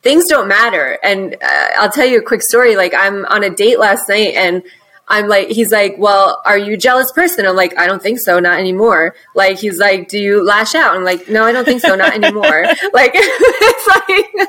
things 0.03 0.25
don't 0.29 0.49
matter. 0.49 0.99
And 1.03 1.35
uh, 1.43 1.69
I'll 1.79 1.91
tell 1.91 2.07
you 2.07 2.19
a 2.19 2.23
quick 2.23 2.43
story. 2.43 2.77
Like 2.77 2.93
I'm 2.95 3.25
on 3.25 3.43
a 3.43 3.49
date 3.49 3.79
last 3.79 4.07
night 4.11 4.35
and 4.35 4.63
I'm 5.09 5.29
like, 5.29 5.49
he's 5.49 5.71
like, 5.71 5.95
well, 5.99 6.43
are 6.45 6.59
you 6.59 6.75
a 6.75 6.77
jealous 6.77 7.13
person? 7.13 7.47
I'm 7.47 7.55
like, 7.55 7.79
I 7.79 7.87
don't 7.87 8.03
think 8.03 8.19
so, 8.19 8.41
not 8.41 8.59
anymore. 8.59 9.15
Like, 9.35 9.59
he's 9.59 9.79
like, 9.79 10.09
do 10.09 10.19
you 10.19 10.45
lash 10.45 10.75
out? 10.75 10.97
I'm 10.97 11.05
like, 11.05 11.29
no, 11.29 11.45
I 11.45 11.53
don't 11.53 11.65
think 11.65 11.81
so, 11.81 11.95
not 11.95 12.13
anymore. 12.13 12.43
like, 12.93 13.13
it's 13.15 13.87
like, 13.87 14.49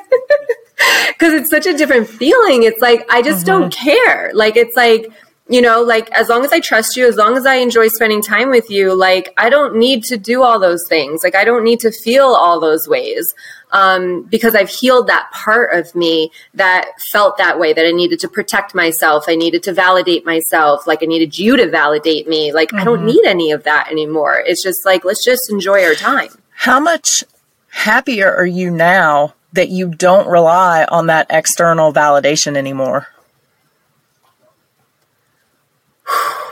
because 1.09 1.33
it's 1.33 1.49
such 1.49 1.67
a 1.67 1.77
different 1.77 2.07
feeling. 2.07 2.63
It's 2.63 2.81
like, 2.81 3.05
I 3.09 3.21
just 3.21 3.45
mm-hmm. 3.45 3.61
don't 3.61 3.73
care. 3.73 4.31
Like, 4.33 4.57
it's 4.57 4.75
like, 4.75 5.11
you 5.49 5.61
know, 5.61 5.81
like 5.81 6.11
as 6.11 6.29
long 6.29 6.43
as 6.43 6.51
I 6.51 6.59
trust 6.59 6.97
you, 6.97 7.07
as 7.07 7.15
long 7.15 7.37
as 7.37 7.45
I 7.45 7.55
enjoy 7.55 7.87
spending 7.87 8.21
time 8.21 8.49
with 8.49 8.69
you, 8.69 8.93
like 8.93 9.33
I 9.37 9.49
don't 9.49 9.77
need 9.77 10.03
to 10.05 10.17
do 10.17 10.43
all 10.43 10.59
those 10.59 10.81
things. 10.89 11.21
Like 11.23 11.35
I 11.35 11.45
don't 11.45 11.63
need 11.63 11.79
to 11.81 11.91
feel 11.91 12.25
all 12.25 12.59
those 12.59 12.87
ways 12.87 13.33
um, 13.71 14.23
because 14.23 14.55
I've 14.55 14.69
healed 14.69 15.07
that 15.07 15.29
part 15.31 15.73
of 15.73 15.93
me 15.95 16.31
that 16.53 16.91
felt 17.11 17.37
that 17.37 17.59
way, 17.59 17.71
that 17.73 17.85
I 17.85 17.91
needed 17.91 18.19
to 18.21 18.27
protect 18.27 18.75
myself. 18.75 19.25
I 19.27 19.35
needed 19.35 19.63
to 19.63 19.73
validate 19.73 20.25
myself. 20.25 20.85
Like 20.85 21.01
I 21.01 21.05
needed 21.05 21.37
you 21.37 21.55
to 21.55 21.69
validate 21.69 22.27
me. 22.27 22.51
Like 22.51 22.69
mm-hmm. 22.69 22.79
I 22.79 22.83
don't 22.83 22.99
mm-hmm. 22.99 23.07
need 23.07 23.25
any 23.25 23.51
of 23.51 23.63
that 23.63 23.89
anymore. 23.89 24.43
It's 24.45 24.63
just 24.63 24.85
like, 24.85 25.05
let's 25.05 25.23
just 25.23 25.49
enjoy 25.49 25.83
our 25.85 25.95
time. 25.95 26.29
How 26.51 26.79
much 26.79 27.23
happier 27.69 28.33
are 28.33 28.45
you 28.45 28.71
now 28.71 29.33
that 29.53 29.69
you 29.69 29.89
don't 29.89 30.27
rely 30.27 30.85
on 30.89 31.07
that 31.07 31.27
external 31.29 31.93
validation 31.93 32.57
anymore? 32.57 33.07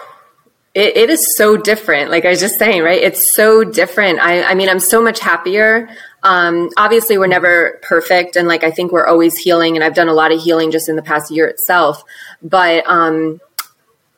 It, 0.76 0.98
it 0.98 1.10
is 1.10 1.38
so 1.38 1.56
different. 1.56 2.12
Like 2.12 2.26
I 2.26 2.32
was 2.32 2.42
just 2.42 2.60
saying, 2.60 2.84
right? 2.84 3.02
It's 3.02 3.34
so 3.34 3.64
different. 3.64 4.20
I, 4.20 4.44
I 4.44 4.56
mean, 4.56 4.68
I'm 4.68 4.82
so 4.82 5.02
much 5.02 5.22
happier. 5.22 5.88
Um, 6.22 6.70
obviously, 6.76 7.18
we're 7.18 7.28
never 7.28 7.80
perfect, 7.82 8.36
and 8.36 8.46
like 8.46 8.66
I 8.66 8.72
think 8.72 8.92
we're 8.92 9.08
always 9.08 9.38
healing. 9.38 9.78
And 9.78 9.86
I've 9.86 9.96
done 9.96 10.10
a 10.10 10.14
lot 10.14 10.34
of 10.34 10.42
healing 10.42 10.72
just 10.72 10.90
in 10.90 10.98
the 10.98 11.02
past 11.02 11.32
year 11.32 11.48
itself. 11.48 12.04
But 12.44 12.84
um, 12.88 13.40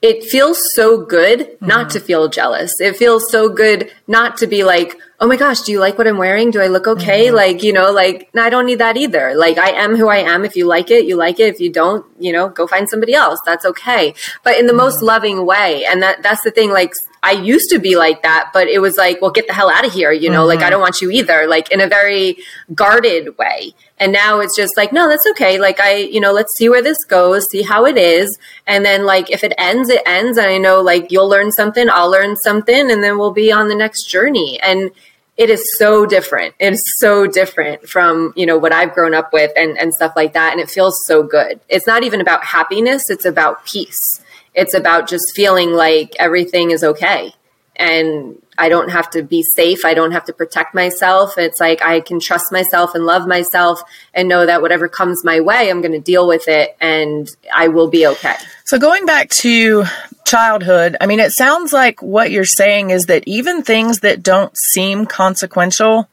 it 0.02 0.24
feels 0.24 0.60
so 0.76 1.04
good 1.04 1.40
mm-hmm. 1.40 1.68
not 1.68 1.90
to 1.92 2.00
feel 2.00 2.28
jealous. 2.28 2.80
It 2.80 2.98
feels 2.98 3.32
so 3.32 3.50
good 3.50 3.92
not 4.08 4.38
to 4.38 4.48
be 4.48 4.64
like, 4.64 4.98
oh 5.20 5.28
my 5.28 5.36
gosh, 5.36 5.62
do 5.62 5.72
you 5.72 5.80
like 5.80 5.98
what 5.98 6.08
I'm 6.08 6.18
wearing? 6.18 6.52
Do 6.52 6.62
I 6.62 6.68
look 6.68 6.86
okay? 6.86 7.28
Mm-hmm. 7.28 7.36
Like, 7.36 7.64
you 7.64 7.74
know, 7.74 7.92
like, 7.92 8.30
I 8.38 8.50
don't 8.50 8.68
need 8.68 8.80
that 8.80 8.98
either. 8.98 9.34
Like, 9.36 9.58
I 9.58 9.72
am 9.72 9.96
who 9.96 10.08
I 10.08 10.18
am. 10.18 10.46
If 10.46 10.56
you 10.56 10.68
like 10.68 10.92
it, 10.92 11.06
you 11.06 11.16
like 11.16 11.40
it. 11.40 11.56
If 11.56 11.60
you 11.60 11.72
don't, 11.72 12.06
you 12.20 12.32
know, 12.32 12.50
go 12.50 12.68
find 12.68 12.88
somebody 12.88 13.16
else. 13.16 13.40
That's 13.44 13.66
okay. 13.66 14.14
But 14.44 14.58
in 14.58 14.68
the 14.68 14.74
mm-hmm. 14.74 14.78
most 14.78 15.02
loving 15.02 15.46
way. 15.46 15.86
And 15.86 16.04
that, 16.04 16.22
that's 16.22 16.44
the 16.44 16.52
thing. 16.52 16.72
Like, 16.72 16.94
I 17.28 17.32
used 17.32 17.70
to 17.72 17.80
be 17.80 17.98
like 17.98 18.24
that, 18.24 18.52
but 18.54 18.68
it 18.70 18.80
was 18.80 18.96
like, 18.96 19.22
well, 19.22 19.32
get 19.32 19.48
the 19.48 19.54
hell 19.54 19.70
out 19.70 19.86
of 19.86 19.92
here. 19.92 20.14
You 20.14 20.30
know, 20.30 20.40
mm-hmm. 20.40 20.48
like, 20.48 20.60
I 20.60 20.62
mm-hmm. 20.64 20.72
don't 20.72 20.82
want 20.82 21.02
you 21.02 21.12
either. 21.12 21.46
Like, 21.46 21.70
in 21.72 21.82
a 21.82 21.88
very 21.88 22.38
guarded 22.74 23.38
way. 23.38 23.74
And 24.00 24.14
now 24.14 24.40
it's 24.40 24.56
just 24.56 24.78
like, 24.78 24.94
no, 24.94 25.10
that's 25.10 25.26
okay. 25.32 25.60
Like, 25.60 25.82
I, 25.82 25.98
you 25.98 26.22
know, 26.22 26.32
let's 26.32 26.56
see 26.56 26.70
where 26.70 26.82
this 26.82 27.04
goes, 27.04 27.44
see 27.52 27.64
how 27.64 27.86
it 27.86 27.98
is. 27.98 28.40
And 28.66 28.86
then, 28.86 29.06
like, 29.06 29.30
if 29.30 29.44
it 29.44 29.54
ends, 29.58 29.90
it 29.90 30.02
ends. 30.06 30.38
And 30.38 30.48
I 30.48 30.58
know, 30.58 30.82
like, 30.82 31.12
you'll 31.12 31.28
learn 31.28 31.52
something, 31.52 31.90
I'll 31.90 32.10
learn 32.10 32.38
something, 32.38 32.90
and 32.92 33.04
then 33.04 33.18
we'll 33.18 33.34
be 33.34 33.52
on 33.52 33.68
the 33.68 33.76
next 33.76 34.06
journey. 34.06 34.58
And, 34.64 34.92
it 35.36 35.52
is 35.52 35.64
so 35.78 36.08
different. 36.08 36.56
It 36.58 36.74
is 36.74 36.84
so 36.98 37.28
different 37.28 37.88
from, 37.88 38.34
you 38.36 38.48
know, 38.48 38.58
what 38.58 38.74
I've 38.74 38.94
grown 38.94 39.14
up 39.14 39.32
with 39.32 39.52
and, 39.56 39.78
and 39.78 39.94
stuff 39.94 40.14
like 40.16 40.34
that. 40.34 40.52
And 40.52 40.60
it 40.60 40.68
feels 40.68 41.06
so 41.06 41.22
good. 41.22 41.60
It's 41.70 41.86
not 41.86 42.02
even 42.02 42.22
about 42.22 42.44
happiness. 42.44 43.04
It's 43.12 43.26
about 43.26 43.64
peace. 43.64 44.20
It's 44.58 44.74
about 44.74 45.08
just 45.08 45.24
feeling 45.36 45.72
like 45.72 46.16
everything 46.20 46.72
is 46.72 46.84
okay. 46.84 47.32
And 47.76 48.42
I 48.58 48.70
don't 48.70 48.90
have 48.90 49.10
to 49.12 49.22
be 49.22 49.44
safe. 49.44 49.86
I 49.86 49.94
don't 49.94 50.12
have 50.12 50.26
to 50.26 50.34
protect 50.34 50.74
myself. 50.74 51.38
It's 51.38 51.60
like 51.60 51.84
I 51.84 52.02
can 52.02 52.20
trust 52.20 52.52
myself 52.52 52.96
and 52.96 53.06
love 53.06 53.28
myself 53.28 53.80
and 54.16 54.28
know 54.28 54.48
that 54.48 54.64
whatever 54.64 54.90
comes 54.90 55.24
my 55.24 55.42
way, 55.42 55.70
I'm 55.70 55.82
going 55.82 55.92
to 55.92 56.00
deal 56.00 56.28
with 56.28 56.48
it 56.48 56.76
and 56.82 57.30
I 57.54 57.68
will 57.68 57.88
be 57.88 58.08
okay. 58.08 58.34
So 58.66 58.80
going 58.80 59.06
back 59.06 59.30
to 59.42 59.84
childhood, 60.26 60.98
I 61.00 61.06
mean, 61.06 61.20
it 61.20 61.34
sounds 61.34 61.72
like 61.72 62.02
what 62.02 62.32
you're 62.32 62.46
saying 62.46 62.90
is 62.90 63.06
that 63.06 63.24
even 63.28 63.62
things 63.62 64.00
that 64.00 64.24
don't 64.24 64.58
seem 64.58 65.06
consequential 65.06 66.10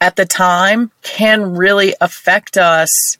at 0.00 0.16
the 0.16 0.26
time 0.26 0.90
can 1.02 1.54
really 1.54 1.94
affect 2.00 2.56
us 2.56 3.17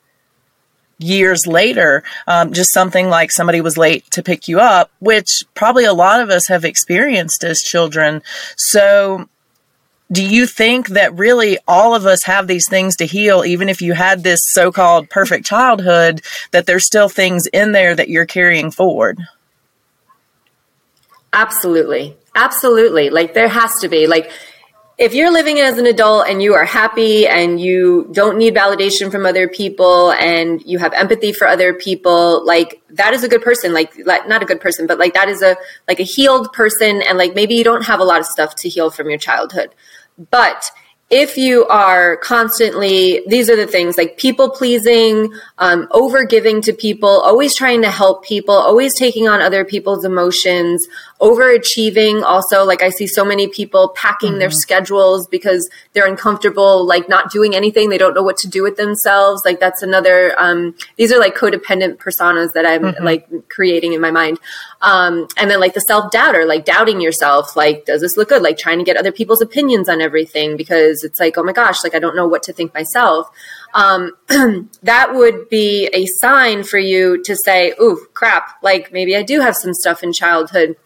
years 0.98 1.46
later. 1.46 2.02
Um, 2.26 2.52
just 2.52 2.72
something 2.72 3.08
like 3.08 3.32
somebody 3.32 3.60
was 3.60 3.78
late 3.78 4.10
to 4.12 4.22
pick 4.22 4.48
you 4.48 4.60
up, 4.60 4.90
which 4.98 5.44
probably 5.54 5.84
a 5.84 5.92
lot 5.92 6.20
of 6.20 6.30
us 6.30 6.48
have 6.48 6.64
experienced 6.64 7.44
as 7.44 7.60
children. 7.60 8.22
So, 8.56 9.28
do 10.10 10.24
you 10.24 10.46
think 10.46 10.88
that 10.88 11.14
really 11.14 11.58
all 11.68 11.94
of 11.94 12.06
us 12.06 12.24
have 12.24 12.46
these 12.46 12.66
things 12.68 12.96
to 12.96 13.06
heal, 13.06 13.44
even 13.44 13.68
if 13.68 13.82
you 13.82 13.92
had 13.92 14.22
this 14.22 14.40
so 14.42 14.72
called 14.72 15.10
perfect 15.10 15.44
childhood, 15.44 16.22
that 16.50 16.64
there's 16.64 16.86
still 16.86 17.10
things 17.10 17.46
in 17.46 17.72
there 17.72 17.94
that 17.94 18.08
you're 18.08 18.24
carrying 18.24 18.70
forward? 18.70 19.18
Absolutely. 21.32 22.16
Absolutely. 22.34 23.10
Like 23.10 23.34
there 23.34 23.48
has 23.48 23.78
to 23.80 23.88
be. 23.88 24.06
Like 24.06 24.30
if 24.98 25.14
you're 25.14 25.30
living 25.32 25.60
as 25.60 25.78
an 25.78 25.86
adult 25.86 26.26
and 26.28 26.42
you 26.42 26.54
are 26.54 26.64
happy 26.64 27.26
and 27.28 27.60
you 27.60 28.08
don't 28.10 28.36
need 28.36 28.52
validation 28.52 29.12
from 29.12 29.24
other 29.24 29.46
people 29.46 30.10
and 30.12 30.60
you 30.66 30.78
have 30.78 30.92
empathy 30.92 31.32
for 31.32 31.46
other 31.46 31.72
people, 31.72 32.44
like 32.44 32.82
that 32.90 33.14
is 33.14 33.22
a 33.22 33.28
good 33.28 33.40
person. 33.40 33.72
Like, 33.72 33.96
not 33.96 34.42
a 34.42 34.44
good 34.44 34.60
person, 34.60 34.88
but 34.88 34.98
like 34.98 35.14
that 35.14 35.28
is 35.28 35.40
a 35.40 35.56
like 35.86 36.00
a 36.00 36.04
healed 36.04 36.52
person 36.52 37.00
and 37.02 37.16
like 37.16 37.36
maybe 37.36 37.54
you 37.54 37.62
don't 37.62 37.84
have 37.84 38.00
a 38.00 38.04
lot 38.04 38.18
of 38.18 38.26
stuff 38.26 38.56
to 38.56 38.68
heal 38.68 38.90
from 38.90 39.08
your 39.08 39.18
childhood. 39.18 39.72
But 40.32 40.68
if 41.10 41.38
you 41.38 41.64
are 41.66 42.18
constantly 42.18 43.22
these 43.26 43.48
are 43.48 43.56
the 43.56 43.66
things 43.66 43.96
like 43.96 44.18
people 44.18 44.50
pleasing 44.50 45.32
um, 45.56 45.88
over 45.90 46.24
giving 46.24 46.60
to 46.60 46.72
people 46.72 47.08
always 47.08 47.56
trying 47.56 47.80
to 47.80 47.90
help 47.90 48.24
people 48.24 48.54
always 48.54 48.94
taking 48.94 49.26
on 49.26 49.40
other 49.40 49.64
people's 49.64 50.04
emotions 50.04 50.86
overachieving 51.20 52.22
also. 52.22 52.64
Like 52.64 52.82
i 52.82 52.90
see 52.90 53.06
so 53.06 53.24
many 53.24 53.48
people 53.48 53.90
packing 53.90 54.30
mm-hmm. 54.30 54.38
their 54.38 54.50
schedules 54.50 55.26
because 55.26 55.68
they're 55.92 56.06
uncomfortable 56.06 56.86
like 56.86 57.08
not 57.08 57.30
doing 57.30 57.54
anything. 57.54 57.88
They 57.88 57.98
don't 57.98 58.14
know 58.14 58.22
what 58.22 58.36
to 58.38 58.48
do 58.48 58.62
with 58.62 58.76
themselves. 58.76 59.42
Like 59.44 59.60
that's 59.60 59.82
another 59.82 60.34
um, 60.38 60.74
these 60.96 61.12
are 61.12 61.18
like 61.18 61.36
codependent 61.36 61.96
personas 61.96 62.52
that 62.52 62.66
i'm 62.66 62.82
mm-hmm. 62.82 63.04
like 63.04 63.28
creating 63.48 63.92
in 63.92 64.00
my 64.00 64.10
mind. 64.10 64.38
Um, 64.80 65.26
and 65.36 65.50
then 65.50 65.58
like 65.60 65.74
the 65.74 65.80
self-doubter 65.80 66.44
like 66.46 66.64
doubting 66.64 67.00
yourself 67.00 67.56
like 67.56 67.84
does 67.84 68.00
this 68.00 68.16
look 68.16 68.28
good? 68.28 68.42
Like 68.42 68.58
trying 68.58 68.78
to 68.78 68.84
get 68.84 68.96
other 68.96 69.12
people's 69.12 69.40
opinions 69.40 69.88
on 69.88 70.00
everything 70.00 70.56
because 70.56 71.02
it's 71.02 71.18
like 71.18 71.36
oh 71.36 71.42
my 71.42 71.52
gosh 71.52 71.82
like 71.82 71.94
i 71.94 71.98
don't 71.98 72.16
know 72.16 72.28
what 72.28 72.42
to 72.44 72.52
think 72.52 72.72
myself. 72.74 73.28
Um, 73.74 74.12
that 74.82 75.14
would 75.14 75.48
be 75.48 75.88
a 75.92 76.06
sign 76.06 76.64
for 76.64 76.78
you 76.78 77.22
to 77.24 77.36
say, 77.36 77.74
ooh, 77.80 78.06
crap, 78.14 78.62
like 78.62 78.92
maybe 78.92 79.16
I 79.16 79.22
do 79.22 79.40
have 79.40 79.56
some 79.56 79.74
stuff 79.74 80.02
in 80.02 80.12
childhood 80.12 80.76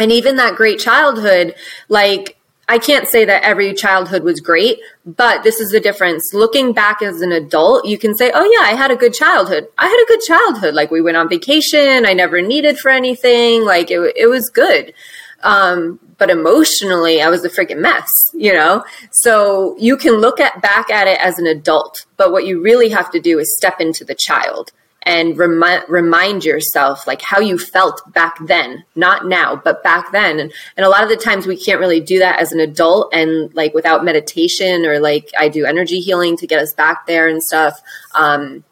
and 0.00 0.10
even 0.10 0.36
that 0.36 0.56
great 0.56 0.80
childhood, 0.80 1.54
like 1.88 2.36
I 2.70 2.78
can't 2.78 3.08
say 3.08 3.24
that 3.24 3.42
every 3.42 3.74
childhood 3.74 4.22
was 4.22 4.40
great, 4.40 4.78
but 5.04 5.42
this 5.42 5.58
is 5.58 5.72
the 5.72 5.80
difference. 5.80 6.32
Looking 6.32 6.72
back 6.72 7.02
as 7.02 7.20
an 7.20 7.32
adult, 7.32 7.84
you 7.84 7.98
can 7.98 8.16
say, 8.16 8.30
oh, 8.32 8.44
yeah, 8.44 8.64
I 8.64 8.76
had 8.76 8.92
a 8.92 8.96
good 8.96 9.12
childhood. 9.12 9.66
I 9.76 9.88
had 9.88 10.00
a 10.00 10.06
good 10.06 10.20
childhood. 10.20 10.74
Like, 10.74 10.92
we 10.92 11.02
went 11.02 11.16
on 11.16 11.28
vacation. 11.28 12.06
I 12.06 12.12
never 12.12 12.40
needed 12.40 12.78
for 12.78 12.90
anything. 12.90 13.64
Like, 13.64 13.90
it, 13.90 13.98
it 14.16 14.28
was 14.28 14.48
good. 14.50 14.94
Um, 15.42 15.98
but 16.16 16.30
emotionally, 16.30 17.20
I 17.20 17.28
was 17.28 17.44
a 17.44 17.50
freaking 17.50 17.80
mess, 17.80 18.12
you 18.34 18.52
know? 18.52 18.84
So 19.10 19.74
you 19.78 19.96
can 19.96 20.14
look 20.14 20.38
at 20.38 20.62
back 20.62 20.90
at 20.90 21.08
it 21.08 21.18
as 21.18 21.40
an 21.40 21.48
adult, 21.48 22.06
but 22.16 22.30
what 22.30 22.46
you 22.46 22.62
really 22.62 22.90
have 22.90 23.10
to 23.10 23.20
do 23.20 23.40
is 23.40 23.56
step 23.56 23.80
into 23.80 24.04
the 24.04 24.14
child 24.14 24.70
and 25.02 25.38
remind 25.38 25.84
remind 25.88 26.44
yourself 26.44 27.06
like 27.06 27.22
how 27.22 27.40
you 27.40 27.58
felt 27.58 28.02
back 28.12 28.36
then 28.46 28.84
not 28.94 29.26
now 29.26 29.56
but 29.56 29.82
back 29.82 30.12
then. 30.12 30.38
And, 30.38 30.52
and 30.76 30.84
a 30.84 30.88
lot 30.88 31.02
of 31.02 31.08
the 31.08 31.16
times 31.16 31.46
we 31.46 31.56
can't 31.56 31.80
really 31.80 32.00
do 32.00 32.18
that 32.18 32.38
as 32.38 32.52
an 32.52 32.60
adult 32.60 33.12
and 33.14 33.54
like 33.54 33.72
without 33.72 34.04
meditation 34.04 34.84
or 34.84 35.00
like 35.00 35.30
i 35.38 35.48
do 35.48 35.64
energy 35.64 36.00
healing 36.00 36.36
to 36.36 36.46
get 36.46 36.60
us 36.60 36.74
back 36.74 37.06
there 37.06 37.28
and 37.28 37.42
stuff. 37.42 37.80
Um, 38.14 38.64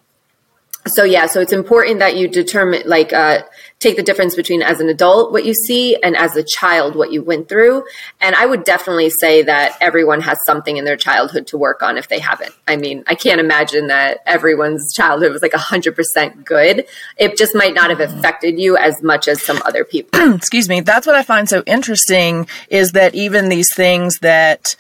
so 0.87 1.05
yeah 1.05 1.27
so 1.27 1.41
it's 1.41 1.53
important 1.53 1.99
that 1.99 2.17
you 2.17 2.29
determine 2.29 2.83
like 2.87 3.13
uh, 3.13 3.41
take 3.81 3.97
the 3.97 4.03
difference 4.03 4.35
between 4.35 4.63
as 4.63 4.81
an 4.81 4.89
adult 4.89 5.33
what 5.33 5.45
you 5.45 5.55
see 5.55 5.97
and 6.03 6.17
as 6.17 6.37
a 6.37 6.43
child 6.43 6.97
what 6.97 7.13
you 7.13 7.23
went 7.23 7.49
through. 7.49 7.85
And 8.21 8.35
i 8.35 8.45
would 8.45 8.65
definitely 8.65 9.11
say 9.11 9.43
that 9.43 9.77
everyone 9.81 10.21
has 10.23 10.39
something 10.47 10.77
in 10.77 10.85
their 10.85 10.97
childhood 10.97 11.47
to 11.49 11.59
work 11.59 11.83
on 11.83 11.97
if 11.97 12.09
they 12.09 12.19
haven't. 12.19 12.55
I 12.67 12.77
mean 12.77 13.05
i 13.07 13.15
can't 13.15 13.41
imagine 13.41 13.89
that 13.89 14.19
everyone's 14.27 14.93
childhood 14.95 15.33
was 15.33 15.43
like 15.43 15.53
100% 15.53 16.45
good. 16.45 16.87
It 17.17 17.37
just 17.37 17.55
might 17.55 17.75
not 17.75 17.91
have 17.91 18.01
affected 18.01 18.59
you 18.59 18.77
as 18.77 19.03
much 19.03 19.29
as 19.29 19.43
some 19.43 19.61
other 19.65 19.85
people. 19.85 20.21
Excuse 20.35 20.69
me. 20.69 20.81
That's 20.81 21.07
what 21.07 21.17
i 21.17 21.23
find 21.23 21.49
so 21.49 21.63
interesting 21.67 22.47
is 22.69 22.93
that 22.93 23.15
even 23.15 23.49
these 23.49 23.73
things 23.75 24.19
that 24.21 24.77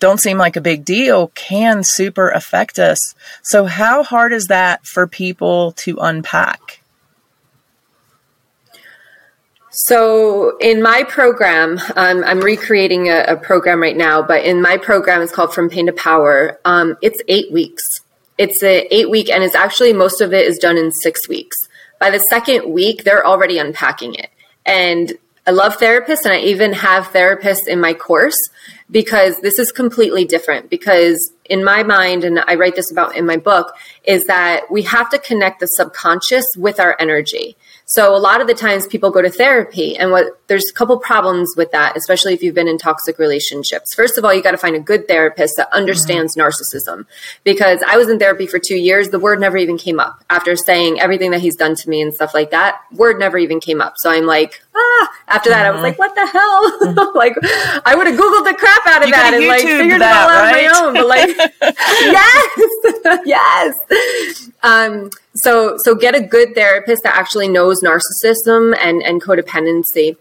don't 0.00 0.20
seem 0.20 0.36
like 0.36 0.56
a 0.56 0.60
big 0.60 0.84
deal 0.84 1.28
can 1.28 1.82
super 1.82 2.28
affect 2.28 2.78
us. 2.78 3.14
So, 3.42 3.64
how 3.64 4.02
hard 4.02 4.32
is 4.32 4.48
that 4.48 4.84
for 4.86 5.06
people 5.06 5.72
to 5.72 5.96
unpack? 5.98 6.83
So, 9.76 10.56
in 10.58 10.82
my 10.82 11.02
program, 11.02 11.80
um, 11.96 12.22
I'm 12.22 12.38
recreating 12.38 13.08
a, 13.08 13.24
a, 13.26 13.36
program 13.36 13.82
right 13.82 13.96
now, 13.96 14.22
but 14.22 14.44
in 14.44 14.62
my 14.62 14.76
program, 14.76 15.20
it's 15.20 15.32
called 15.32 15.52
From 15.52 15.68
Pain 15.68 15.86
to 15.86 15.92
Power. 15.92 16.60
Um, 16.64 16.96
it's 17.02 17.20
eight 17.26 17.50
weeks. 17.50 17.82
It's 18.38 18.62
an 18.62 18.84
eight 18.92 19.10
week, 19.10 19.28
and 19.28 19.42
it's 19.42 19.56
actually 19.56 19.92
most 19.92 20.20
of 20.20 20.32
it 20.32 20.46
is 20.46 20.58
done 20.58 20.78
in 20.78 20.92
six 20.92 21.28
weeks. 21.28 21.56
By 21.98 22.10
the 22.10 22.20
second 22.20 22.72
week, 22.72 23.02
they're 23.02 23.26
already 23.26 23.58
unpacking 23.58 24.14
it. 24.14 24.30
And 24.64 25.12
I 25.44 25.50
love 25.50 25.76
therapists, 25.78 26.24
and 26.24 26.32
I 26.32 26.38
even 26.38 26.72
have 26.74 27.08
therapists 27.08 27.66
in 27.66 27.80
my 27.80 27.94
course 27.94 28.38
because 28.92 29.38
this 29.40 29.58
is 29.58 29.72
completely 29.72 30.24
different. 30.24 30.70
Because 30.70 31.32
in 31.46 31.62
my 31.62 31.82
mind, 31.82 32.24
and 32.24 32.40
I 32.40 32.54
write 32.54 32.76
this 32.76 32.90
about 32.90 33.16
in 33.16 33.26
my 33.26 33.36
book, 33.36 33.74
is 34.04 34.24
that 34.24 34.70
we 34.70 34.82
have 34.82 35.10
to 35.10 35.18
connect 35.18 35.60
the 35.60 35.66
subconscious 35.66 36.44
with 36.56 36.80
our 36.80 36.96
energy. 36.98 37.56
So 37.86 38.16
a 38.16 38.18
lot 38.18 38.40
of 38.40 38.46
the 38.46 38.54
times 38.54 38.86
people 38.86 39.10
go 39.10 39.20
to 39.20 39.28
therapy 39.28 39.94
and 39.94 40.10
what 40.10 40.40
there's 40.46 40.64
a 40.70 40.72
couple 40.72 40.98
problems 40.98 41.52
with 41.54 41.70
that, 41.72 41.96
especially 41.98 42.32
if 42.32 42.42
you've 42.42 42.54
been 42.54 42.66
in 42.66 42.78
toxic 42.78 43.18
relationships. 43.18 43.94
First 43.94 44.16
of 44.16 44.24
all, 44.24 44.32
you 44.32 44.42
got 44.42 44.52
to 44.52 44.56
find 44.56 44.74
a 44.74 44.80
good 44.80 45.06
therapist 45.06 45.54
that 45.58 45.70
understands 45.70 46.34
mm-hmm. 46.34 46.48
narcissism 46.48 47.04
because 47.44 47.82
I 47.86 47.98
was 47.98 48.08
in 48.08 48.18
therapy 48.18 48.46
for 48.46 48.58
2 48.58 48.74
years, 48.74 49.10
the 49.10 49.18
word 49.18 49.38
never 49.38 49.58
even 49.58 49.76
came 49.76 50.00
up. 50.00 50.24
After 50.30 50.56
saying 50.56 50.98
everything 50.98 51.30
that 51.32 51.42
he's 51.42 51.56
done 51.56 51.74
to 51.74 51.90
me 51.90 52.00
and 52.00 52.14
stuff 52.14 52.32
like 52.32 52.50
that, 52.52 52.80
word 52.90 53.18
never 53.18 53.36
even 53.36 53.60
came 53.60 53.82
up. 53.82 53.94
So 53.98 54.10
I'm 54.10 54.24
like, 54.24 54.63
ah, 54.74 55.10
after 55.28 55.50
that 55.50 55.66
mm-hmm. 55.66 55.78
I 55.78 55.80
was 55.80 55.82
like, 55.82 55.98
what 55.98 56.14
the 56.14 56.26
hell? 56.26 57.14
Like 57.14 57.34
I 57.86 57.94
would 57.94 58.06
have 58.06 58.18
googled 58.18 58.44
the 58.44 58.54
crap 58.58 58.86
out 58.86 59.02
of 59.02 59.08
you 59.08 59.14
that 59.14 59.34
and 59.34 59.46
like 59.46 59.62
figured 59.62 60.00
that, 60.00 60.12
it 60.12 60.26
all 60.26 60.30
out 60.30 60.52
right? 60.52 60.68
on 60.68 60.82
my 60.82 60.88
own, 60.88 60.94
but 60.94 61.06
like 61.06 61.28
yes. 63.24 63.76
yes. 63.84 64.50
Um 64.62 65.10
so 65.34 65.76
so 65.78 65.94
get 65.94 66.14
a 66.14 66.20
good 66.20 66.54
therapist 66.54 67.02
that 67.04 67.16
actually 67.16 67.48
knows 67.48 67.82
narcissism 67.82 68.76
and 68.80 69.02
and 69.02 69.22
codependency 69.22 70.16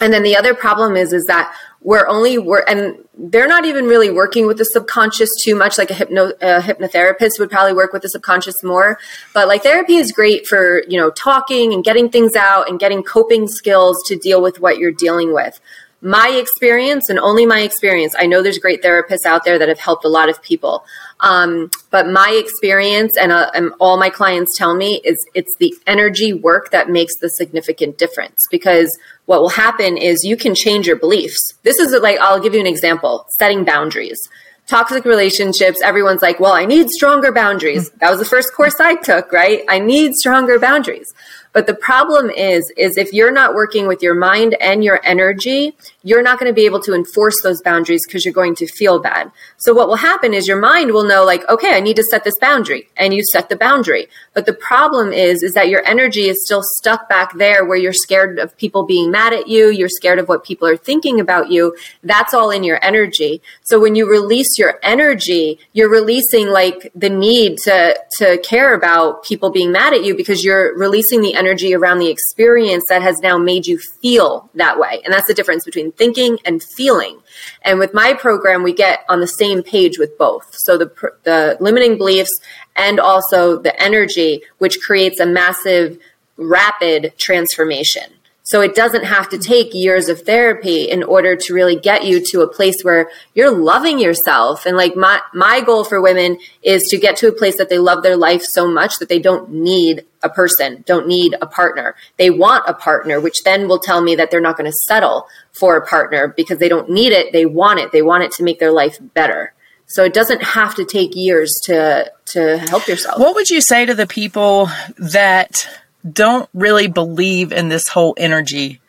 and 0.00 0.12
then 0.12 0.22
the 0.22 0.36
other 0.36 0.54
problem 0.54 0.96
is 0.96 1.12
is 1.12 1.24
that 1.26 1.54
we're 1.80 2.08
only 2.08 2.38
we're 2.38 2.62
and 2.62 2.96
they're 3.16 3.48
not 3.48 3.64
even 3.64 3.86
really 3.86 4.10
working 4.10 4.46
with 4.46 4.58
the 4.58 4.64
subconscious 4.64 5.30
too 5.42 5.54
much 5.54 5.78
like 5.78 5.90
a 5.90 5.94
hypno 5.94 6.32
a 6.40 6.60
hypnotherapist 6.60 7.38
would 7.38 7.50
probably 7.50 7.72
work 7.72 7.92
with 7.92 8.02
the 8.02 8.08
subconscious 8.08 8.62
more. 8.62 8.98
But 9.32 9.48
like 9.48 9.62
therapy 9.62 9.96
is 9.96 10.12
great 10.12 10.46
for 10.46 10.82
you 10.88 10.98
know 10.98 11.10
talking 11.10 11.72
and 11.72 11.84
getting 11.84 12.10
things 12.10 12.34
out 12.34 12.68
and 12.68 12.80
getting 12.80 13.02
coping 13.02 13.46
skills 13.46 14.02
to 14.06 14.16
deal 14.16 14.42
with 14.42 14.60
what 14.60 14.78
you're 14.78 14.92
dealing 14.92 15.32
with 15.32 15.60
my 16.00 16.28
experience 16.28 17.08
and 17.08 17.18
only 17.18 17.44
my 17.44 17.60
experience 17.60 18.14
i 18.18 18.26
know 18.26 18.42
there's 18.42 18.58
great 18.58 18.82
therapists 18.82 19.26
out 19.26 19.44
there 19.44 19.58
that 19.58 19.68
have 19.68 19.80
helped 19.80 20.04
a 20.04 20.08
lot 20.08 20.28
of 20.28 20.40
people 20.42 20.84
um, 21.20 21.68
but 21.90 22.06
my 22.06 22.30
experience 22.40 23.16
and, 23.16 23.32
uh, 23.32 23.50
and 23.52 23.72
all 23.80 23.98
my 23.98 24.08
clients 24.08 24.56
tell 24.56 24.76
me 24.76 25.00
is 25.04 25.16
it's 25.34 25.52
the 25.58 25.74
energy 25.88 26.32
work 26.32 26.70
that 26.70 26.88
makes 26.88 27.16
the 27.16 27.28
significant 27.28 27.98
difference 27.98 28.38
because 28.50 28.96
what 29.26 29.40
will 29.40 29.48
happen 29.48 29.96
is 29.96 30.22
you 30.22 30.36
can 30.36 30.54
change 30.54 30.86
your 30.86 30.96
beliefs 30.96 31.54
this 31.64 31.78
is 31.78 31.92
like 32.00 32.18
i'll 32.20 32.40
give 32.40 32.54
you 32.54 32.60
an 32.60 32.66
example 32.66 33.26
setting 33.36 33.64
boundaries 33.64 34.28
toxic 34.68 35.04
relationships, 35.06 35.80
everyone's 35.82 36.22
like, 36.22 36.38
well, 36.38 36.52
I 36.52 36.66
need 36.66 36.90
stronger 36.90 37.32
boundaries. 37.32 37.90
That 38.00 38.10
was 38.10 38.18
the 38.18 38.24
first 38.24 38.54
course 38.54 38.78
I 38.78 38.96
took, 38.96 39.32
right? 39.32 39.62
I 39.68 39.78
need 39.78 40.12
stronger 40.14 40.58
boundaries. 40.58 41.12
But 41.58 41.66
the 41.66 41.74
problem 41.74 42.30
is, 42.30 42.72
is 42.76 42.96
if 42.96 43.12
you're 43.12 43.32
not 43.32 43.52
working 43.52 43.88
with 43.88 44.00
your 44.00 44.14
mind 44.14 44.54
and 44.60 44.84
your 44.84 45.00
energy, 45.02 45.74
you're 46.04 46.22
not 46.22 46.38
going 46.38 46.48
to 46.48 46.54
be 46.54 46.66
able 46.66 46.78
to 46.82 46.94
enforce 46.94 47.34
those 47.42 47.60
boundaries 47.62 48.06
because 48.06 48.24
you're 48.24 48.32
going 48.32 48.54
to 48.54 48.66
feel 48.68 49.00
bad. 49.00 49.32
So 49.56 49.74
what 49.74 49.88
will 49.88 49.96
happen 49.96 50.32
is 50.34 50.46
your 50.46 50.60
mind 50.60 50.92
will 50.92 51.02
know 51.02 51.24
like, 51.24 51.42
okay, 51.48 51.74
I 51.74 51.80
need 51.80 51.96
to 51.96 52.04
set 52.04 52.22
this 52.22 52.38
boundary 52.38 52.88
and 52.96 53.12
you 53.12 53.24
set 53.24 53.48
the 53.48 53.56
boundary. 53.56 54.06
But 54.34 54.46
the 54.46 54.52
problem 54.52 55.12
is, 55.12 55.42
is 55.42 55.52
that 55.54 55.68
your 55.68 55.84
energy 55.84 56.28
is 56.28 56.44
still 56.44 56.62
stuck 56.62 57.08
back 57.08 57.36
there 57.36 57.64
where 57.64 57.76
you're 57.76 57.92
scared 57.92 58.38
of 58.38 58.56
people 58.56 58.86
being 58.86 59.10
mad 59.10 59.32
at 59.32 59.48
you. 59.48 59.68
You're 59.68 59.88
scared 59.88 60.20
of 60.20 60.28
what 60.28 60.44
people 60.44 60.68
are 60.68 60.76
thinking 60.76 61.18
about 61.18 61.50
you. 61.50 61.76
That's 62.04 62.34
all 62.34 62.52
in 62.52 62.62
your 62.62 62.78
energy. 62.84 63.42
So 63.64 63.80
when 63.80 63.96
you 63.96 64.08
release 64.08 64.58
your 64.58 64.78
energy, 64.84 65.58
you're 65.72 65.90
releasing 65.90 66.50
like 66.50 66.92
the 66.94 67.10
need 67.10 67.58
to, 67.64 68.00
to 68.18 68.38
care 68.38 68.74
about 68.74 69.24
people 69.24 69.50
being 69.50 69.72
mad 69.72 69.92
at 69.92 70.04
you 70.04 70.16
because 70.16 70.44
you're 70.44 70.78
releasing 70.78 71.20
the 71.20 71.34
energy 71.34 71.47
around 71.74 71.98
the 71.98 72.08
experience 72.08 72.84
that 72.88 73.02
has 73.02 73.20
now 73.20 73.38
made 73.38 73.66
you 73.66 73.78
feel 73.78 74.50
that 74.54 74.78
way. 74.78 75.00
And 75.04 75.12
that's 75.12 75.26
the 75.26 75.34
difference 75.34 75.64
between 75.64 75.92
thinking 75.92 76.38
and 76.44 76.62
feeling. 76.62 77.20
And 77.62 77.78
with 77.78 77.94
my 77.94 78.14
program, 78.14 78.62
we 78.62 78.72
get 78.72 79.04
on 79.08 79.20
the 79.20 79.26
same 79.26 79.62
page 79.62 79.98
with 79.98 80.16
both. 80.18 80.54
So 80.54 80.76
the, 80.76 80.92
the 81.24 81.56
limiting 81.60 81.98
beliefs 81.98 82.30
and 82.76 83.00
also 83.00 83.58
the 83.58 83.80
energy, 83.82 84.42
which 84.58 84.80
creates 84.80 85.20
a 85.20 85.26
massive, 85.26 85.98
rapid 86.36 87.14
transformation. 87.18 88.04
So 88.48 88.62
it 88.62 88.74
doesn't 88.74 89.04
have 89.04 89.28
to 89.28 89.38
take 89.38 89.74
years 89.74 90.08
of 90.08 90.22
therapy 90.22 90.84
in 90.84 91.02
order 91.02 91.36
to 91.36 91.52
really 91.52 91.76
get 91.76 92.06
you 92.06 92.24
to 92.28 92.40
a 92.40 92.48
place 92.48 92.80
where 92.80 93.10
you're 93.34 93.54
loving 93.54 93.98
yourself. 93.98 94.64
And 94.64 94.74
like 94.74 94.96
my, 94.96 95.20
my 95.34 95.60
goal 95.60 95.84
for 95.84 96.00
women 96.00 96.38
is 96.62 96.84
to 96.84 96.96
get 96.96 97.18
to 97.18 97.28
a 97.28 97.32
place 97.32 97.58
that 97.58 97.68
they 97.68 97.76
love 97.76 98.02
their 98.02 98.16
life 98.16 98.42
so 98.42 98.66
much 98.66 99.00
that 99.00 99.10
they 99.10 99.18
don't 99.18 99.50
need 99.50 100.06
a 100.22 100.30
person, 100.30 100.82
don't 100.86 101.06
need 101.06 101.36
a 101.42 101.46
partner. 101.46 101.94
They 102.16 102.30
want 102.30 102.64
a 102.66 102.72
partner, 102.72 103.20
which 103.20 103.44
then 103.44 103.68
will 103.68 103.80
tell 103.80 104.00
me 104.00 104.14
that 104.14 104.30
they're 104.30 104.40
not 104.40 104.56
going 104.56 104.70
to 104.70 104.78
settle 104.86 105.26
for 105.52 105.76
a 105.76 105.86
partner 105.86 106.32
because 106.34 106.56
they 106.56 106.70
don't 106.70 106.88
need 106.88 107.12
it. 107.12 107.34
They 107.34 107.44
want 107.44 107.80
it. 107.80 107.92
They 107.92 108.00
want 108.00 108.24
it 108.24 108.32
to 108.32 108.42
make 108.42 108.60
their 108.60 108.72
life 108.72 108.96
better. 109.12 109.52
So 109.84 110.04
it 110.04 110.14
doesn't 110.14 110.42
have 110.42 110.74
to 110.76 110.86
take 110.86 111.14
years 111.14 111.52
to 111.64 112.10
to 112.32 112.56
help 112.56 112.88
yourself. 112.88 113.18
What 113.18 113.34
would 113.34 113.50
you 113.50 113.60
say 113.60 113.84
to 113.84 113.94
the 113.94 114.06
people 114.06 114.70
that 114.96 115.66
don't 116.12 116.48
really 116.54 116.88
believe 116.88 117.52
in 117.52 117.68
this 117.68 117.88
whole 117.88 118.14
energy 118.16 118.80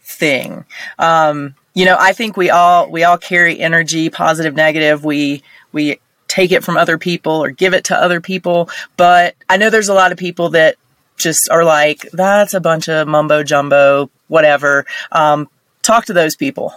thing. 0.00 0.64
Um, 0.98 1.54
you 1.74 1.84
know, 1.84 1.96
I 1.98 2.12
think 2.12 2.36
we 2.36 2.50
all 2.50 2.90
we 2.90 3.04
all 3.04 3.18
carry 3.18 3.58
energy, 3.58 4.10
positive, 4.10 4.54
negative. 4.54 5.04
We 5.04 5.42
we 5.72 5.98
take 6.28 6.52
it 6.52 6.64
from 6.64 6.76
other 6.76 6.98
people 6.98 7.32
or 7.32 7.50
give 7.50 7.74
it 7.74 7.84
to 7.84 7.96
other 7.96 8.20
people, 8.20 8.68
but 8.96 9.34
I 9.48 9.56
know 9.56 9.70
there's 9.70 9.88
a 9.88 9.94
lot 9.94 10.12
of 10.12 10.18
people 10.18 10.50
that 10.50 10.76
just 11.16 11.48
are 11.50 11.64
like, 11.64 12.08
that's 12.12 12.54
a 12.54 12.60
bunch 12.60 12.88
of 12.88 13.06
mumbo 13.06 13.42
jumbo, 13.42 14.10
whatever. 14.28 14.84
Um, 15.12 15.48
talk 15.82 16.06
to 16.06 16.12
those 16.12 16.36
people. 16.36 16.74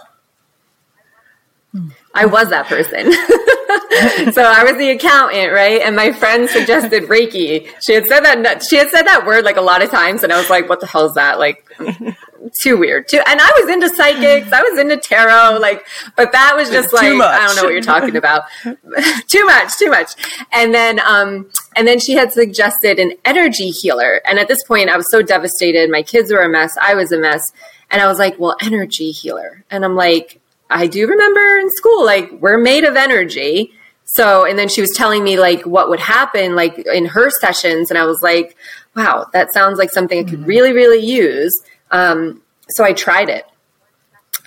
I 2.14 2.26
was 2.26 2.50
that 2.50 2.66
person. 2.66 3.12
so 4.32 4.42
I 4.42 4.64
was 4.64 4.76
the 4.76 4.90
accountant, 4.90 5.52
right? 5.52 5.80
And 5.82 5.96
my 5.96 6.12
friend 6.12 6.48
suggested 6.48 7.04
Reiki. 7.04 7.68
She 7.80 7.94
had 7.94 8.06
said 8.06 8.20
that 8.20 8.62
she 8.62 8.76
had 8.76 8.88
said 8.90 9.02
that 9.02 9.26
word 9.26 9.44
like 9.44 9.56
a 9.56 9.60
lot 9.62 9.82
of 9.82 9.90
times, 9.90 10.22
and 10.22 10.32
I 10.32 10.38
was 10.38 10.50
like, 10.50 10.68
"What 10.68 10.80
the 10.80 10.86
hell 10.86 11.06
is 11.06 11.14
that?" 11.14 11.38
Like, 11.38 11.66
too 12.60 12.76
weird. 12.76 13.08
Too, 13.08 13.20
and 13.26 13.40
I 13.40 13.50
was 13.60 13.70
into 13.70 13.88
psychics. 13.88 14.52
I 14.52 14.62
was 14.62 14.78
into 14.78 14.96
tarot. 14.96 15.58
Like, 15.60 15.86
but 16.16 16.32
that 16.32 16.54
was 16.56 16.70
just 16.70 16.92
like 16.92 17.04
I 17.04 17.46
don't 17.46 17.56
know 17.56 17.64
what 17.64 17.72
you're 17.72 17.82
talking 17.82 18.16
about. 18.16 18.44
too 19.28 19.44
much, 19.46 19.76
too 19.78 19.90
much. 19.90 20.12
And 20.52 20.74
then, 20.74 21.00
um, 21.00 21.50
and 21.76 21.86
then 21.88 21.98
she 21.98 22.12
had 22.12 22.32
suggested 22.32 22.98
an 22.98 23.12
energy 23.24 23.70
healer. 23.70 24.20
And 24.24 24.38
at 24.38 24.48
this 24.48 24.62
point, 24.64 24.90
I 24.90 24.96
was 24.96 25.10
so 25.10 25.22
devastated. 25.22 25.90
My 25.90 26.02
kids 26.02 26.32
were 26.32 26.42
a 26.42 26.48
mess. 26.48 26.76
I 26.80 26.94
was 26.94 27.12
a 27.12 27.18
mess. 27.18 27.52
And 27.90 28.02
I 28.02 28.06
was 28.06 28.18
like, 28.18 28.38
"Well, 28.38 28.56
energy 28.60 29.10
healer." 29.10 29.64
And 29.70 29.84
I'm 29.84 29.96
like 29.96 30.40
I 30.70 30.86
do 30.86 31.06
remember 31.06 31.58
in 31.58 31.70
school, 31.70 32.04
like, 32.04 32.30
we're 32.32 32.58
made 32.58 32.84
of 32.84 32.96
energy. 32.96 33.72
So, 34.18 34.44
and 34.44 34.58
then 34.58 34.68
she 34.68 34.80
was 34.80 34.90
telling 34.96 35.22
me 35.22 35.38
like 35.38 35.64
what 35.64 35.88
would 35.88 36.00
happen 36.00 36.56
like 36.56 36.76
in 36.76 37.06
her 37.06 37.30
sessions. 37.30 37.88
And 37.88 37.96
I 37.96 38.04
was 38.04 38.20
like, 38.20 38.56
wow, 38.96 39.26
that 39.32 39.52
sounds 39.52 39.78
like 39.78 39.92
something 39.92 40.18
I 40.18 40.28
could 40.28 40.40
mm-hmm. 40.40 40.48
really, 40.48 40.72
really 40.72 40.98
use. 41.06 41.54
Um, 41.92 42.42
so 42.68 42.82
I 42.84 42.94
tried 42.94 43.28
it. 43.28 43.44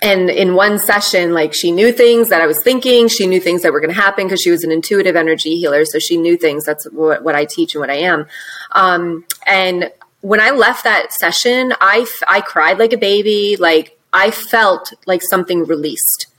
and 0.02 0.28
in 0.28 0.54
one 0.54 0.78
session 0.78 1.32
like 1.32 1.54
she 1.54 1.70
knew 1.70 1.92
things 1.92 2.28
that 2.30 2.40
i 2.42 2.46
was 2.52 2.60
thinking 2.68 3.08
she 3.08 3.26
knew 3.30 3.40
things 3.40 3.62
that 3.62 3.72
were 3.72 3.82
going 3.84 3.94
to 3.96 4.02
happen 4.06 4.24
because 4.26 4.42
she 4.42 4.50
was 4.50 4.64
an 4.64 4.72
intuitive 4.72 5.14
energy 5.14 5.56
healer 5.62 5.84
so 5.84 5.98
she 6.06 6.16
knew 6.16 6.36
things 6.36 6.64
that's 6.64 6.84
what, 6.90 7.22
what 7.22 7.36
i 7.40 7.44
teach 7.44 7.74
and 7.74 7.80
what 7.80 7.90
i 7.90 8.00
am 8.12 8.26
um, 8.72 9.24
and 9.46 9.92
when 10.20 10.40
i 10.40 10.50
left 10.50 10.82
that 10.82 11.12
session 11.12 11.72
I, 11.80 12.06
I 12.36 12.40
cried 12.40 12.78
like 12.78 12.92
a 12.92 13.02
baby 13.12 13.56
like 13.68 13.96
i 14.12 14.30
felt 14.32 14.92
like 15.06 15.22
something 15.22 15.64
released 15.74 16.31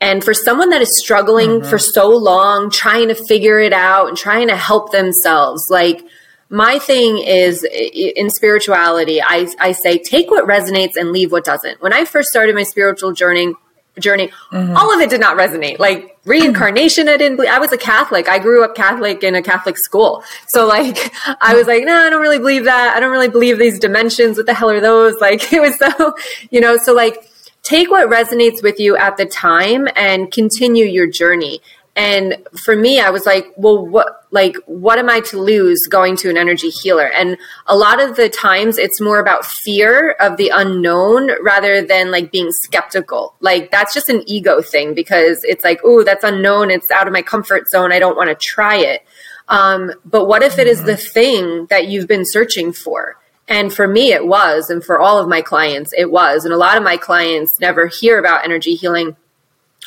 and 0.00 0.22
for 0.22 0.34
someone 0.34 0.70
that 0.70 0.82
is 0.82 0.98
struggling 0.98 1.60
mm-hmm. 1.60 1.68
for 1.68 1.78
so 1.78 2.08
long 2.08 2.70
trying 2.70 3.08
to 3.08 3.14
figure 3.14 3.58
it 3.58 3.72
out 3.72 4.08
and 4.08 4.16
trying 4.16 4.48
to 4.48 4.56
help 4.56 4.92
themselves 4.92 5.66
like 5.70 6.02
my 6.48 6.78
thing 6.78 7.18
is 7.18 7.64
in 7.64 8.30
spirituality 8.30 9.20
I, 9.20 9.48
I 9.58 9.72
say 9.72 9.98
take 9.98 10.30
what 10.30 10.46
resonates 10.46 10.96
and 10.96 11.10
leave 11.10 11.32
what 11.32 11.44
doesn't. 11.44 11.82
When 11.82 11.92
i 11.92 12.04
first 12.04 12.28
started 12.28 12.54
my 12.54 12.62
spiritual 12.62 13.12
journey 13.12 13.52
journey 13.98 14.28
mm-hmm. 14.52 14.76
all 14.76 14.92
of 14.92 15.00
it 15.00 15.08
did 15.10 15.20
not 15.20 15.36
resonate. 15.36 15.78
Like 15.78 16.18
reincarnation 16.24 17.08
i 17.08 17.16
didn't 17.16 17.36
believe 17.36 17.50
i 17.50 17.58
was 17.58 17.72
a 17.72 17.78
catholic. 17.78 18.28
I 18.28 18.38
grew 18.38 18.64
up 18.64 18.74
catholic 18.76 19.24
in 19.24 19.34
a 19.34 19.42
catholic 19.42 19.76
school. 19.78 20.22
So 20.48 20.66
like 20.66 21.12
i 21.40 21.54
was 21.54 21.66
like 21.66 21.84
no 21.84 21.94
nah, 21.94 22.06
i 22.06 22.10
don't 22.10 22.22
really 22.22 22.38
believe 22.38 22.64
that. 22.64 22.96
I 22.96 23.00
don't 23.00 23.10
really 23.10 23.28
believe 23.28 23.58
these 23.58 23.78
dimensions. 23.78 24.36
What 24.36 24.46
the 24.46 24.54
hell 24.54 24.70
are 24.70 24.80
those? 24.80 25.20
Like 25.20 25.52
it 25.52 25.60
was 25.60 25.76
so 25.78 26.14
you 26.50 26.60
know 26.60 26.76
so 26.76 26.92
like 26.92 27.28
take 27.68 27.90
what 27.90 28.08
resonates 28.08 28.62
with 28.62 28.78
you 28.78 28.96
at 28.96 29.16
the 29.16 29.26
time 29.26 29.88
and 29.96 30.32
continue 30.32 30.84
your 30.84 31.08
journey 31.08 31.60
and 31.96 32.36
for 32.62 32.76
me, 32.76 33.00
I 33.00 33.08
was 33.08 33.24
like, 33.24 33.46
well, 33.56 33.84
what, 33.84 34.26
like, 34.30 34.56
what 34.66 34.98
am 34.98 35.08
I 35.08 35.20
to 35.20 35.40
lose 35.40 35.86
going 35.88 36.14
to 36.18 36.28
an 36.28 36.36
energy 36.36 36.68
healer? 36.68 37.06
And 37.06 37.38
a 37.66 37.74
lot 37.74 38.02
of 38.02 38.16
the 38.16 38.28
times 38.28 38.76
it's 38.76 39.00
more 39.00 39.18
about 39.18 39.46
fear 39.46 40.10
of 40.20 40.36
the 40.36 40.52
unknown 40.54 41.30
rather 41.42 41.80
than 41.80 42.10
like 42.10 42.30
being 42.30 42.52
skeptical. 42.52 43.34
Like, 43.40 43.70
that's 43.70 43.94
just 43.94 44.10
an 44.10 44.22
ego 44.26 44.60
thing 44.60 44.92
because 44.92 45.42
it's 45.42 45.64
like, 45.64 45.80
oh, 45.84 46.04
that's 46.04 46.22
unknown. 46.22 46.70
It's 46.70 46.90
out 46.90 47.06
of 47.06 47.14
my 47.14 47.22
comfort 47.22 47.66
zone. 47.70 47.92
I 47.92 47.98
don't 47.98 48.16
want 48.16 48.28
to 48.28 48.34
try 48.34 48.76
it. 48.76 49.02
Um, 49.48 49.90
but 50.04 50.26
what 50.26 50.42
if 50.42 50.58
it 50.58 50.66
is 50.66 50.84
the 50.84 50.98
thing 50.98 51.66
that 51.70 51.88
you've 51.88 52.08
been 52.08 52.26
searching 52.26 52.74
for? 52.74 53.16
And 53.48 53.72
for 53.72 53.86
me, 53.86 54.12
it 54.12 54.26
was. 54.26 54.70
And 54.70 54.84
for 54.84 55.00
all 55.00 55.18
of 55.18 55.28
my 55.28 55.40
clients, 55.40 55.92
it 55.96 56.10
was. 56.10 56.44
And 56.44 56.52
a 56.52 56.58
lot 56.58 56.76
of 56.76 56.82
my 56.82 56.96
clients 56.96 57.60
never 57.60 57.86
hear 57.86 58.18
about 58.18 58.44
energy 58.44 58.74
healing. 58.74 59.16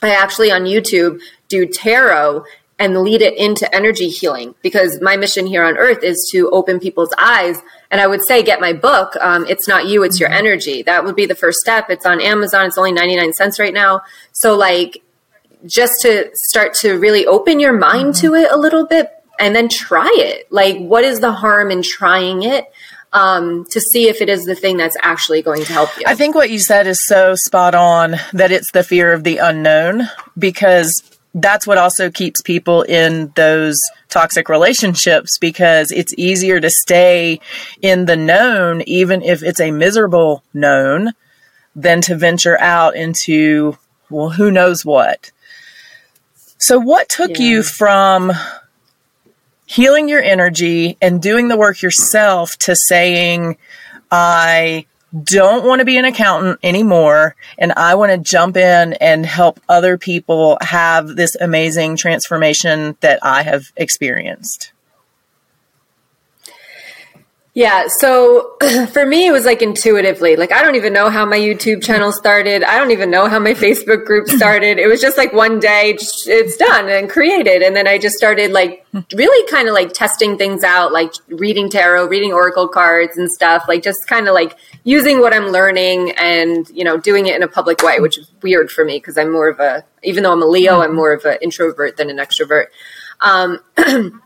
I 0.01 0.13
actually 0.13 0.51
on 0.51 0.63
YouTube 0.63 1.19
do 1.49 1.65
tarot 1.65 2.45
and 2.79 2.97
lead 3.01 3.21
it 3.21 3.37
into 3.37 3.73
energy 3.75 4.09
healing 4.09 4.55
because 4.61 5.01
my 5.01 5.17
mission 5.17 5.45
here 5.45 5.63
on 5.63 5.77
earth 5.77 6.01
is 6.01 6.29
to 6.31 6.49
open 6.51 6.79
people's 6.79 7.13
eyes 7.17 7.61
and 7.91 7.99
i 7.99 8.07
would 8.07 8.23
say 8.23 8.41
get 8.41 8.61
my 8.61 8.71
book 8.71 9.15
um, 9.19 9.45
it's 9.47 9.67
not 9.67 9.85
you 9.85 10.01
it's 10.03 10.19
your 10.19 10.29
mm-hmm. 10.29 10.39
energy 10.39 10.81
that 10.83 11.03
would 11.03 11.15
be 11.15 11.25
the 11.25 11.35
first 11.35 11.59
step 11.59 11.89
it's 11.89 12.05
on 12.05 12.21
amazon 12.21 12.65
it's 12.65 12.77
only 12.77 12.93
99 12.93 13.33
cents 13.33 13.59
right 13.59 13.73
now 13.73 14.01
so 14.31 14.55
like 14.55 15.03
just 15.65 16.01
to 16.01 16.29
start 16.33 16.73
to 16.73 16.97
really 16.97 17.27
open 17.27 17.59
your 17.59 17.73
mind 17.73 18.13
mm-hmm. 18.13 18.27
to 18.27 18.35
it 18.35 18.49
a 18.49 18.57
little 18.57 18.87
bit 18.87 19.11
and 19.39 19.53
then 19.53 19.67
try 19.67 20.09
it 20.15 20.49
like 20.51 20.77
what 20.77 21.03
is 21.03 21.19
the 21.19 21.33
harm 21.33 21.69
in 21.71 21.81
trying 21.81 22.43
it 22.43 22.65
um, 23.13 23.65
to 23.71 23.79
see 23.79 24.07
if 24.07 24.21
it 24.21 24.29
is 24.29 24.45
the 24.45 24.55
thing 24.55 24.77
that's 24.77 24.97
actually 25.01 25.41
going 25.41 25.63
to 25.63 25.73
help 25.73 25.89
you. 25.97 26.03
I 26.05 26.15
think 26.15 26.35
what 26.35 26.49
you 26.49 26.59
said 26.59 26.87
is 26.87 27.05
so 27.05 27.35
spot 27.35 27.75
on 27.75 28.15
that 28.33 28.51
it's 28.51 28.71
the 28.71 28.83
fear 28.83 29.13
of 29.13 29.23
the 29.23 29.37
unknown 29.37 30.07
because 30.37 31.01
that's 31.33 31.67
what 31.67 31.77
also 31.77 32.09
keeps 32.09 32.41
people 32.41 32.81
in 32.83 33.31
those 33.35 33.77
toxic 34.09 34.49
relationships 34.49 35.37
because 35.37 35.91
it's 35.91 36.13
easier 36.17 36.59
to 36.59 36.69
stay 36.69 37.39
in 37.81 38.05
the 38.05 38.15
known, 38.15 38.81
even 38.83 39.21
if 39.21 39.43
it's 39.43 39.59
a 39.59 39.71
miserable 39.71 40.43
known, 40.53 41.11
than 41.75 42.01
to 42.01 42.15
venture 42.15 42.59
out 42.59 42.95
into, 42.95 43.77
well, 44.09 44.29
who 44.29 44.51
knows 44.51 44.83
what. 44.83 45.31
So, 46.57 46.79
what 46.79 47.07
took 47.07 47.37
yeah. 47.37 47.45
you 47.45 47.63
from 47.63 48.33
healing 49.69 50.09
your 50.09 50.21
energy 50.21 50.97
and 50.99 51.21
doing 51.21 51.47
the 51.47 51.55
work 51.55 51.83
yourself 51.83 52.57
to 52.57 52.75
saying, 52.75 53.55
I 54.09 54.87
don't 55.23 55.63
want 55.63 55.79
to 55.79 55.85
be 55.85 55.97
an 55.97 56.05
accountant 56.05 56.59
anymore 56.63 57.35
and 57.57 57.71
I 57.73 57.93
want 57.93 58.11
to 58.11 58.17
jump 58.17 58.57
in 58.57 58.93
and 58.93 59.25
help 59.25 59.59
other 59.69 59.97
people 59.97 60.57
have 60.61 61.15
this 61.15 61.35
amazing 61.35 61.97
transformation 61.97 62.97
that 63.01 63.19
I 63.21 63.43
have 63.43 63.71
experienced? 63.77 64.71
Yeah, 67.55 67.87
so 67.87 68.55
for 68.93 69.05
me, 69.05 69.27
it 69.27 69.31
was 69.31 69.45
like 69.45 69.61
intuitively. 69.61 70.35
Like, 70.35 70.51
I 70.51 70.61
don't 70.61 70.75
even 70.75 70.93
know 70.93 71.09
how 71.09 71.25
my 71.25 71.37
YouTube 71.37 71.83
channel 71.83 72.11
started. 72.11 72.63
I 72.63 72.77
don't 72.77 72.91
even 72.91 73.09
know 73.09 73.27
how 73.27 73.39
my 73.39 73.53
Facebook 73.53 74.05
group 74.05 74.27
started. 74.29 74.77
It 74.77 74.87
was 74.87 75.01
just 75.01 75.17
like 75.17 75.33
one 75.33 75.59
day, 75.59 75.97
it's 75.97 76.57
done 76.57 76.87
and 76.89 77.09
created. 77.09 77.63
And 77.63 77.75
then 77.75 77.87
I 77.87 77.97
just 77.97 78.15
started 78.15 78.51
like 78.51 78.85
really 79.13 79.51
kind 79.51 79.67
of 79.67 79.73
like 79.73 79.93
testing 79.93 80.37
things 80.37 80.63
out, 80.63 80.91
like 80.93 81.11
reading 81.27 81.69
tarot, 81.69 82.07
reading 82.07 82.31
oracle 82.31 82.67
cards 82.67 83.17
and 83.17 83.29
stuff, 83.31 83.65
like 83.67 83.81
just 83.81 84.07
kind 84.07 84.27
of 84.27 84.35
like 84.35 84.55
using 84.83 85.19
what 85.19 85.33
I'm 85.33 85.47
learning 85.47 86.11
and, 86.17 86.69
you 86.69 86.83
know, 86.83 86.97
doing 86.97 87.25
it 87.25 87.35
in 87.35 87.41
a 87.41 87.47
public 87.47 87.81
way, 87.81 87.99
which 87.99 88.19
is 88.19 88.31
weird 88.43 88.69
for 88.69 88.85
me 88.85 88.97
because 88.97 89.17
I'm 89.17 89.31
more 89.31 89.49
of 89.49 89.59
a, 89.59 89.83
even 90.03 90.21
though 90.23 90.31
I'm 90.31 90.43
a 90.43 90.47
Leo, 90.47 90.81
I'm 90.81 90.95
more 90.95 91.13
of 91.13 91.25
an 91.25 91.39
introvert 91.41 91.97
than 91.97 92.11
an 92.11 92.17
extrovert. 92.17 92.67
Um, 93.21 93.59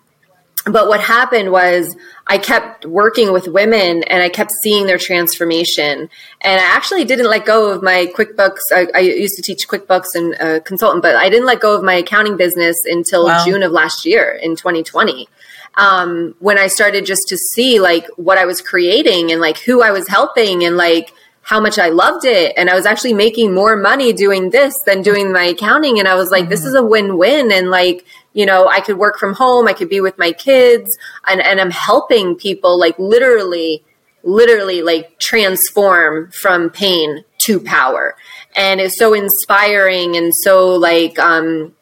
but 0.66 0.88
what 0.88 1.02
happened 1.02 1.52
was 1.52 1.96
I 2.28 2.38
kept 2.38 2.86
working 2.86 3.34
with 3.34 3.48
women 3.48 4.04
and 4.04 4.24
I 4.24 4.30
kept 4.30 4.52
seeing 4.52 4.86
their 4.86 4.98
transformation. 4.98 6.10
And 6.42 6.62
I 6.62 6.64
actually 6.64 7.04
didn't 7.04 7.30
let 7.30 7.46
go 7.46 7.70
of 7.70 7.84
my 7.84 8.08
QuickBooks. 8.16 8.60
I, 8.72 8.88
I 8.96 9.00
used 9.00 9.36
to 9.36 9.42
teach 9.42 9.68
QuickBooks 9.68 10.16
and 10.16 10.36
uh, 10.40 10.60
consultant, 10.62 11.02
but 11.02 11.16
I 11.16 11.30
didn't 11.30 11.46
let 11.46 11.60
go 11.60 11.76
of 11.76 11.84
my 11.84 11.96
accounting 11.96 12.38
business 12.38 12.78
until 12.86 13.26
wow. 13.26 13.44
June 13.46 13.62
of 13.62 13.74
last 13.74 14.06
year 14.06 14.40
in 14.42 14.56
2020. 14.56 15.28
Um, 15.76 16.36
when 16.40 16.58
I 16.58 16.68
started 16.68 17.06
just 17.06 17.28
to 17.28 17.38
see 17.38 17.80
like 17.80 18.08
what 18.16 18.38
I 18.38 18.46
was 18.46 18.62
creating 18.62 19.32
and 19.32 19.42
like 19.42 19.58
who 19.58 19.82
I 19.82 19.92
was 19.92 20.08
helping 20.08 20.64
and 20.64 20.78
like 20.78 21.14
how 21.44 21.60
much 21.60 21.78
I 21.78 21.90
loved 21.90 22.26
it. 22.26 22.54
And 22.58 22.70
I 22.70 22.76
was 22.76 22.86
actually 22.86 23.14
making 23.14 23.54
more 23.54 23.76
money 23.76 24.14
doing 24.14 24.50
this 24.50 24.74
than 24.86 25.02
doing 25.02 25.32
my 25.32 25.44
accounting. 25.44 26.00
And 26.00 26.08
I 26.08 26.16
was 26.16 26.32
like, 26.32 26.44
mm-hmm. 26.44 26.50
this 26.50 26.66
is 26.66 26.74
a 26.74 26.84
win 26.84 27.18
win. 27.18 27.52
And 27.52 27.70
like, 27.70 28.06
you 28.32 28.46
know, 28.46 28.68
I 28.68 28.80
could 28.80 28.98
work 28.98 29.20
from 29.20 29.34
home, 29.34 29.68
I 29.68 29.74
could 29.74 29.90
be 29.90 30.02
with 30.02 30.18
my 30.18 30.32
kids, 30.32 30.98
and, 31.28 31.42
and 31.42 31.62
I'm 31.62 31.70
helping 31.70 32.36
people 32.36 32.80
like 32.80 32.98
literally, 32.98 33.84
literally 34.24 34.82
like 34.82 35.20
transform 35.20 36.32
from 36.32 36.70
pain 36.70 37.26
to 37.40 37.60
power. 37.60 38.16
And 38.56 38.80
it's 38.80 38.98
so 38.98 39.14
inspiring 39.14 40.16
and 40.16 40.34
so 40.34 40.70
like 40.70 41.20
um 41.20 41.74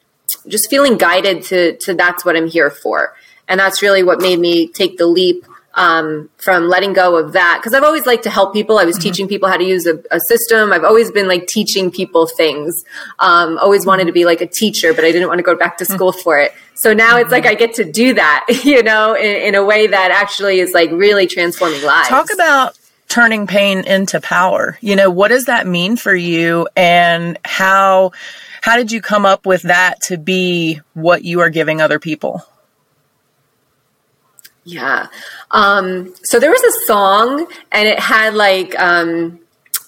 just 0.47 0.69
feeling 0.69 0.97
guided 0.97 1.43
to 1.43 1.78
to 1.78 1.93
that's 1.93 2.26
what 2.26 2.36
I'm 2.36 2.47
here 2.47 2.71
for. 2.71 3.15
And 3.47 3.60
that's 3.60 3.82
really 3.82 4.02
what 4.02 4.21
made 4.21 4.39
me 4.39 4.67
take 4.67 4.97
the 4.97 5.06
leap 5.06 5.45
um, 5.76 6.30
from 6.38 6.68
letting 6.68 6.94
go 6.94 7.18
of 7.18 7.34
that 7.34 7.60
because 7.60 7.74
I've 7.74 7.84
always 7.84 8.06
liked 8.06 8.24
to 8.24 8.30
help 8.30 8.54
people. 8.54 8.78
I 8.78 8.84
was 8.84 8.96
mm-hmm. 8.96 9.04
teaching 9.04 9.28
people 9.28 9.50
how 9.50 9.58
to 9.58 9.64
use 9.64 9.86
a, 9.86 10.02
a, 10.12 10.20
system. 10.28 10.74
I've 10.74 10.84
always 10.84 11.12
been 11.12 11.28
like 11.28 11.48
teaching 11.48 11.92
people 11.92 12.28
things. 12.28 12.84
Um, 13.20 13.58
always 13.58 13.86
wanted 13.86 14.06
to 14.06 14.12
be 14.12 14.26
like 14.26 14.42
a 14.42 14.48
teacher, 14.48 14.94
but 14.94 15.06
I 15.06 15.12
didn't 15.12 15.28
want 15.28 15.40
to 15.40 15.44
go 15.44 15.56
back 15.56 15.78
to 15.78 15.86
school 15.86 16.12
mm-hmm. 16.12 16.22
for 16.22 16.40
it. 16.40 16.54
So 16.74 16.94
now 16.94 17.18
it's 17.18 17.32
like 17.32 17.46
I 17.46 17.56
get 17.56 17.76
to 17.76 17.90
do 17.90 18.14
that, 18.16 18.46
you 18.64 18.84
know, 18.84 19.14
in, 19.14 19.48
in 19.48 19.56
a 19.56 19.64
way 19.64 19.88
that 19.88 20.12
actually 20.12 20.60
is 20.60 20.74
like 20.74 20.92
really 20.92 21.28
transforming 21.28 21.84
lives. 21.84 22.10
Talk 22.10 22.34
about 22.34 22.78
turning 23.08 23.46
pain 23.46 23.86
into 23.86 24.20
power. 24.22 24.78
You 24.82 24.96
know, 24.96 25.10
what 25.10 25.30
does 25.30 25.46
that 25.46 25.68
mean 25.68 25.98
for 25.98 26.16
you, 26.16 26.68
and 26.76 27.38
how 27.46 28.12
how 28.62 28.78
did 28.78 28.92
you 28.92 29.02
come 29.02 29.26
up 29.26 29.46
with 29.46 29.64
that 29.64 30.02
to 30.04 30.18
be 30.18 30.80
what 30.94 31.24
you 31.24 31.40
are 31.42 31.50
giving 31.50 31.82
other 31.82 32.00
people? 32.00 32.46
Yeah. 34.63 35.08
Um, 35.50 36.13
so 36.24 36.39
there 36.39 36.52
was 36.52 36.62
a 36.62 36.86
song 36.86 37.47
and 37.71 37.88
it 37.88 38.00
had 38.00 38.36
like, 38.36 38.80
um, 38.80 39.39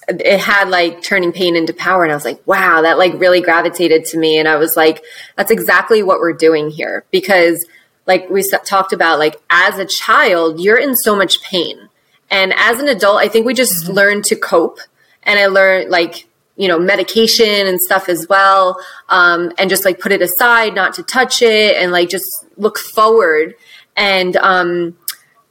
it 0.08 0.38
had 0.38 0.68
like 0.68 1.02
turning 1.02 1.32
pain 1.32 1.56
into 1.56 1.72
power. 1.72 2.02
And 2.02 2.12
I 2.12 2.14
was 2.14 2.24
like, 2.24 2.44
wow, 2.46 2.82
that 2.82 2.98
like 2.98 3.14
really 3.14 3.40
gravitated 3.40 4.04
to 4.06 4.18
me. 4.18 4.38
And 4.38 4.48
I 4.48 4.56
was 4.56 4.76
like, 4.76 5.02
that's 5.36 5.50
exactly 5.50 6.02
what 6.02 6.20
we're 6.20 6.32
doing 6.32 6.70
here. 6.70 7.04
Because 7.10 7.64
like 8.06 8.28
we 8.28 8.42
talked 8.66 8.92
about, 8.92 9.18
like 9.18 9.40
as 9.48 9.78
a 9.78 9.84
child, 9.84 10.60
you're 10.60 10.78
in 10.78 10.94
so 10.96 11.16
much 11.16 11.42
pain. 11.42 11.88
And 12.30 12.52
as 12.56 12.80
an 12.80 12.88
adult, 12.88 13.18
I 13.20 13.28
think 13.28 13.46
we 13.46 13.54
just 13.54 13.84
mm-hmm. 13.84 13.92
learn 13.92 14.22
to 14.22 14.36
cope. 14.36 14.80
And 15.22 15.38
I 15.38 15.46
learned 15.46 15.90
like, 15.90 16.26
you 16.56 16.68
know, 16.68 16.78
medication 16.78 17.66
and 17.66 17.80
stuff 17.80 18.08
as 18.08 18.26
well. 18.28 18.78
Um, 19.08 19.52
and 19.58 19.70
just 19.70 19.84
like 19.84 20.00
put 20.00 20.12
it 20.12 20.20
aside, 20.20 20.74
not 20.74 20.94
to 20.94 21.02
touch 21.02 21.42
it 21.42 21.76
and 21.76 21.92
like 21.92 22.08
just 22.08 22.26
look 22.56 22.78
forward 22.78 23.54
and 23.96 24.36
um, 24.36 24.96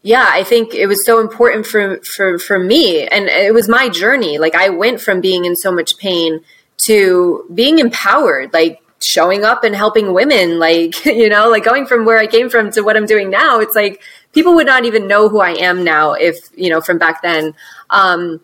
yeah, 0.01 0.27
I 0.29 0.43
think 0.43 0.73
it 0.73 0.87
was 0.87 1.05
so 1.05 1.19
important 1.19 1.65
for 1.65 1.99
for 2.15 2.37
for 2.37 2.59
me, 2.59 3.07
and 3.07 3.25
it 3.25 3.53
was 3.53 3.69
my 3.69 3.89
journey. 3.89 4.37
Like 4.37 4.55
I 4.55 4.69
went 4.69 5.01
from 5.01 5.21
being 5.21 5.45
in 5.45 5.55
so 5.55 5.71
much 5.71 5.97
pain 5.97 6.41
to 6.85 7.45
being 7.53 7.79
empowered, 7.79 8.51
like 8.53 8.81
showing 9.01 9.43
up 9.43 9.63
and 9.63 9.75
helping 9.75 10.13
women, 10.13 10.59
like 10.59 11.05
you 11.05 11.29
know, 11.29 11.49
like 11.49 11.63
going 11.63 11.85
from 11.85 12.05
where 12.05 12.17
I 12.17 12.27
came 12.27 12.49
from 12.49 12.71
to 12.71 12.81
what 12.81 12.97
I'm 12.97 13.05
doing 13.05 13.29
now. 13.29 13.59
It's 13.59 13.75
like 13.75 14.01
people 14.33 14.55
would 14.55 14.67
not 14.67 14.85
even 14.85 15.07
know 15.07 15.29
who 15.29 15.39
I 15.39 15.51
am 15.51 15.83
now 15.83 16.13
if 16.13 16.37
you 16.55 16.69
know 16.69 16.81
from 16.81 16.97
back 16.97 17.21
then. 17.21 17.53
Um, 17.89 18.41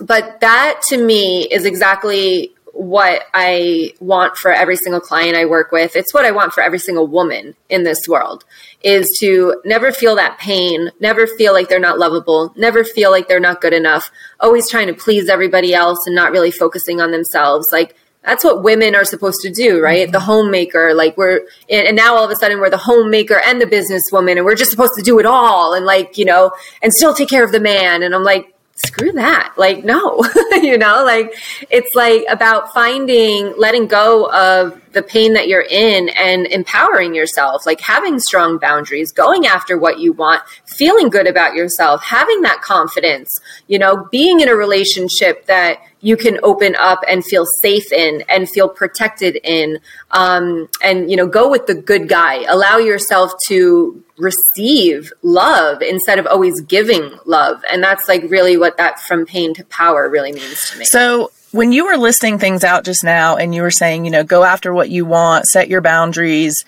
but 0.00 0.40
that 0.40 0.80
to 0.88 0.98
me 0.98 1.44
is 1.44 1.64
exactly 1.64 2.52
what 2.76 3.22
I 3.32 3.94
want 4.00 4.36
for 4.36 4.52
every 4.52 4.76
single 4.76 5.00
client 5.00 5.34
I 5.34 5.46
work 5.46 5.72
with. 5.72 5.96
It's 5.96 6.12
what 6.12 6.26
I 6.26 6.30
want 6.30 6.52
for 6.52 6.62
every 6.62 6.78
single 6.78 7.06
woman 7.06 7.54
in 7.70 7.84
this 7.84 8.06
world 8.06 8.44
is 8.82 9.16
to 9.20 9.60
never 9.64 9.92
feel 9.92 10.16
that 10.16 10.38
pain, 10.38 10.90
never 11.00 11.26
feel 11.26 11.54
like 11.54 11.70
they're 11.70 11.80
not 11.80 11.98
lovable, 11.98 12.52
never 12.54 12.84
feel 12.84 13.10
like 13.10 13.28
they're 13.28 13.40
not 13.40 13.62
good 13.62 13.72
enough, 13.72 14.10
always 14.40 14.68
trying 14.68 14.88
to 14.88 14.94
please 14.94 15.28
everybody 15.28 15.74
else 15.74 16.06
and 16.06 16.14
not 16.14 16.32
really 16.32 16.50
focusing 16.50 17.00
on 17.00 17.12
themselves. 17.12 17.66
Like 17.72 17.96
that's 18.22 18.44
what 18.44 18.62
women 18.62 18.94
are 18.94 19.04
supposed 19.04 19.40
to 19.40 19.50
do, 19.50 19.80
right? 19.80 20.04
Mm-hmm. 20.04 20.12
The 20.12 20.20
homemaker, 20.20 20.92
like 20.92 21.16
we're, 21.16 21.46
and 21.70 21.96
now 21.96 22.14
all 22.14 22.24
of 22.24 22.30
a 22.30 22.36
sudden 22.36 22.60
we're 22.60 22.68
the 22.68 22.76
homemaker 22.76 23.40
and 23.42 23.58
the 23.58 23.66
businesswoman 23.66 24.36
and 24.36 24.44
we're 24.44 24.54
just 24.54 24.70
supposed 24.70 24.94
to 24.96 25.02
do 25.02 25.18
it 25.18 25.24
all 25.24 25.72
and 25.72 25.86
like, 25.86 26.18
you 26.18 26.26
know, 26.26 26.50
and 26.82 26.92
still 26.92 27.14
take 27.14 27.30
care 27.30 27.44
of 27.44 27.52
the 27.52 27.60
man. 27.60 28.02
And 28.02 28.14
I'm 28.14 28.24
like, 28.24 28.52
screw 28.76 29.12
that. 29.12 29.54
Like, 29.56 29.84
no, 29.84 30.24
you 30.62 30.78
know, 30.78 31.04
like 31.04 31.34
it's 31.70 31.94
like 31.94 32.24
about 32.28 32.72
finding, 32.72 33.54
letting 33.58 33.86
go 33.86 34.30
of 34.30 34.80
the 34.96 35.02
pain 35.02 35.34
that 35.34 35.46
you're 35.46 35.66
in 35.70 36.08
and 36.08 36.46
empowering 36.46 37.14
yourself, 37.14 37.66
like 37.66 37.82
having 37.82 38.18
strong 38.18 38.56
boundaries, 38.56 39.12
going 39.12 39.46
after 39.46 39.76
what 39.76 40.00
you 40.00 40.10
want, 40.10 40.42
feeling 40.64 41.10
good 41.10 41.26
about 41.26 41.54
yourself, 41.54 42.02
having 42.02 42.40
that 42.40 42.62
confidence, 42.62 43.38
you 43.66 43.78
know, 43.78 44.08
being 44.10 44.40
in 44.40 44.48
a 44.48 44.56
relationship 44.56 45.44
that 45.46 45.82
you 46.00 46.16
can 46.16 46.38
open 46.42 46.74
up 46.78 47.00
and 47.06 47.26
feel 47.26 47.44
safe 47.60 47.92
in 47.92 48.24
and 48.30 48.48
feel 48.48 48.70
protected 48.70 49.38
in 49.44 49.78
um, 50.12 50.66
and 50.82 51.10
you 51.10 51.16
know 51.16 51.26
go 51.26 51.50
with 51.50 51.66
the 51.66 51.74
good 51.74 52.08
guy. 52.08 52.44
Allow 52.48 52.78
yourself 52.78 53.32
to 53.48 54.02
receive 54.16 55.12
love 55.22 55.82
instead 55.82 56.18
of 56.18 56.26
always 56.26 56.60
giving 56.62 57.18
love. 57.26 57.62
And 57.70 57.82
that's 57.82 58.08
like 58.08 58.22
really 58.30 58.56
what 58.56 58.78
that 58.78 58.98
from 59.00 59.26
pain 59.26 59.52
to 59.54 59.64
power 59.64 60.08
really 60.08 60.32
means 60.32 60.70
to 60.70 60.78
me. 60.78 60.86
So 60.86 61.30
when 61.56 61.72
you 61.72 61.86
were 61.86 61.96
listing 61.96 62.38
things 62.38 62.62
out 62.62 62.84
just 62.84 63.02
now 63.02 63.36
and 63.36 63.54
you 63.54 63.62
were 63.62 63.70
saying 63.70 64.04
you 64.04 64.10
know 64.10 64.24
go 64.24 64.44
after 64.44 64.72
what 64.72 64.90
you 64.90 65.04
want 65.04 65.46
set 65.46 65.68
your 65.68 65.80
boundaries 65.80 66.64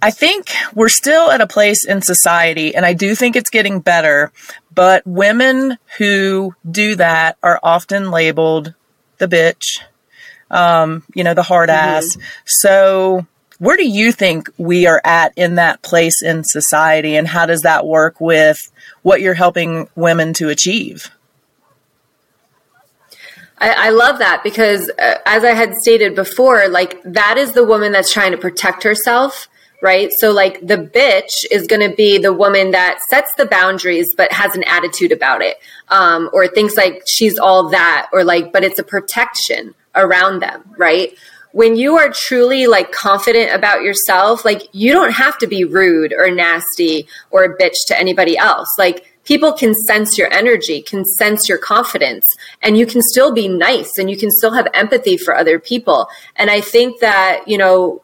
I 0.00 0.10
think 0.12 0.52
we're 0.74 0.88
still 0.88 1.30
at 1.30 1.40
a 1.40 1.46
place 1.46 1.84
in 1.84 2.02
society, 2.02 2.74
and 2.74 2.86
I 2.86 2.92
do 2.92 3.14
think 3.14 3.34
it's 3.34 3.50
getting 3.50 3.80
better, 3.80 4.30
but 4.72 5.04
women 5.04 5.76
who 5.98 6.54
do 6.70 6.94
that 6.96 7.36
are 7.42 7.58
often 7.62 8.12
labeled 8.12 8.74
the 9.18 9.26
bitch, 9.26 9.80
um, 10.50 11.02
you 11.14 11.24
know, 11.24 11.34
the 11.34 11.42
hard 11.42 11.68
mm-hmm. 11.68 11.96
ass. 11.96 12.16
So, 12.44 13.26
where 13.58 13.76
do 13.76 13.88
you 13.88 14.12
think 14.12 14.48
we 14.56 14.86
are 14.86 15.00
at 15.02 15.32
in 15.36 15.56
that 15.56 15.82
place 15.82 16.22
in 16.22 16.44
society, 16.44 17.16
and 17.16 17.26
how 17.26 17.46
does 17.46 17.62
that 17.62 17.84
work 17.84 18.20
with 18.20 18.70
what 19.02 19.20
you're 19.20 19.34
helping 19.34 19.88
women 19.96 20.32
to 20.34 20.48
achieve? 20.48 21.10
I, 23.60 23.88
I, 23.88 23.90
love 23.90 24.18
that 24.18 24.42
because, 24.42 24.90
uh, 24.98 25.14
as 25.26 25.44
I 25.44 25.52
had 25.52 25.74
stated 25.74 26.14
before, 26.14 26.68
like 26.68 27.02
that 27.04 27.36
is 27.38 27.52
the 27.52 27.64
woman 27.64 27.92
that's 27.92 28.12
trying 28.12 28.32
to 28.32 28.38
protect 28.38 28.82
herself 28.82 29.48
right? 29.82 30.10
So, 30.18 30.32
like, 30.32 30.60
the 30.60 30.76
bitch 30.76 31.44
is 31.50 31.66
going 31.66 31.88
to 31.88 31.94
be 31.94 32.18
the 32.18 32.32
woman 32.32 32.72
that 32.72 33.00
sets 33.08 33.32
the 33.36 33.46
boundaries 33.46 34.14
but 34.16 34.32
has 34.32 34.54
an 34.56 34.64
attitude 34.64 35.12
about 35.12 35.42
it, 35.42 35.56
um, 35.88 36.30
or 36.32 36.48
thinks 36.48 36.76
like 36.76 37.02
she's 37.06 37.38
all 37.38 37.68
that, 37.70 38.08
or 38.12 38.24
like, 38.24 38.52
but 38.52 38.64
it's 38.64 38.78
a 38.78 38.84
protection 38.84 39.74
around 39.94 40.40
them, 40.40 40.62
right? 40.76 41.14
When 41.52 41.76
you 41.76 41.96
are 41.96 42.10
truly 42.12 42.66
like 42.66 42.92
confident 42.92 43.54
about 43.54 43.82
yourself, 43.82 44.44
like, 44.44 44.62
you 44.72 44.92
don't 44.92 45.12
have 45.12 45.38
to 45.38 45.46
be 45.46 45.64
rude 45.64 46.12
or 46.12 46.30
nasty 46.30 47.08
or 47.30 47.44
a 47.44 47.56
bitch 47.56 47.86
to 47.86 47.98
anybody 47.98 48.36
else. 48.36 48.68
Like, 48.78 49.06
people 49.28 49.52
can 49.52 49.74
sense 49.74 50.16
your 50.16 50.32
energy, 50.32 50.80
can 50.80 51.04
sense 51.04 51.50
your 51.50 51.58
confidence, 51.58 52.26
and 52.62 52.78
you 52.78 52.86
can 52.86 53.02
still 53.02 53.30
be 53.30 53.46
nice 53.46 53.98
and 53.98 54.10
you 54.10 54.16
can 54.16 54.30
still 54.30 54.54
have 54.54 54.66
empathy 54.72 55.18
for 55.18 55.36
other 55.36 55.58
people. 55.58 56.08
And 56.36 56.50
I 56.50 56.62
think 56.62 57.00
that, 57.00 57.46
you 57.46 57.58
know, 57.58 58.02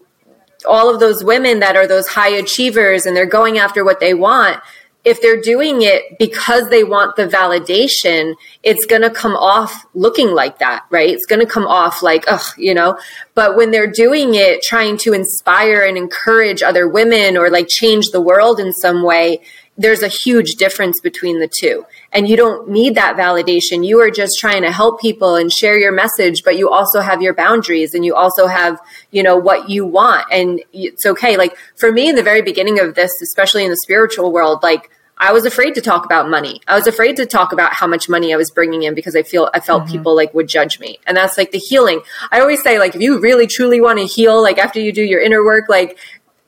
all 0.69 0.93
of 0.93 1.01
those 1.01 1.25
women 1.25 1.61
that 1.61 1.77
are 1.77 1.87
those 1.87 2.09
high 2.09 2.29
achievers 2.29 3.07
and 3.07 3.17
they're 3.17 3.25
going 3.25 3.57
after 3.57 3.85
what 3.85 4.01
they 4.01 4.13
want 4.13 4.61
if 5.05 5.21
they're 5.21 5.41
doing 5.41 5.83
it 5.83 6.19
because 6.19 6.71
they 6.71 6.83
want 6.83 7.15
the 7.17 7.29
validation, 7.29 8.35
it's 8.63 8.87
going 8.87 9.03
to 9.03 9.11
come 9.11 9.37
off 9.37 9.85
looking 9.93 10.31
like 10.31 10.59
that, 10.59 10.87
right? 10.91 11.11
It's 11.11 11.27
going 11.27 11.41
to 11.41 11.47
come 11.47 11.67
off 11.67 12.03
like, 12.03 12.25
ugh, 12.27 12.47
you 12.57 12.73
know. 12.73 12.99
But 13.35 13.55
when 13.55 13.71
they're 13.71 13.91
doing 13.91 14.35
it, 14.35 14.63
trying 14.63 14.97
to 14.99 15.13
inspire 15.13 15.85
and 15.85 15.99
encourage 15.99 16.63
other 16.63 16.89
women 16.89 17.37
or 17.37 17.51
like 17.51 17.69
change 17.69 18.11
the 18.11 18.21
world 18.21 18.59
in 18.59 18.73
some 18.73 19.03
way, 19.03 19.43
there's 19.77 20.03
a 20.03 20.09
huge 20.09 20.55
difference 20.55 21.01
between 21.01 21.41
the 21.41 21.49
two. 21.49 21.85
And 22.13 22.29
you 22.29 22.37
don't 22.37 22.69
need 22.69 22.95
that 22.95 23.17
validation. 23.17 23.87
You 23.87 24.01
are 24.01 24.11
just 24.11 24.39
trying 24.39 24.63
to 24.63 24.71
help 24.71 25.01
people 25.01 25.35
and 25.35 25.53
share 25.53 25.79
your 25.79 25.93
message, 25.93 26.45
but 26.45 26.57
you 26.57 26.71
also 26.71 27.01
have 27.01 27.21
your 27.21 27.35
boundaries 27.35 27.95
and 27.95 28.05
you 28.05 28.15
also 28.15 28.47
have, 28.47 28.79
you 29.11 29.23
know, 29.23 29.37
what 29.37 29.69
you 29.69 29.85
want. 29.85 30.27
And 30.31 30.63
it's 30.73 31.05
okay. 31.05 31.37
Like 31.37 31.57
for 31.77 31.91
me 31.91 32.09
in 32.09 32.15
the 32.15 32.23
very 32.23 32.43
beginning 32.43 32.79
of 32.79 32.95
this, 32.95 33.13
especially 33.21 33.65
in 33.65 33.71
the 33.71 33.77
spiritual 33.77 34.33
world, 34.33 34.63
like 34.63 34.91
I 35.19 35.33
was 35.33 35.45
afraid 35.47 35.75
to 35.75 35.81
talk 35.81 36.05
about 36.05 36.29
money. 36.29 36.61
I 36.67 36.75
was 36.75 36.87
afraid 36.87 37.17
to 37.17 37.27
talk 37.27 37.53
about 37.53 37.73
how 37.73 37.87
much 37.87 38.09
money 38.09 38.33
I 38.33 38.37
was 38.37 38.51
bringing 38.51 38.83
in 38.83 38.95
because 38.95 39.15
I 39.15 39.23
feel 39.23 39.49
I 39.55 39.61
felt 39.61 39.85
mm-hmm. 39.85 39.93
people 39.93 40.15
like 40.15 40.35
would 40.35 40.49
judge 40.49 40.81
me. 40.81 40.99
And 41.07 41.17
that's 41.17 41.39
like 41.39 41.53
the 41.53 41.59
healing. 41.59 42.01
I 42.31 42.41
always 42.41 42.63
say 42.63 42.79
like 42.79 42.95
if 42.95 43.01
you 43.01 43.21
really 43.21 43.47
truly 43.47 43.81
want 43.81 43.99
to 43.99 44.07
heal 44.07 44.41
like 44.43 44.59
after 44.59 44.81
you 44.81 44.93
do 44.93 45.03
your 45.03 45.21
inner 45.21 45.45
work 45.45 45.69
like 45.69 45.99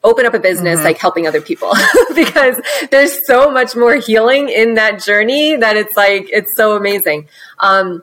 open 0.07 0.25
up 0.25 0.33
a 0.33 0.39
business 0.39 0.77
mm-hmm. 0.77 0.85
like 0.85 0.99
helping 0.99 1.27
other 1.27 1.41
people. 1.41 1.73
Because 2.15 2.59
there's 2.91 3.27
so 3.27 3.51
much 3.51 3.77
more 3.77 3.97
healing 3.97 4.49
in 4.49 4.75
that 4.75 5.03
journey 5.03 5.57
that 5.57 5.77
it's 5.77 5.95
like 5.97 6.29
it's 6.33 6.57
so 6.57 6.75
amazing. 6.77 7.29
Um, 7.59 8.03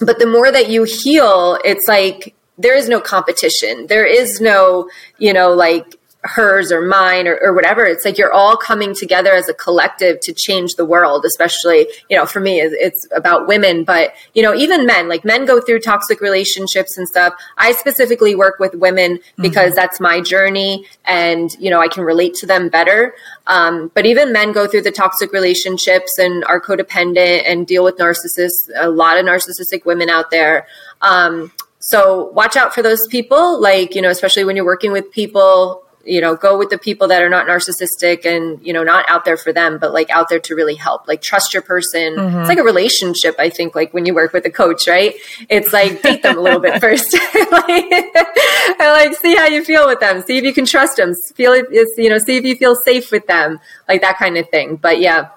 but 0.00 0.20
the 0.20 0.26
more 0.26 0.52
that 0.52 0.68
you 0.68 0.84
heal 0.84 1.58
it's 1.64 1.88
like 1.88 2.36
there 2.58 2.76
is 2.76 2.88
no 2.88 3.00
competition. 3.00 3.86
There 3.88 4.06
is 4.06 4.40
no 4.40 4.88
you 5.18 5.32
know 5.32 5.52
like 5.52 5.98
hers 6.24 6.70
or 6.70 6.80
mine 6.80 7.26
or, 7.26 7.36
or 7.42 7.52
whatever. 7.52 7.84
It's 7.84 8.04
like 8.04 8.16
you're 8.16 8.32
all 8.32 8.56
coming 8.56 8.94
together 8.94 9.32
as 9.32 9.48
a 9.48 9.54
collective 9.54 10.20
to 10.20 10.32
change 10.32 10.74
the 10.74 10.84
world, 10.84 11.24
especially, 11.24 11.88
you 12.08 12.16
know, 12.16 12.26
for 12.26 12.38
me, 12.38 12.60
it's 12.60 13.08
about 13.14 13.48
women, 13.48 13.82
but, 13.82 14.14
you 14.32 14.42
know, 14.42 14.54
even 14.54 14.86
men, 14.86 15.08
like 15.08 15.24
men 15.24 15.46
go 15.46 15.60
through 15.60 15.80
toxic 15.80 16.20
relationships 16.20 16.96
and 16.96 17.08
stuff. 17.08 17.34
I 17.58 17.72
specifically 17.72 18.36
work 18.36 18.60
with 18.60 18.74
women 18.76 19.18
because 19.36 19.70
mm-hmm. 19.70 19.76
that's 19.76 19.98
my 19.98 20.20
journey 20.20 20.86
and, 21.04 21.52
you 21.58 21.70
know, 21.70 21.80
I 21.80 21.88
can 21.88 22.04
relate 22.04 22.34
to 22.34 22.46
them 22.46 22.68
better. 22.68 23.14
Um, 23.48 23.90
but 23.92 24.06
even 24.06 24.32
men 24.32 24.52
go 24.52 24.68
through 24.68 24.82
the 24.82 24.92
toxic 24.92 25.32
relationships 25.32 26.18
and 26.18 26.44
are 26.44 26.60
codependent 26.60 27.42
and 27.46 27.66
deal 27.66 27.82
with 27.82 27.96
narcissists, 27.96 28.70
a 28.76 28.88
lot 28.88 29.18
of 29.18 29.26
narcissistic 29.26 29.84
women 29.84 30.08
out 30.08 30.30
there. 30.30 30.68
Um, 31.00 31.52
so 31.80 32.26
watch 32.26 32.54
out 32.56 32.72
for 32.72 32.80
those 32.80 33.08
people, 33.08 33.60
like, 33.60 33.96
you 33.96 34.02
know, 34.02 34.10
especially 34.10 34.44
when 34.44 34.54
you're 34.54 34.64
working 34.64 34.92
with 34.92 35.10
people 35.10 35.82
you 36.04 36.20
know 36.20 36.36
go 36.36 36.58
with 36.58 36.70
the 36.70 36.78
people 36.78 37.08
that 37.08 37.22
are 37.22 37.28
not 37.28 37.46
narcissistic 37.46 38.24
and 38.24 38.64
you 38.64 38.72
know 38.72 38.82
not 38.82 39.08
out 39.08 39.24
there 39.24 39.36
for 39.36 39.52
them 39.52 39.78
but 39.78 39.92
like 39.92 40.10
out 40.10 40.28
there 40.28 40.40
to 40.40 40.54
really 40.54 40.74
help. 40.74 41.08
Like 41.08 41.22
trust 41.22 41.54
your 41.54 41.62
person. 41.62 42.16
Mm-hmm. 42.16 42.38
it's 42.40 42.48
like 42.48 42.58
a 42.58 42.62
relationship 42.62 43.34
i 43.38 43.48
think 43.48 43.74
like 43.74 43.92
when 43.94 44.06
you 44.06 44.14
work 44.14 44.32
with 44.32 44.44
a 44.46 44.50
coach 44.50 44.86
right? 44.86 45.14
It's 45.48 45.72
like 45.72 46.02
date 46.02 46.22
them 46.22 46.38
a 46.38 46.40
little 46.40 46.60
bit 46.60 46.80
first. 46.86 47.16
Like, 47.52 47.92
and 47.92 48.78
like 48.78 49.14
see 49.14 49.36
how 49.36 49.46
you 49.46 49.62
feel 49.62 49.86
with 49.86 50.00
them. 50.00 50.22
See 50.22 50.38
if 50.38 50.44
you 50.44 50.54
can 50.54 50.64
trust 50.64 50.96
them. 50.96 51.14
Feel 51.34 51.52
if 51.52 51.66
it's 51.70 51.98
you 51.98 52.08
know 52.08 52.18
see 52.18 52.36
if 52.36 52.44
you 52.44 52.56
feel 52.56 52.74
safe 52.74 53.10
with 53.10 53.26
them. 53.26 53.60
Like 53.88 54.00
that 54.00 54.16
kind 54.16 54.38
of 54.38 54.48
thing. 54.48 54.76
But 54.76 55.00
yeah. 55.00 55.28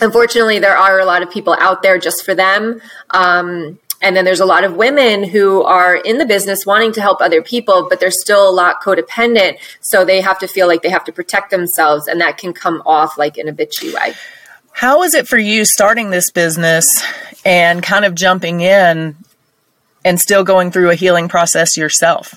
Unfortunately 0.00 0.58
there 0.58 0.76
are 0.76 0.98
a 0.98 1.04
lot 1.04 1.22
of 1.22 1.30
people 1.30 1.54
out 1.60 1.82
there 1.82 1.98
just 1.98 2.24
for 2.24 2.34
them. 2.34 2.80
Um, 3.10 3.78
and 4.02 4.16
then 4.16 4.24
there's 4.24 4.40
a 4.40 4.44
lot 4.44 4.64
of 4.64 4.74
women 4.74 5.22
who 5.24 5.62
are 5.62 5.96
in 5.96 6.18
the 6.18 6.26
business 6.26 6.66
wanting 6.66 6.92
to 6.92 7.00
help 7.00 7.20
other 7.20 7.40
people, 7.40 7.86
but 7.88 8.00
they're 8.00 8.10
still 8.10 8.48
a 8.48 8.50
lot 8.50 8.82
codependent. 8.82 9.58
So 9.80 10.04
they 10.04 10.20
have 10.20 10.38
to 10.40 10.48
feel 10.48 10.66
like 10.66 10.82
they 10.82 10.90
have 10.90 11.04
to 11.04 11.12
protect 11.12 11.50
themselves, 11.50 12.08
and 12.08 12.20
that 12.20 12.36
can 12.36 12.52
come 12.52 12.82
off 12.84 13.16
like 13.16 13.38
in 13.38 13.48
a 13.48 13.52
bitchy 13.52 13.94
way. 13.94 14.14
How 14.72 15.02
is 15.02 15.14
it 15.14 15.28
for 15.28 15.38
you 15.38 15.64
starting 15.64 16.10
this 16.10 16.30
business 16.30 16.86
and 17.44 17.82
kind 17.82 18.04
of 18.04 18.14
jumping 18.14 18.60
in 18.60 19.16
and 20.04 20.20
still 20.20 20.44
going 20.44 20.72
through 20.72 20.90
a 20.90 20.94
healing 20.94 21.28
process 21.28 21.76
yourself? 21.76 22.34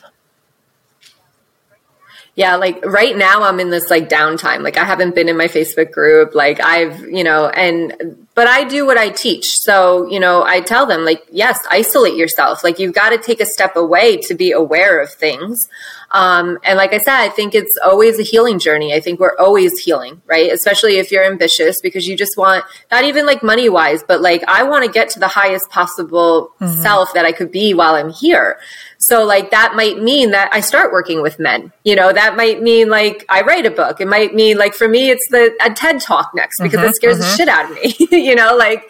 Yeah, 2.35 2.57
like 2.57 2.85
right 2.85 3.15
now 3.15 3.43
I'm 3.43 3.61
in 3.61 3.69
this 3.69 3.89
like 3.89 4.09
downtime. 4.09 4.61
Like 4.61 4.75
I 4.75 4.83
haven't 4.83 5.15
been 5.15 5.29
in 5.29 5.37
my 5.37 5.47
Facebook 5.47 5.91
group. 5.91 6.35
Like 6.35 6.59
I've, 6.59 6.99
you 7.07 7.23
know, 7.23 7.47
and 7.47 8.27
but 8.35 8.47
I 8.47 8.65
do 8.65 8.85
what 8.85 8.97
I 8.97 9.09
teach. 9.09 9.45
So, 9.61 10.05
you 10.09 10.19
know, 10.19 10.43
I 10.43 10.59
tell 10.59 10.85
them 10.85 11.05
like, 11.05 11.23
yes, 11.31 11.57
isolate 11.71 12.15
yourself. 12.15 12.61
Like 12.61 12.77
you've 12.77 12.93
got 12.93 13.11
to 13.11 13.17
take 13.17 13.39
a 13.39 13.45
step 13.45 13.77
away 13.77 14.17
to 14.17 14.33
be 14.33 14.51
aware 14.51 15.01
of 15.01 15.13
things. 15.13 15.69
Um, 16.11 16.59
and 16.63 16.77
like 16.77 16.93
I 16.93 16.99
said, 16.99 17.15
I 17.15 17.29
think 17.29 17.55
it's 17.55 17.77
always 17.83 18.19
a 18.19 18.23
healing 18.23 18.59
journey. 18.59 18.93
I 18.93 18.99
think 18.99 19.19
we're 19.19 19.38
always 19.38 19.79
healing, 19.79 20.21
right? 20.27 20.51
Especially 20.51 20.97
if 20.97 21.11
you're 21.11 21.23
ambitious 21.25 21.79
because 21.81 22.05
you 22.05 22.17
just 22.17 22.38
want 22.38 22.65
not 22.91 23.05
even 23.05 23.25
like 23.25 23.43
money 23.43 23.69
wise, 23.69 24.03
but 24.03 24.21
like 24.21 24.43
I 24.47 24.63
want 24.63 24.86
to 24.86 24.91
get 24.91 25.09
to 25.11 25.19
the 25.19 25.27
highest 25.29 25.69
possible 25.69 26.51
mm-hmm. 26.59 26.81
self 26.81 27.13
that 27.13 27.25
I 27.25 27.31
could 27.31 27.51
be 27.51 27.73
while 27.73 27.95
I'm 27.95 28.09
here. 28.09 28.59
So 29.06 29.24
like 29.24 29.51
that 29.51 29.76
might 29.76 30.01
mean 30.01 30.32
that 30.32 30.49
I 30.51 30.62
start 30.62 30.91
working 30.91 31.22
with 31.22 31.38
men. 31.38 31.72
You 31.84 31.95
know, 31.95 32.12
that 32.12 32.36
might 32.36 32.64
mean 32.64 32.89
like 32.89 33.24
I 33.30 33.41
write 33.41 33.68
a 33.68 33.70
book. 33.70 34.01
It 34.01 34.08
might 34.08 34.34
mean 34.34 34.58
like 34.58 34.74
for 34.74 34.88
me 34.88 35.12
it's 35.12 35.28
the 35.30 35.56
a 35.64 35.72
TED 35.72 36.01
talk 36.01 36.32
next 36.34 36.60
because 36.60 36.80
mm-hmm, 36.80 36.89
it 36.89 36.95
scares 36.95 37.20
mm-hmm. 37.20 37.30
the 37.30 37.38
shit 37.38 37.47
out 37.47 37.70
of 37.70 37.76
me. 37.76 37.95
you 38.18 38.34
know, 38.34 38.58
like 38.58 38.89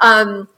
um 0.00 0.48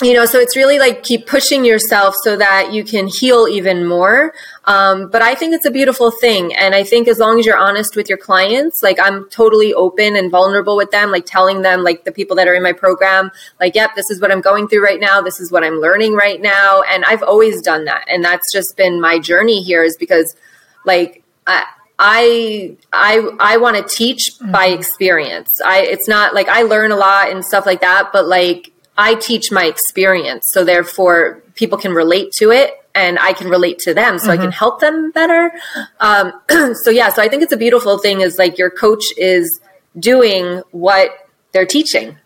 you 0.00 0.14
know, 0.14 0.26
so 0.26 0.38
it's 0.38 0.54
really 0.54 0.78
like 0.78 1.02
keep 1.02 1.26
pushing 1.26 1.64
yourself 1.64 2.14
so 2.22 2.36
that 2.36 2.72
you 2.72 2.84
can 2.84 3.08
heal 3.08 3.48
even 3.48 3.84
more. 3.84 4.32
Um, 4.64 5.10
but 5.10 5.22
I 5.22 5.34
think 5.34 5.54
it's 5.54 5.66
a 5.66 5.72
beautiful 5.72 6.12
thing. 6.12 6.54
And 6.54 6.72
I 6.72 6.84
think 6.84 7.08
as 7.08 7.18
long 7.18 7.40
as 7.40 7.46
you're 7.46 7.56
honest 7.56 7.96
with 7.96 8.08
your 8.08 8.18
clients, 8.18 8.80
like 8.80 9.00
I'm 9.00 9.28
totally 9.30 9.74
open 9.74 10.14
and 10.14 10.30
vulnerable 10.30 10.76
with 10.76 10.92
them, 10.92 11.10
like 11.10 11.26
telling 11.26 11.62
them, 11.62 11.82
like 11.82 12.04
the 12.04 12.12
people 12.12 12.36
that 12.36 12.46
are 12.46 12.54
in 12.54 12.62
my 12.62 12.72
program, 12.72 13.32
like, 13.58 13.74
yep, 13.74 13.96
this 13.96 14.08
is 14.08 14.20
what 14.20 14.30
I'm 14.30 14.40
going 14.40 14.68
through 14.68 14.84
right 14.84 15.00
now. 15.00 15.20
This 15.20 15.40
is 15.40 15.50
what 15.50 15.64
I'm 15.64 15.80
learning 15.80 16.14
right 16.14 16.40
now. 16.40 16.82
And 16.82 17.04
I've 17.04 17.24
always 17.24 17.60
done 17.60 17.86
that. 17.86 18.04
And 18.08 18.24
that's 18.24 18.52
just 18.52 18.76
been 18.76 19.00
my 19.00 19.18
journey 19.18 19.62
here 19.62 19.82
is 19.82 19.96
because 19.96 20.36
like, 20.84 21.24
I, 21.44 21.64
I 21.98 22.76
I 22.92 23.28
I 23.40 23.56
want 23.56 23.76
to 23.76 23.82
teach 23.82 24.34
mm-hmm. 24.34 24.52
by 24.52 24.66
experience. 24.66 25.48
I 25.64 25.80
it's 25.80 26.06
not 26.06 26.34
like 26.34 26.46
I 26.48 26.62
learn 26.62 26.92
a 26.92 26.96
lot 26.96 27.30
and 27.30 27.44
stuff 27.44 27.66
like 27.66 27.80
that, 27.80 28.10
but 28.12 28.28
like 28.28 28.70
I 28.98 29.14
teach 29.14 29.52
my 29.52 29.64
experience. 29.64 30.48
So 30.52 30.64
therefore 30.64 31.42
people 31.54 31.78
can 31.78 31.92
relate 31.92 32.32
to 32.38 32.50
it 32.50 32.72
and 32.96 33.18
I 33.18 33.32
can 33.32 33.48
relate 33.48 33.78
to 33.80 33.94
them 33.94 34.18
so 34.18 34.24
mm-hmm. 34.24 34.30
I 34.32 34.36
can 34.36 34.46
mm-hmm. 34.46 34.58
help 34.58 34.80
them 34.80 35.12
better. 35.12 35.52
Um, 36.00 36.32
so 36.82 36.90
yeah, 36.90 37.08
so 37.08 37.22
I 37.22 37.28
think 37.28 37.44
it's 37.44 37.52
a 37.52 37.56
beautiful 37.56 37.98
thing 37.98 38.20
is 38.20 38.38
like 38.38 38.58
your 38.58 38.70
coach 38.70 39.04
is 39.16 39.60
doing 39.98 40.62
what 40.72 41.10
they're 41.52 41.64
teaching. 41.64 42.18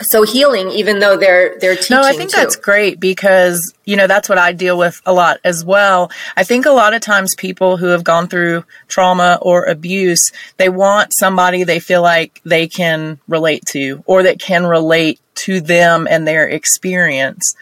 So 0.00 0.24
healing, 0.24 0.70
even 0.70 0.98
though 0.98 1.16
they're 1.16 1.56
they're 1.60 1.76
teaching. 1.76 1.96
No, 1.96 2.02
I 2.02 2.12
think 2.12 2.30
too. 2.30 2.36
that's 2.36 2.56
great 2.56 2.98
because 2.98 3.72
you 3.84 3.96
know 3.96 4.08
that's 4.08 4.28
what 4.28 4.38
I 4.38 4.52
deal 4.52 4.76
with 4.76 5.00
a 5.06 5.12
lot 5.12 5.38
as 5.44 5.64
well. 5.64 6.10
I 6.36 6.42
think 6.42 6.66
a 6.66 6.70
lot 6.70 6.94
of 6.94 7.00
times 7.00 7.36
people 7.36 7.76
who 7.76 7.86
have 7.86 8.02
gone 8.02 8.26
through 8.26 8.64
trauma 8.88 9.38
or 9.40 9.64
abuse, 9.64 10.32
they 10.56 10.68
want 10.68 11.12
somebody 11.12 11.62
they 11.62 11.78
feel 11.78 12.02
like 12.02 12.40
they 12.44 12.66
can 12.66 13.20
relate 13.28 13.64
to 13.66 14.02
or 14.06 14.24
that 14.24 14.40
can 14.40 14.66
relate 14.66 15.20
to 15.36 15.60
them 15.60 16.08
and 16.10 16.26
their 16.26 16.48
experience. 16.48 17.54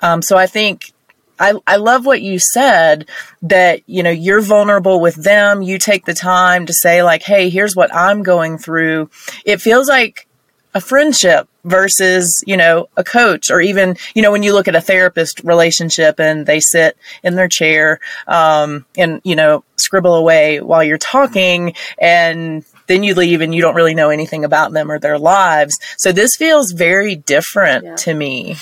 Um, 0.00 0.22
so 0.22 0.36
I 0.36 0.46
think 0.46 0.92
I, 1.38 1.54
I 1.66 1.76
love 1.76 2.04
what 2.04 2.20
you 2.20 2.38
said 2.38 3.08
that, 3.42 3.80
you 3.86 4.02
know, 4.02 4.10
you're 4.10 4.42
vulnerable 4.42 5.00
with 5.00 5.14
them. 5.14 5.62
You 5.62 5.78
take 5.78 6.04
the 6.04 6.14
time 6.14 6.66
to 6.66 6.72
say, 6.72 7.02
like, 7.02 7.22
hey, 7.22 7.48
here's 7.48 7.74
what 7.74 7.94
I'm 7.94 8.22
going 8.22 8.58
through. 8.58 9.08
It 9.46 9.62
feels 9.62 9.88
like 9.88 10.26
a 10.74 10.80
friendship 10.80 11.48
versus, 11.64 12.42
you 12.46 12.56
know, 12.56 12.88
a 12.96 13.04
coach 13.04 13.50
or 13.50 13.60
even, 13.60 13.96
you 14.14 14.22
know, 14.22 14.32
when 14.32 14.42
you 14.42 14.52
look 14.52 14.68
at 14.68 14.76
a 14.76 14.80
therapist 14.80 15.40
relationship 15.44 16.20
and 16.20 16.46
they 16.46 16.60
sit 16.60 16.96
in 17.22 17.34
their 17.34 17.48
chair, 17.48 17.98
um, 18.26 18.86
and, 18.96 19.20
you 19.24 19.36
know, 19.36 19.64
scribble 19.76 20.14
away 20.14 20.60
while 20.60 20.84
you're 20.84 20.98
talking 20.98 21.74
and 22.00 22.64
then 22.86 23.02
you 23.02 23.14
leave 23.14 23.40
and 23.40 23.54
you 23.54 23.62
don't 23.62 23.74
really 23.74 23.94
know 23.94 24.10
anything 24.10 24.44
about 24.44 24.72
them 24.72 24.90
or 24.90 24.98
their 24.98 25.18
lives. 25.18 25.78
So 25.96 26.12
this 26.12 26.36
feels 26.36 26.72
very 26.72 27.16
different 27.16 27.84
yeah. 27.84 27.96
to 27.96 28.14
me. 28.14 28.56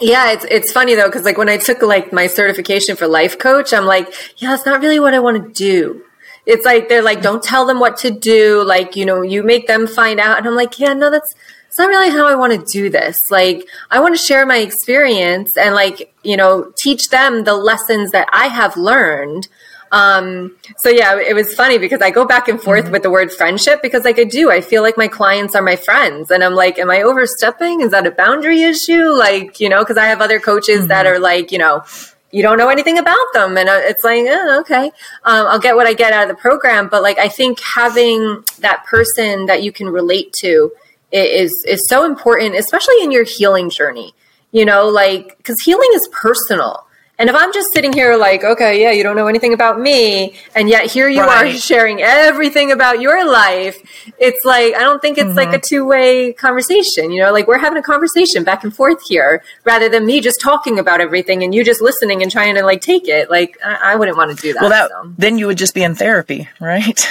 Yeah, 0.00 0.32
it's 0.32 0.44
it's 0.46 0.72
funny 0.72 0.96
though 0.96 1.06
because 1.06 1.22
like 1.22 1.38
when 1.38 1.48
I 1.48 1.58
took 1.58 1.80
like 1.80 2.12
my 2.12 2.26
certification 2.26 2.96
for 2.96 3.06
life 3.06 3.38
coach, 3.38 3.72
I'm 3.72 3.84
like, 3.84 4.12
yeah, 4.38 4.52
it's 4.52 4.66
not 4.66 4.80
really 4.80 4.98
what 4.98 5.14
I 5.14 5.20
want 5.20 5.44
to 5.44 5.52
do. 5.52 6.02
It's 6.44 6.64
like 6.64 6.88
they're 6.88 7.02
like, 7.02 7.22
don't 7.22 7.42
tell 7.42 7.66
them 7.66 7.78
what 7.78 7.96
to 7.98 8.10
do. 8.10 8.64
Like 8.64 8.96
you 8.96 9.04
know, 9.04 9.22
you 9.22 9.42
make 9.42 9.66
them 9.66 9.86
find 9.86 10.20
out, 10.20 10.38
and 10.38 10.46
I'm 10.46 10.56
like, 10.56 10.78
yeah, 10.78 10.92
no, 10.92 11.10
that's 11.10 11.34
it's 11.68 11.78
not 11.78 11.88
really 11.88 12.10
how 12.10 12.26
I 12.26 12.34
want 12.34 12.52
to 12.52 12.72
do 12.72 12.90
this. 12.90 13.30
Like 13.30 13.66
I 13.90 14.00
want 14.00 14.14
to 14.14 14.22
share 14.22 14.44
my 14.44 14.58
experience 14.58 15.56
and 15.56 15.74
like 15.74 16.14
you 16.22 16.36
know 16.36 16.72
teach 16.76 17.08
them 17.08 17.44
the 17.44 17.54
lessons 17.54 18.10
that 18.10 18.28
I 18.32 18.48
have 18.48 18.76
learned 18.76 19.48
um, 19.92 20.56
so 20.78 20.88
yeah, 20.88 21.20
it 21.20 21.34
was 21.34 21.54
funny 21.54 21.76
because 21.76 22.00
I 22.00 22.10
go 22.10 22.24
back 22.24 22.48
and 22.48 22.60
forth 22.60 22.84
mm-hmm. 22.84 22.92
with 22.92 23.02
the 23.02 23.10
word 23.10 23.30
friendship 23.30 23.82
because 23.82 24.04
like 24.04 24.18
I 24.18 24.24
do, 24.24 24.50
I 24.50 24.62
feel 24.62 24.80
like 24.80 24.96
my 24.96 25.06
clients 25.06 25.54
are 25.54 25.62
my 25.62 25.76
friends 25.76 26.30
and 26.30 26.42
I'm 26.42 26.54
like, 26.54 26.78
am 26.78 26.90
I 26.90 27.02
overstepping? 27.02 27.82
Is 27.82 27.90
that 27.90 28.06
a 28.06 28.10
boundary 28.10 28.62
issue? 28.62 29.10
Like, 29.10 29.60
you 29.60 29.68
know, 29.68 29.84
cause 29.84 29.98
I 29.98 30.06
have 30.06 30.22
other 30.22 30.40
coaches 30.40 30.80
mm-hmm. 30.80 30.88
that 30.88 31.06
are 31.06 31.18
like, 31.18 31.52
you 31.52 31.58
know, 31.58 31.84
you 32.32 32.42
don't 32.42 32.58
know 32.58 32.68
anything 32.68 32.98
about 32.98 33.32
them. 33.34 33.56
And 33.56 33.68
uh, 33.68 33.80
it's 33.82 34.02
like, 34.02 34.24
oh, 34.26 34.60
okay, 34.60 34.86
um, 35.24 35.46
I'll 35.46 35.58
get 35.58 35.76
what 35.76 35.86
I 35.86 35.92
get 35.92 36.12
out 36.12 36.22
of 36.22 36.28
the 36.28 36.40
program. 36.40 36.88
But 36.88 37.02
like, 37.02 37.18
I 37.18 37.28
think 37.28 37.60
having 37.60 38.42
that 38.60 38.84
person 38.86 39.46
that 39.46 39.62
you 39.62 39.70
can 39.70 39.88
relate 39.88 40.32
to 40.40 40.72
is, 41.12 41.64
is 41.68 41.86
so 41.88 42.04
important, 42.04 42.56
especially 42.56 43.02
in 43.02 43.12
your 43.12 43.24
healing 43.24 43.70
journey, 43.70 44.14
you 44.50 44.64
know, 44.64 44.88
like, 44.88 45.42
cause 45.44 45.60
healing 45.60 45.90
is 45.92 46.08
personal 46.08 46.86
and 47.18 47.28
if 47.28 47.36
I'm 47.36 47.52
just 47.52 47.72
sitting 47.72 47.92
here 47.92 48.16
like, 48.16 48.42
okay, 48.42 48.80
yeah, 48.82 48.90
you 48.90 49.02
don't 49.02 49.16
know 49.16 49.26
anything 49.26 49.52
about 49.52 49.78
me, 49.78 50.34
and 50.56 50.68
yet 50.68 50.90
here 50.90 51.08
you 51.08 51.20
right. 51.20 51.54
are 51.54 51.58
sharing 51.58 52.00
everything 52.00 52.72
about 52.72 53.00
your 53.00 53.30
life, 53.30 53.80
it's 54.18 54.44
like, 54.44 54.74
I 54.74 54.80
don't 54.80 55.00
think 55.00 55.18
it's 55.18 55.28
mm-hmm. 55.28 55.36
like 55.36 55.48
a 55.48 55.52
mm-hmm. 55.52 55.60
two 55.62 55.86
way 55.86 56.32
conversation. 56.32 57.12
You 57.12 57.22
know, 57.22 57.32
like 57.32 57.46
we're 57.46 57.58
having 57.58 57.78
a 57.78 57.82
conversation 57.82 58.44
back 58.44 58.64
and 58.64 58.74
forth 58.74 59.06
here 59.06 59.44
rather 59.64 59.88
than 59.88 60.06
me 60.06 60.20
just 60.20 60.40
talking 60.40 60.78
about 60.78 61.00
everything 61.00 61.42
and 61.42 61.54
you 61.54 61.64
just 61.64 61.82
listening 61.82 62.22
and 62.22 62.30
trying 62.30 62.54
to 62.54 62.62
like 62.64 62.80
take 62.80 63.06
it. 63.06 63.30
Like, 63.30 63.58
I, 63.64 63.92
I 63.92 63.96
wouldn't 63.96 64.16
want 64.16 64.36
to 64.36 64.42
do 64.42 64.54
that. 64.54 64.60
Well, 64.60 64.70
that, 64.70 64.90
so. 64.90 65.12
then 65.18 65.38
you 65.38 65.46
would 65.46 65.58
just 65.58 65.74
be 65.74 65.82
in 65.82 65.94
therapy, 65.94 66.48
right? 66.60 67.06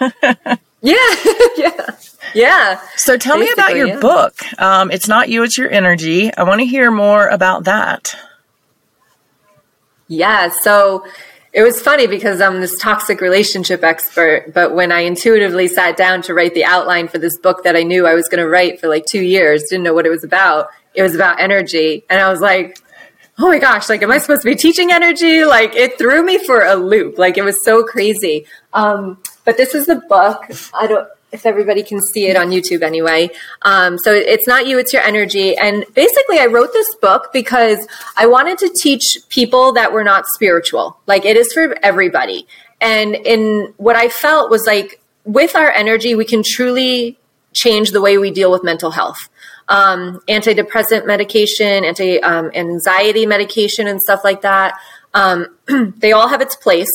yeah. 0.00 0.60
yeah. 1.56 1.90
Yeah. 2.34 2.80
So 2.96 3.18
tell 3.18 3.36
Basically, 3.36 3.44
me 3.44 3.52
about 3.52 3.76
your 3.76 3.88
yeah. 3.88 4.00
book. 4.00 4.60
Um, 4.60 4.90
it's 4.90 5.08
not 5.08 5.28
you, 5.28 5.42
it's 5.42 5.58
your 5.58 5.70
energy. 5.70 6.32
I 6.32 6.44
want 6.44 6.60
to 6.60 6.66
hear 6.66 6.90
more 6.90 7.26
about 7.26 7.64
that. 7.64 8.14
Yeah. 10.10 10.48
So 10.48 11.06
it 11.52 11.62
was 11.62 11.80
funny 11.80 12.08
because 12.08 12.40
I'm 12.40 12.60
this 12.60 12.76
toxic 12.80 13.20
relationship 13.20 13.84
expert, 13.84 14.52
but 14.52 14.74
when 14.74 14.90
I 14.90 15.00
intuitively 15.00 15.68
sat 15.68 15.96
down 15.96 16.20
to 16.22 16.34
write 16.34 16.54
the 16.54 16.64
outline 16.64 17.06
for 17.06 17.18
this 17.18 17.38
book 17.38 17.62
that 17.62 17.76
I 17.76 17.84
knew 17.84 18.08
I 18.08 18.14
was 18.14 18.28
going 18.28 18.42
to 18.42 18.48
write 18.48 18.80
for 18.80 18.88
like 18.88 19.06
two 19.06 19.22
years, 19.22 19.62
didn't 19.70 19.84
know 19.84 19.94
what 19.94 20.06
it 20.06 20.10
was 20.10 20.24
about. 20.24 20.68
It 20.94 21.02
was 21.02 21.14
about 21.14 21.40
energy. 21.40 22.04
And 22.10 22.20
I 22.20 22.28
was 22.28 22.40
like, 22.40 22.76
oh 23.38 23.46
my 23.46 23.60
gosh, 23.60 23.88
like, 23.88 24.02
am 24.02 24.10
I 24.10 24.18
supposed 24.18 24.42
to 24.42 24.48
be 24.48 24.56
teaching 24.56 24.90
energy? 24.90 25.44
Like, 25.44 25.76
it 25.76 25.96
threw 25.96 26.24
me 26.24 26.44
for 26.44 26.64
a 26.64 26.74
loop. 26.74 27.16
Like, 27.16 27.38
it 27.38 27.42
was 27.42 27.64
so 27.64 27.84
crazy. 27.84 28.46
Um, 28.72 29.22
but 29.44 29.56
this 29.56 29.76
is 29.76 29.86
the 29.86 29.96
book. 29.96 30.44
I 30.74 30.88
don't, 30.88 31.08
if 31.32 31.46
everybody 31.46 31.82
can 31.82 32.00
see 32.12 32.26
it 32.26 32.36
on 32.36 32.50
YouTube 32.50 32.82
anyway. 32.82 33.30
Um, 33.62 33.98
so 33.98 34.12
it's 34.12 34.46
not 34.46 34.66
you, 34.66 34.78
it's 34.78 34.92
your 34.92 35.02
energy. 35.02 35.56
And 35.56 35.84
basically, 35.94 36.38
I 36.38 36.46
wrote 36.46 36.72
this 36.72 36.94
book 36.96 37.30
because 37.32 37.86
I 38.16 38.26
wanted 38.26 38.58
to 38.58 38.74
teach 38.82 39.18
people 39.28 39.72
that 39.74 39.92
were 39.92 40.04
not 40.04 40.26
spiritual. 40.26 40.98
Like 41.06 41.24
it 41.24 41.36
is 41.36 41.52
for 41.52 41.76
everybody. 41.82 42.46
And 42.80 43.14
in 43.14 43.74
what 43.76 43.96
I 43.96 44.08
felt 44.08 44.50
was 44.50 44.66
like 44.66 45.00
with 45.24 45.54
our 45.54 45.70
energy, 45.70 46.14
we 46.14 46.24
can 46.24 46.42
truly 46.44 47.18
change 47.52 47.90
the 47.90 48.00
way 48.00 48.18
we 48.18 48.30
deal 48.30 48.50
with 48.50 48.64
mental 48.64 48.90
health. 48.90 49.28
Um, 49.68 50.20
antidepressant 50.28 51.06
medication, 51.06 51.84
anti 51.84 52.20
um, 52.22 52.50
anxiety 52.54 53.26
medication, 53.26 53.86
and 53.86 54.00
stuff 54.00 54.22
like 54.24 54.42
that. 54.42 54.74
Um, 55.14 55.46
they 55.98 56.12
all 56.12 56.28
have 56.28 56.40
its 56.40 56.56
place 56.56 56.90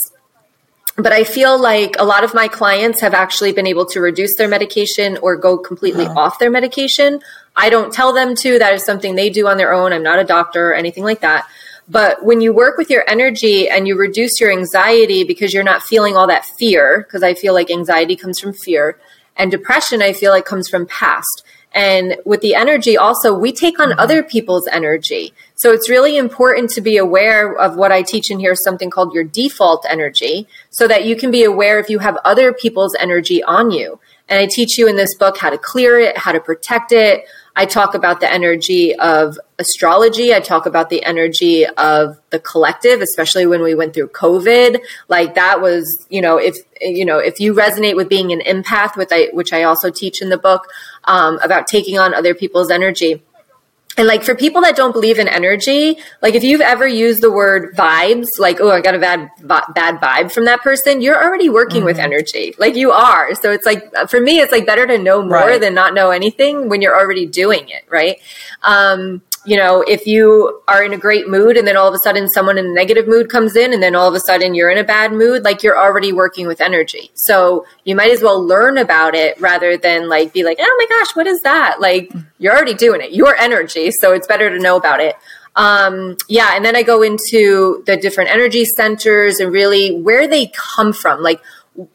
but 0.98 1.12
I 1.12 1.24
feel 1.24 1.60
like 1.60 1.96
a 2.00 2.06
lot 2.06 2.24
of 2.24 2.34
my 2.34 2.48
clients 2.48 3.02
have 3.02 3.14
actually 3.14 3.52
been 3.52 3.68
able 3.68 3.86
to 3.88 4.00
reduce 4.00 4.36
their 4.38 4.48
medication 4.48 5.18
or 5.22 5.36
go 5.36 5.58
completely 5.58 6.06
uh-huh. 6.06 6.20
off 6.20 6.40
their 6.40 6.50
medication. 6.50 7.22
I 7.56 7.70
don't 7.70 7.94
tell 7.94 8.14
them 8.14 8.36
to. 8.36 8.60
That 8.60 8.74
is 8.74 8.84
something 8.84 9.16
they 9.16 9.30
do 9.30 9.48
on 9.48 9.58
their 9.58 9.74
own. 9.74 9.92
I'm 9.92 10.04
not 10.04 10.20
a 10.20 10.24
doctor 10.24 10.70
or 10.70 10.74
anything 10.74 11.04
like 11.04 11.20
that. 11.20 11.48
But 11.88 12.24
when 12.24 12.42
you 12.42 12.54
work 12.54 12.78
with 12.78 12.90
your 12.90 13.04
energy 13.08 13.70
and 13.70 13.88
you 13.88 13.98
reduce 13.98 14.40
your 14.40 14.52
anxiety 14.52 15.24
because 15.24 15.54
you're 15.54 15.64
not 15.64 15.84
feeling 15.84 16.16
all 16.16 16.28
that 16.28 16.46
fear, 16.46 17.04
because 17.04 17.24
I 17.24 17.34
feel 17.34 17.54
like 17.54 17.70
anxiety 17.70 18.16
comes 18.16 18.40
from 18.40 18.54
fear, 18.54 18.98
and 19.36 19.52
depression, 19.52 20.02
I 20.02 20.14
feel 20.14 20.32
like 20.32 20.46
comes 20.46 20.68
from 20.68 20.88
past. 20.88 21.44
And 21.76 22.16
with 22.26 22.40
the 22.40 22.56
energy, 22.56 22.98
also, 22.98 23.38
we 23.38 23.52
take 23.52 23.80
on 23.80 23.90
mm-hmm. 23.90 24.00
other 24.00 24.24
people's 24.24 24.66
energy. 24.68 25.34
So 25.56 25.74
it's 25.74 25.90
really 25.90 26.16
important 26.16 26.70
to 26.72 26.82
be 26.82 26.96
aware 26.96 27.54
of 27.54 27.76
what 27.76 27.92
I 27.92 28.02
teach 28.02 28.32
in 28.32 28.40
here, 28.40 28.56
something 28.56 28.90
called 28.90 29.14
your 29.14 29.26
default 29.26 29.86
energy, 29.88 30.48
so 30.70 30.88
that 30.88 31.04
you 31.04 31.18
can 31.18 31.32
be 31.32 31.44
aware 31.44 31.78
if 31.78 31.90
you 31.90 32.00
have 32.00 32.18
other 32.24 32.54
people's 32.54 32.96
energy 32.96 33.44
on 33.44 33.72
you. 33.72 34.00
And 34.30 34.40
I 34.40 34.48
teach 34.48 34.78
you 34.78 34.88
in 34.88 34.96
this 34.96 35.16
book 35.16 35.38
how 35.38 35.50
to 35.50 35.58
clear 35.58 36.00
it, 36.00 36.18
how 36.18 36.32
to 36.32 36.40
protect 36.40 36.94
it, 36.94 37.26
I 37.58 37.66
talk 37.66 37.96
about 37.96 38.20
the 38.20 38.32
energy 38.32 38.94
of 38.96 39.40
astrology. 39.60 40.34
I 40.34 40.42
talk 40.42 40.66
about 40.66 40.90
the 40.90 41.06
energy 41.06 41.66
of 41.66 42.20
the 42.30 42.40
collective, 42.40 43.00
especially 43.00 43.46
when 43.46 43.62
we 43.62 43.74
went 43.74 43.94
through 43.94 44.10
COVID. 44.10 44.80
Like 45.08 45.36
that 45.36 45.62
was, 45.62 46.06
you 46.10 46.22
know, 46.22 46.38
if, 46.38 46.58
you 46.82 47.06
know, 47.06 47.18
if 47.18 47.40
you 47.40 47.54
resonate 47.54 47.96
with 47.96 48.10
being 48.10 48.34
an 48.34 48.42
empath, 48.42 48.98
which 48.98 49.10
I, 49.12 49.30
which 49.32 49.54
I 49.54 49.64
also 49.64 49.90
teach 49.90 50.22
in 50.22 50.28
the 50.28 50.38
book, 50.38 50.68
um, 51.08 51.40
about 51.44 51.68
taking 51.68 51.98
on 51.98 52.14
other 52.14 52.34
people's 52.34 52.70
energy 52.70 53.24
and 53.98 54.08
like 54.08 54.24
for 54.24 54.36
people 54.36 54.62
that 54.62 54.76
don't 54.76 54.92
believe 54.92 55.20
in 55.20 55.28
energy, 55.28 55.98
like 56.22 56.36
if 56.36 56.44
you've 56.44 56.62
ever 56.62 56.86
used 56.88 57.22
the 57.22 57.32
word 57.32 57.76
vibes, 57.76 58.40
like, 58.40 58.60
oh, 58.60 58.70
I 58.70 58.82
got 58.82 58.96
a 58.96 59.00
bad, 59.00 59.30
bad 59.42 60.02
vibe 60.02 60.32
from 60.32 60.46
that 60.46 60.62
person, 60.62 61.02
you're 61.02 61.22
already 61.22 61.50
working 61.50 61.78
mm-hmm. 61.78 61.86
with 61.86 62.00
energy. 62.00 62.56
Like 62.58 62.76
you 62.76 62.92
are. 62.92 63.34
So 63.36 63.52
it's 63.52 63.66
like, 63.66 63.84
for 64.10 64.20
me, 64.20 64.40
it's 64.40 64.52
like 64.52 64.66
better 64.66 64.86
to 64.86 64.98
know 64.98 65.22
more 65.22 65.32
right. 65.32 65.62
than 65.62 65.74
not 65.74 65.94
know 65.94 66.12
anything 66.12 66.68
when 66.68 66.82
you're 66.82 66.98
already 66.98 67.26
doing 67.26 67.70
it. 67.70 67.86
Right. 67.90 68.20
Um, 68.64 69.22
you 69.46 69.56
know, 69.58 69.82
if 69.82 70.08
you 70.08 70.62
are 70.68 70.84
in 70.84 70.94
a 70.94 70.98
great 70.98 71.30
mood 71.30 71.58
and 71.58 71.68
then 71.68 71.78
all 71.78 71.88
of 71.88 71.94
a 71.94 72.00
sudden 72.00 72.28
someone 72.30 72.58
in 72.58 72.66
a 72.66 72.74
negative 72.74 73.08
mood 73.08 73.30
comes 73.30 73.56
in 73.56 73.74
and 73.74 73.82
then 73.82 73.96
all 73.96 74.08
of 74.08 74.16
a 74.16 74.20
sudden 74.20 74.56
you're 74.56 74.70
in 74.70 74.78
a 74.78 74.84
bad 74.84 75.12
mood, 75.12 75.44
like 75.44 75.64
you're 75.64 75.78
already 75.78 76.12
working 76.12 76.48
with 76.48 76.62
energy. 76.62 77.12
So 77.14 77.66
you 77.84 77.96
might 77.96 78.12
as 78.12 78.22
well 78.22 78.44
learn 78.44 78.78
about 78.78 79.16
it 79.16 79.40
rather 79.40 79.78
than 79.78 80.10
like 80.10 80.34
be 80.34 80.44
like, 80.44 80.58
oh 80.60 80.76
my 80.78 80.98
gosh, 80.98 81.16
what 81.16 81.28
is 81.28 81.40
that? 81.42 81.80
Like 81.80 82.12
you're 82.40 82.56
already 82.56 82.74
doing 82.74 83.02
it. 83.02 83.14
Your 83.14 83.36
energy. 83.36 83.92
So 83.92 84.14
it's 84.14 84.28
better 84.28 84.50
to 84.50 84.60
know 84.60 84.78
about 84.78 85.00
it. 85.00 85.16
Um, 85.56 86.18
yeah. 86.28 86.56
And 86.56 86.66
then 86.66 86.76
I 86.76 86.84
go 86.84 87.02
into 87.02 87.84
the 87.86 87.98
different 87.98 88.30
energy 88.32 88.66
centers 88.66 89.40
and 89.40 89.52
really 89.52 89.96
where 90.02 90.28
they 90.28 90.52
come 90.54 90.92
from. 90.92 91.22
Like, 91.22 91.42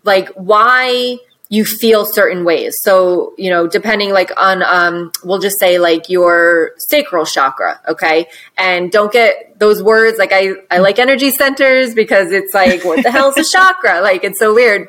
like 0.05 0.29
why 0.31 1.19
you 1.51 1.65
feel 1.65 2.07
certain 2.07 2.45
ways. 2.45 2.77
So, 2.83 3.35
you 3.37 3.51
know, 3.51 3.67
depending 3.67 4.13
like 4.13 4.31
on, 4.37 4.63
um, 4.63 5.11
we'll 5.25 5.41
just 5.41 5.59
say 5.59 5.81
like 5.81 6.09
your 6.09 6.73
sacral 6.79 7.27
chakra. 7.27 7.81
Okay. 7.89 8.29
And 8.57 8.91
don't 8.93 9.13
get 9.13 9.59
those 9.59 9.83
words. 9.83 10.17
Like 10.17 10.31
I, 10.33 10.53
I 10.71 10.79
like 10.79 11.01
energy 11.01 11.33
centers 11.33 11.93
because 11.93 12.31
it's 12.31 12.55
like, 12.55 12.85
what 12.85 13.03
the 13.03 13.11
hell 13.11 13.31
is 13.31 13.37
a 13.37 13.51
chakra? 13.59 14.01
Like 14.01 14.23
it's 14.23 14.39
so 14.39 14.55
weird. 14.55 14.87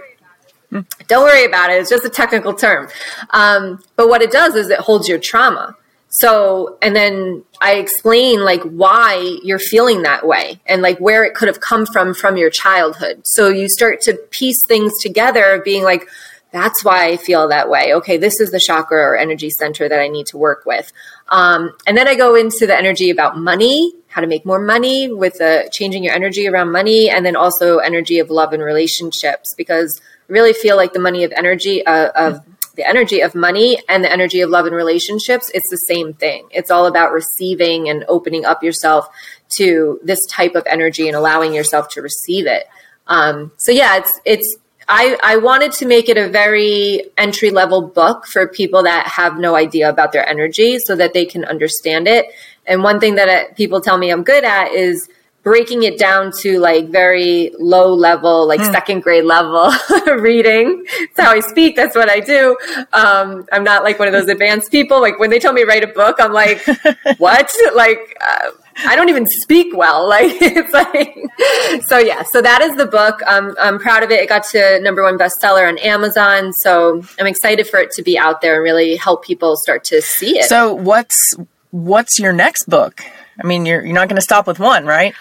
Don't 1.08 1.24
worry 1.24 1.46
about 1.46 1.72
it. 1.72 1.82
It's 1.82 1.90
just 1.90 2.06
a 2.06 2.10
technical 2.10 2.54
term. 2.54 2.90
Um, 3.32 3.84
but 3.96 4.08
what 4.08 4.22
it 4.22 4.32
does 4.32 4.54
is 4.54 4.70
it 4.70 4.80
holds 4.80 5.10
your 5.10 5.20
trauma. 5.20 5.76
So, 6.10 6.78
and 6.82 6.96
then 6.96 7.44
I 7.60 7.76
explain 7.76 8.44
like 8.44 8.62
why 8.64 9.40
you're 9.44 9.60
feeling 9.60 10.04
that 10.04 10.28
way 10.28 10.60
and 10.68 10.82
like 10.84 11.00
where 11.00 11.24
it 11.24 11.34
could 11.34 11.48
have 11.48 11.60
come 11.60 11.86
from 11.88 12.14
from 12.14 12.38
your 12.38 12.50
childhood. 12.50 13.22
So 13.24 13.48
you 13.48 13.68
start 13.68 14.02
to 14.02 14.14
piece 14.30 14.64
things 14.68 14.92
together, 15.02 15.62
being 15.66 15.84
like, 15.84 16.08
that's 16.52 16.84
why 16.84 17.08
I 17.08 17.18
feel 17.18 17.48
that 17.48 17.70
way. 17.70 17.94
Okay, 17.96 18.18
this 18.18 18.40
is 18.40 18.52
the 18.52 18.60
chakra 18.60 19.00
or 19.00 19.18
energy 19.18 19.50
center 19.50 19.88
that 19.88 20.00
I 20.00 20.08
need 20.08 20.28
to 20.28 20.38
work 20.38 20.66
with. 20.66 20.92
Um, 21.30 21.72
and 21.88 21.96
then 21.96 22.08
I 22.08 22.16
go 22.16 22.36
into 22.36 22.68
the 22.68 22.78
energy 22.78 23.10
about 23.10 23.38
money, 23.38 23.94
how 24.08 24.22
to 24.22 24.28
make 24.28 24.46
more 24.46 24.60
money 24.60 25.12
with 25.12 25.42
changing 25.72 26.04
your 26.04 26.14
energy 26.14 26.48
around 26.48 26.72
money, 26.72 27.10
and 27.10 27.26
then 27.26 27.36
also 27.36 27.78
energy 27.78 28.20
of 28.20 28.30
love 28.30 28.54
and 28.54 28.62
relationships 28.62 29.54
because 29.56 30.02
I 30.30 30.34
really 30.34 30.54
feel 30.54 30.76
like 30.76 30.94
the 30.94 31.00
money 31.00 31.24
of 31.24 31.32
energy 31.32 31.86
uh, 31.86 32.10
of 32.16 32.42
the 32.76 32.88
energy 32.88 33.22
of 33.22 33.36
money 33.36 33.82
and 33.90 34.04
the 34.04 34.12
energy 34.12 34.42
of 34.42 34.50
love 34.50 34.66
and 34.66 34.76
relationships. 34.76 35.52
It's 35.54 35.70
the 35.70 35.78
same 35.78 36.14
thing. 36.14 36.48
It's 36.52 36.72
all 36.72 36.86
about 36.86 37.12
receiving 37.12 37.90
and 37.90 38.06
opening 38.08 38.46
up 38.46 38.64
yourself 38.64 39.10
to 39.58 40.00
this 40.04 40.26
type 40.28 40.56
of 40.56 40.64
energy 40.66 41.08
and 41.08 41.16
allowing 41.16 41.54
yourself 41.54 41.90
to 41.90 42.02
receive 42.02 42.48
it. 42.48 42.68
Um, 43.08 43.52
so 43.58 43.72
yeah, 43.72 43.98
it's 43.98 44.20
it's 44.26 44.58
I, 44.94 45.18
I 45.24 45.38
wanted 45.38 45.72
to 45.74 45.86
make 45.86 46.10
it 46.10 46.18
a 46.18 46.28
very 46.28 47.10
entry 47.18 47.50
level 47.50 47.82
book 47.82 48.28
for 48.28 48.46
people 48.46 48.84
that 48.84 49.08
have 49.08 49.38
no 49.38 49.56
idea 49.56 49.90
about 49.90 50.12
their 50.12 50.28
energy 50.28 50.80
so 50.80 50.98
that 50.98 51.14
they 51.14 51.24
can 51.24 51.46
understand 51.46 52.10
it. 52.10 52.26
And 52.68 52.84
one 52.84 53.00
thing 53.00 53.16
that 53.16 53.30
uh, 53.30 53.54
people 53.54 53.80
tell 53.80 53.98
me 53.98 54.12
I'm 54.12 54.24
good 54.24 54.44
at 54.44 54.74
is 54.74 55.08
breaking 55.44 55.84
it 55.84 55.98
down 55.98 56.34
to 56.40 56.60
like 56.60 56.90
very 56.90 57.54
low 57.58 57.94
level, 57.94 58.46
like 58.46 58.60
mm. 58.60 58.70
second 58.70 59.02
grade 59.02 59.24
level 59.24 59.72
reading. 60.18 60.86
That's 61.16 61.28
how 61.28 61.32
I 61.32 61.40
speak. 61.40 61.78
That's 61.78 61.96
what 61.96 62.10
I 62.10 62.20
do. 62.20 62.58
Um, 62.92 63.48
I'm 63.54 63.64
not 63.64 63.84
like 63.84 63.98
one 63.98 64.10
of 64.10 64.14
those 64.14 64.28
advanced 64.28 64.72
people. 64.72 65.00
Like 65.00 65.20
when 65.20 65.30
they 65.30 65.40
tell 65.40 65.54
me 65.54 65.64
write 65.64 65.86
a 65.86 65.88
book, 65.88 66.18
I'm 66.20 66.34
like, 66.34 66.62
what? 67.18 67.50
like, 67.74 68.14
uh, 68.20 68.52
I 68.86 68.96
don't 68.96 69.10
even 69.10 69.26
speak 69.28 69.76
well. 69.76 70.02
Like 70.12 70.42
it's 70.42 70.74
like 70.74 71.16
so 71.88 71.98
yeah. 71.98 72.24
So 72.24 72.42
that 72.42 72.62
is 72.62 72.76
the 72.76 72.86
book. 72.86 73.22
Um, 73.26 73.56
I'm 73.60 73.80
proud 73.80 74.04
of 74.04 74.12
it. 74.12 74.20
It 74.20 74.28
got 74.28 74.44
to 74.50 74.80
number 74.82 75.04
one 75.04 75.18
bestseller 75.18 75.68
on 75.68 75.78
Amazon. 75.78 76.52
So 76.54 77.02
I'm 77.18 77.28
excited 77.28 77.68
for 77.68 77.80
it 77.80 77.92
to 77.92 78.02
be 78.02 78.18
out 78.18 78.42
there 78.42 78.56
and 78.56 78.64
really 78.64 78.98
help 78.98 79.24
people 79.24 79.56
start 79.56 79.86
to 79.86 80.02
see 80.02 80.38
it. 80.38 80.50
So 80.50 80.74
what's 80.74 81.36
what's 81.70 82.20
your 82.20 82.34
next 82.34 82.66
book? 82.66 83.02
I 83.42 83.48
mean, 83.48 83.66
you're 83.66 83.84
you're 83.84 83.96
not 83.96 84.10
going 84.10 84.18
to 84.18 84.22
stop 84.22 84.48
with 84.48 84.60
one, 84.60 84.86
right? 84.86 85.16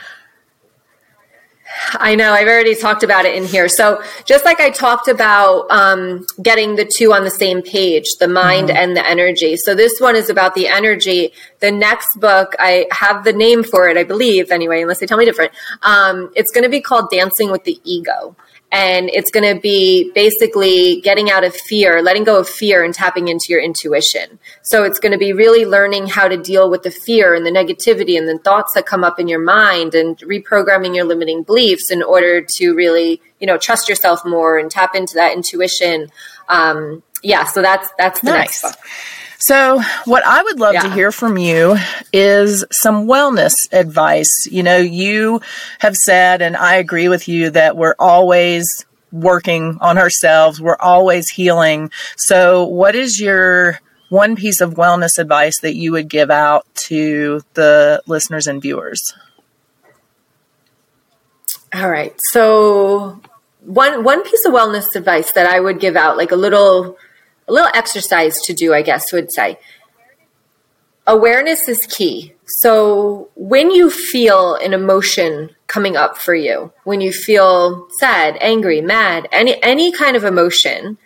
I 1.95 2.15
know. 2.15 2.33
I've 2.33 2.49
already 2.49 2.75
talked 2.75 3.03
about 3.03 3.25
it 3.25 3.35
in 3.35 3.45
here. 3.45 3.69
So, 3.69 4.03
just 4.25 4.45
like 4.45 4.61
I 4.61 4.71
talked 4.71 5.09
about 5.09 5.71
um, 5.71 6.27
getting 6.43 6.77
the 6.77 6.91
two 6.97 7.13
on 7.13 7.25
the 7.25 7.31
same 7.31 7.63
page, 7.63 8.05
the 8.19 8.29
mind 8.29 8.69
mm-hmm. 8.69 8.77
and 8.77 8.97
the 8.97 9.07
energy. 9.07 9.57
So, 9.57 9.75
this 9.75 10.01
one 10.01 10.17
is 10.17 10.29
about 10.31 10.55
the 10.55 10.69
energy. 10.69 11.33
The 11.61 11.71
next 11.71 12.19
book, 12.19 12.55
I 12.59 12.87
have 12.91 13.25
the 13.25 13.33
name 13.33 13.63
for 13.63 13.89
it, 13.89 13.97
I 13.97 14.05
believe, 14.05 14.51
anyway, 14.51 14.83
unless 14.83 14.99
they 14.99 15.07
tell 15.07 15.19
me 15.19 15.25
different. 15.25 15.53
Um, 15.83 16.33
it's 16.35 16.51
going 16.51 16.65
to 16.65 16.71
be 16.71 16.81
called 16.81 17.11
Dancing 17.11 17.51
with 17.51 17.65
the 17.65 17.81
Ego 17.85 18.37
and 18.73 19.11
it's 19.11 19.31
going 19.31 19.55
to 19.55 19.61
be 19.61 20.13
basically 20.13 21.01
getting 21.01 21.31
out 21.31 21.43
of 21.43 21.55
fear, 21.55 22.03
letting 22.03 22.23
go 22.23 22.39
of 22.39 22.49
fear 22.49 22.85
and 22.85 22.95
tapping 22.95 23.29
into 23.29 23.47
your 23.49 23.61
intuition. 23.61 24.39
So 24.63 24.85
it's 24.85 25.01
going 25.01 25.13
to 25.13 25.19
be 25.19 25.33
really 25.33 25.67
learning 25.67 26.07
how 26.07 26.29
to 26.29 26.37
deal 26.37 26.71
with 26.71 26.85
the 26.85 26.91
fear 26.91 27.35
and 27.35 27.45
the 27.45 27.51
negativity 27.51 28.17
and 28.17 28.29
the 28.29 28.39
thoughts 28.39 28.75
that 28.75 28.87
come 28.87 29.03
up 29.03 29.19
in 29.19 29.27
your 29.27 29.41
mind 29.41 29.95
and 29.95 30.17
reprogramming 30.19 30.95
your 30.95 31.05
limiting 31.05 31.43
beliefs 31.43 31.91
in 31.91 32.03
order 32.03 32.47
to 32.59 32.75
really, 32.75 33.21
you 33.41 33.47
know, 33.47 33.59
trust 33.59 33.89
yourself 33.89 34.25
more 34.25 34.57
and 34.59 34.71
tap 34.71 34.95
into 34.95 35.15
that 35.15 35.33
intuition. 35.35 36.09
Um, 36.49 37.03
yeah, 37.23 37.45
so 37.45 37.63
that's 37.63 37.91
that's 37.99 38.21
the 38.21 38.31
nice. 38.31 38.63
next 38.63 38.63
book. 38.63 38.87
So, 39.41 39.81
what 40.05 40.23
I 40.25 40.43
would 40.43 40.61
love 40.61 40.75
yeah. 40.75 40.83
to 40.83 40.93
hear 40.93 41.11
from 41.11 41.39
you 41.39 41.77
is 42.13 42.63
some 42.71 43.07
wellness 43.07 43.73
advice. 43.73 44.47
You 44.51 44.63
know, 44.63 44.77
you 44.77 45.41
have 45.79 45.97
said, 45.97 46.43
and 46.43 46.55
I 46.55 46.77
agree 46.77 47.09
with 47.09 47.27
you, 47.27 47.49
that 47.51 47.75
we're 47.75 47.95
always 47.99 48.85
working 49.11 49.79
on 49.81 49.97
ourselves, 49.97 50.61
we're 50.61 50.77
always 50.79 51.31
healing. 51.31 51.91
So, 52.19 52.65
what 52.67 52.95
is 52.95 53.19
your 53.19 53.81
one 54.11 54.37
piece 54.37 54.61
of 54.61 54.75
wellness 54.75 55.19
advice 55.19 55.59
that 55.63 55.75
you 55.75 55.93
would 55.93 56.09
give 56.09 56.31
out 56.31 56.67
to 56.75 57.41
the 57.55 58.03
listeners 58.07 58.47
and 58.47 58.61
viewers? 58.61 59.15
All 61.73 61.89
right. 61.89 62.15
So, 62.31 63.23
one 63.65 64.05
one 64.05 64.23
piece 64.23 64.45
of 64.47 64.53
wellness 64.53 64.95
advice 64.95 65.33
that 65.33 65.47
I 65.47 65.61
would 65.61 65.81
give 65.81 65.97
out, 65.97 66.19
like 66.19 66.31
a 66.31 66.37
little 66.37 66.99
a 67.51 67.53
little 67.53 67.71
exercise 67.75 68.41
to 68.43 68.55
do, 68.55 68.73
I 68.73 68.83
guess, 68.83 69.13
would 69.13 69.33
say. 69.33 69.59
Awareness 71.07 71.69
is 71.69 71.79
key. 71.87 72.35
So 72.47 73.31
when 73.35 73.71
you 73.71 73.91
feel 73.91 74.55
an 74.55 74.73
emotion 74.73 75.51
coming 75.67 75.97
up 75.97 76.17
for 76.17 76.35
you, 76.35 76.73
when 76.85 77.01
you 77.01 77.13
feel 77.13 77.89
sad, 77.99 78.39
angry, 78.41 78.81
mad, 78.81 79.29
any 79.33 79.61
any 79.63 79.93
kind 79.93 80.17
of 80.17 80.25
emotion, 80.25 80.99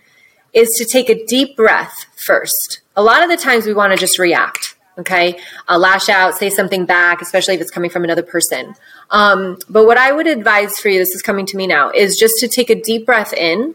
is 0.52 0.68
to 0.78 0.84
take 0.84 1.08
a 1.08 1.24
deep 1.26 1.56
breath 1.56 2.06
first. 2.16 2.80
A 2.96 3.02
lot 3.02 3.22
of 3.22 3.30
the 3.30 3.36
times 3.36 3.66
we 3.66 3.74
want 3.74 3.92
to 3.92 3.98
just 3.98 4.18
react. 4.18 4.76
Okay, 4.96 5.38
I'll 5.66 5.80
lash 5.80 6.08
out, 6.08 6.36
say 6.36 6.50
something 6.50 6.86
back, 6.86 7.20
especially 7.20 7.54
if 7.54 7.60
it's 7.60 7.70
coming 7.70 7.90
from 7.90 8.04
another 8.04 8.22
person. 8.22 8.74
Um, 9.10 9.58
but 9.68 9.86
what 9.86 9.98
I 9.98 10.12
would 10.12 10.28
advise 10.28 10.78
for 10.78 10.88
you, 10.88 11.00
this 11.00 11.16
is 11.16 11.22
coming 11.22 11.46
to 11.46 11.56
me 11.56 11.66
now, 11.66 11.90
is 11.90 12.16
just 12.16 12.34
to 12.38 12.48
take 12.48 12.70
a 12.70 12.80
deep 12.80 13.04
breath 13.04 13.32
in 13.32 13.74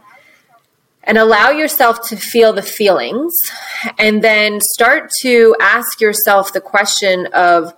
and 1.09 1.17
allow 1.17 1.49
yourself 1.49 2.07
to 2.07 2.15
feel 2.15 2.53
the 2.53 2.61
feelings 2.61 3.33
and 3.97 4.23
then 4.23 4.59
start 4.61 5.09
to 5.21 5.55
ask 5.59 5.99
yourself 5.99 6.53
the 6.53 6.61
question 6.61 7.25
of 7.33 7.73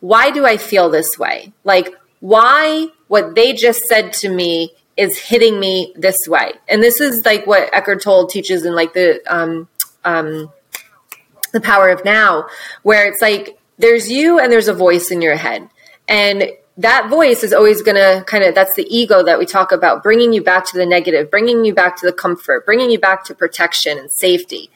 why 0.00 0.30
do 0.30 0.46
I 0.46 0.56
feel 0.56 0.88
this 0.88 1.18
way? 1.18 1.52
Like, 1.62 1.94
why 2.20 2.88
what 3.08 3.34
they 3.34 3.52
just 3.52 3.82
said 3.82 4.14
to 4.14 4.30
me 4.30 4.72
is 4.96 5.18
hitting 5.18 5.60
me 5.60 5.92
this 5.94 6.16
way? 6.26 6.52
And 6.70 6.82
this 6.82 7.02
is 7.02 7.22
like 7.26 7.46
what 7.46 7.68
Eckhart 7.74 8.02
Tolle 8.02 8.26
teaches 8.26 8.64
in 8.64 8.74
like 8.74 8.94
the, 8.94 9.20
um, 9.26 9.68
um, 10.06 10.50
the 11.52 11.60
power 11.60 11.90
of 11.90 12.02
now, 12.02 12.46
where 12.82 13.06
it's 13.06 13.20
like 13.20 13.58
there's 13.76 14.10
you 14.10 14.38
and 14.38 14.50
there's 14.50 14.68
a 14.68 14.74
voice 14.74 15.10
in 15.10 15.20
your 15.20 15.36
head. 15.36 15.68
And 16.08 16.44
that 16.80 17.10
voice 17.10 17.44
is 17.44 17.52
always 17.52 17.82
going 17.82 17.96
to 17.96 18.24
kind 18.26 18.42
of 18.42 18.54
that's 18.54 18.74
the 18.74 18.86
ego 18.88 19.22
that 19.22 19.38
we 19.38 19.44
talk 19.44 19.70
about 19.70 20.02
bringing 20.02 20.32
you 20.32 20.42
back 20.42 20.64
to 20.64 20.78
the 20.78 20.86
negative 20.86 21.30
bringing 21.30 21.64
you 21.64 21.74
back 21.74 21.96
to 21.96 22.06
the 22.06 22.12
comfort 22.12 22.64
bringing 22.64 22.90
you 22.90 22.98
back 22.98 23.24
to 23.24 23.34
protection 23.34 23.98
and 23.98 24.10
safety. 24.10 24.70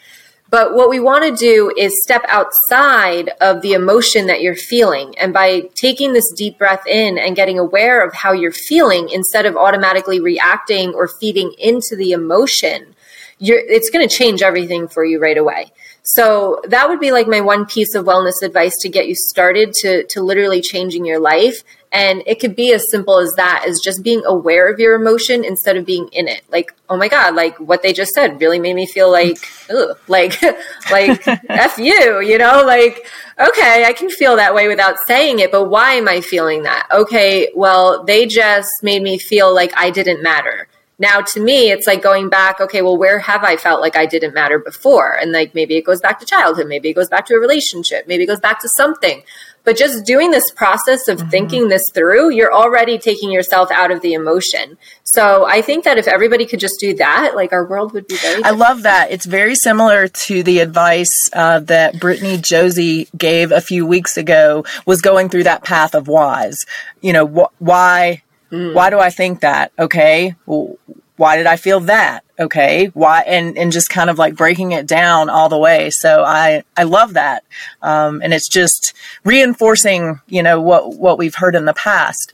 But 0.50 0.74
what 0.74 0.90
we 0.90 1.00
want 1.00 1.24
to 1.24 1.34
do 1.34 1.72
is 1.76 2.02
step 2.02 2.22
outside 2.28 3.30
of 3.40 3.62
the 3.62 3.72
emotion 3.72 4.26
that 4.26 4.40
you're 4.40 4.55
feeling. 4.55 5.18
And 5.18 5.32
by 5.32 5.62
taking 5.74 6.12
this 6.12 6.30
deep 6.30 6.59
breath 6.59 6.86
in 6.86 7.18
and 7.18 7.34
getting 7.34 7.59
aware 7.59 8.07
of 8.07 8.14
how 8.14 8.32
you're 8.32 8.52
feeling 8.52 9.09
instead 9.09 9.46
of 9.46 9.57
automatically 9.57 10.20
reacting 10.20 10.94
or 10.94 11.09
feeding 11.09 11.55
into 11.59 11.96
the 11.96 12.12
emotion 12.12 12.94
it's 13.40 13.90
going 13.90 14.09
to 14.09 14.14
change 14.14 14.42
everything 14.42 14.88
for 14.88 15.05
you 15.05 15.20
right 15.20 15.36
away. 15.36 15.72
So 16.02 16.61
that 16.68 16.88
would 16.88 17.00
be 17.00 17.12
like 17.12 17.26
my 17.26 17.40
one 17.40 17.66
piece 17.66 17.94
of 17.94 18.05
wellness 18.05 18.42
advice 18.42 18.76
to 18.80 18.88
get 18.88 19.09
you 19.09 19.14
started 19.14 19.72
to 19.80 20.05
to 20.11 20.22
literally 20.22 20.61
changing 20.61 21.05
your 21.05 21.18
life 21.18 21.62
and 21.95 22.24
it 22.26 22.40
could 22.40 22.57
be 22.57 22.72
as 22.72 22.90
simple 22.90 23.18
as 23.18 23.32
that, 23.36 23.64
as 23.68 23.78
just 23.78 24.03
being 24.03 24.24
aware 24.26 24.70
of 24.70 24.80
your 24.80 24.97
emotion 24.97 25.45
instead 25.45 25.76
of 25.76 25.86
being 25.86 26.09
in 26.09 26.26
it. 26.26 26.42
Like, 26.51 26.74
oh 26.90 26.97
my 26.97 27.07
God, 27.07 27.36
like 27.36 27.57
what 27.61 27.82
they 27.82 27.92
just 27.92 28.12
said 28.12 28.40
really 28.40 28.59
made 28.59 28.74
me 28.74 28.84
feel 28.84 29.11
like, 29.11 29.38
ugh, 29.70 29.97
like, 30.09 30.42
like 30.90 31.26
F 31.49 31.78
you, 31.78 32.20
you 32.20 32.36
know, 32.36 32.64
like, 32.66 33.07
okay, 33.38 33.84
I 33.86 33.92
can 33.92 34.11
feel 34.11 34.34
that 34.36 34.57
way 34.57 34.66
without 34.66 34.97
saying 35.07 35.38
it, 35.38 35.53
but 35.53 35.70
why 35.70 35.92
am 35.92 36.09
I 36.09 36.20
feeling 36.20 36.64
that? 36.64 36.88
Okay, 36.92 37.51
well, 37.55 38.03
they 38.03 38.26
just 38.26 38.70
made 38.82 39.03
me 39.03 39.16
feel 39.16 39.55
like 39.55 39.72
I 39.76 39.90
didn't 39.90 40.20
matter. 40.20 40.66
Now 41.11 41.20
to 41.20 41.38
me 41.40 41.59
it's 41.70 41.86
like 41.86 42.02
going 42.02 42.28
back 42.28 42.61
okay 42.64 42.80
well 42.82 42.98
where 43.05 43.18
have 43.18 43.44
i 43.44 43.57
felt 43.57 43.80
like 43.80 43.96
i 43.96 44.07
didn't 44.14 44.34
matter 44.34 44.59
before? 44.59 45.11
And 45.20 45.32
like 45.32 45.55
maybe 45.55 45.76
it 45.76 45.84
goes 45.84 46.00
back 46.00 46.18
to 46.20 46.26
childhood 46.26 46.66
maybe 46.66 46.88
it 46.90 46.94
goes 46.94 47.09
back 47.09 47.26
to 47.26 47.34
a 47.34 47.38
relationship 47.38 48.09
maybe 48.09 48.24
it 48.24 48.26
goes 48.26 48.40
back 48.40 48.61
to 48.61 48.68
something. 48.76 49.22
But 49.64 49.78
just 49.78 50.05
doing 50.05 50.30
this 50.30 50.50
process 50.50 51.09
of 51.09 51.16
mm-hmm. 51.18 51.28
thinking 51.30 51.68
this 51.68 51.84
through 51.94 52.30
you're 52.30 52.55
already 52.62 52.98
taking 52.98 53.30
yourself 53.30 53.70
out 53.70 53.90
of 53.90 54.00
the 54.02 54.12
emotion. 54.14 54.66
So 55.05 55.46
i 55.46 55.61
think 55.62 55.84
that 55.84 55.96
if 55.98 56.07
everybody 56.16 56.46
could 56.46 56.61
just 56.61 56.78
do 56.80 56.94
that 56.94 57.34
like 57.34 57.52
our 57.52 57.64
world 57.64 57.92
would 57.94 58.07
be 58.07 58.16
very 58.16 58.42
different. 58.42 58.62
i 58.62 58.66
love 58.66 58.82
that. 58.82 59.11
It's 59.11 59.26
very 59.26 59.55
similar 59.55 60.09
to 60.09 60.42
the 60.42 60.59
advice 60.66 61.14
uh, 61.32 61.61
that 61.74 62.00
brittany 62.00 62.36
josie 62.38 63.09
gave 63.16 63.52
a 63.52 63.61
few 63.61 63.86
weeks 63.86 64.16
ago 64.16 64.64
was 64.86 65.00
going 65.00 65.28
through 65.28 65.44
that 65.44 65.64
path 65.64 65.94
of 65.94 66.09
whys. 66.09 66.57
You 67.00 67.12
know 67.12 67.26
wh- 67.26 67.62
why 67.62 68.24
Mm. 68.55 68.72
Why 68.72 68.88
do 68.88 69.00
I 69.00 69.11
think 69.11 69.40
that? 69.40 69.72
Okay. 69.78 70.36
Well, 70.46 70.78
why 71.16 71.36
did 71.36 71.46
I 71.46 71.57
feel 71.57 71.80
that? 71.80 72.22
Okay. 72.38 72.86
Why? 72.94 73.22
And, 73.22 73.59
and 73.59 73.72
just 73.72 73.90
kind 73.90 74.09
of 74.09 74.16
like 74.16 74.36
breaking 74.36 74.70
it 74.70 74.86
down 74.86 75.28
all 75.28 75.48
the 75.48 75.59
way. 75.59 75.90
So 75.90 76.22
I, 76.22 76.62
I 76.76 76.84
love 76.84 77.14
that. 77.14 77.44
Um, 77.82 78.22
and 78.22 78.32
it's 78.32 78.48
just 78.48 78.94
reinforcing, 79.24 80.20
you 80.28 80.42
know, 80.42 80.61
what, 80.61 80.96
what 80.96 81.18
we've 81.18 81.34
heard 81.34 81.57
in 81.57 81.64
the 81.64 81.74
past. 81.74 82.32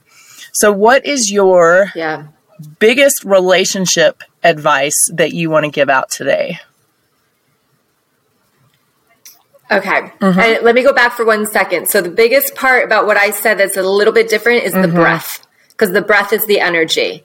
So 0.53 0.73
what 0.73 1.07
is 1.07 1.33
your 1.33 1.91
yeah. 1.95 2.27
biggest 2.79 3.25
relationship 3.25 4.23
advice 4.45 5.11
that 5.15 5.33
you 5.33 5.49
want 5.49 5.65
to 5.65 5.71
give 5.71 5.89
out 5.89 6.11
today? 6.11 6.59
Okay. 9.71 10.13
Mm-hmm. 10.21 10.65
let 10.65 10.75
me 10.75 10.83
go 10.83 10.93
back 10.93 11.13
for 11.13 11.25
one 11.25 11.47
second. 11.47 11.89
So 11.89 12.03
the 12.03 12.11
biggest 12.11 12.55
part 12.55 12.85
about 12.85 13.07
what 13.07 13.17
I 13.17 13.31
said 13.31 13.55
that's 13.55 13.79
a 13.79 13.83
little 13.83 14.13
bit 14.13 14.29
different 14.29 14.65
is 14.65 14.75
mm-hmm. 14.75 14.83
the 14.83 14.89
breath 14.89 15.47
because 15.81 15.95
the 15.95 16.03
breath 16.03 16.35
is 16.35 16.45
the 16.45 16.61
energy. 16.61 17.25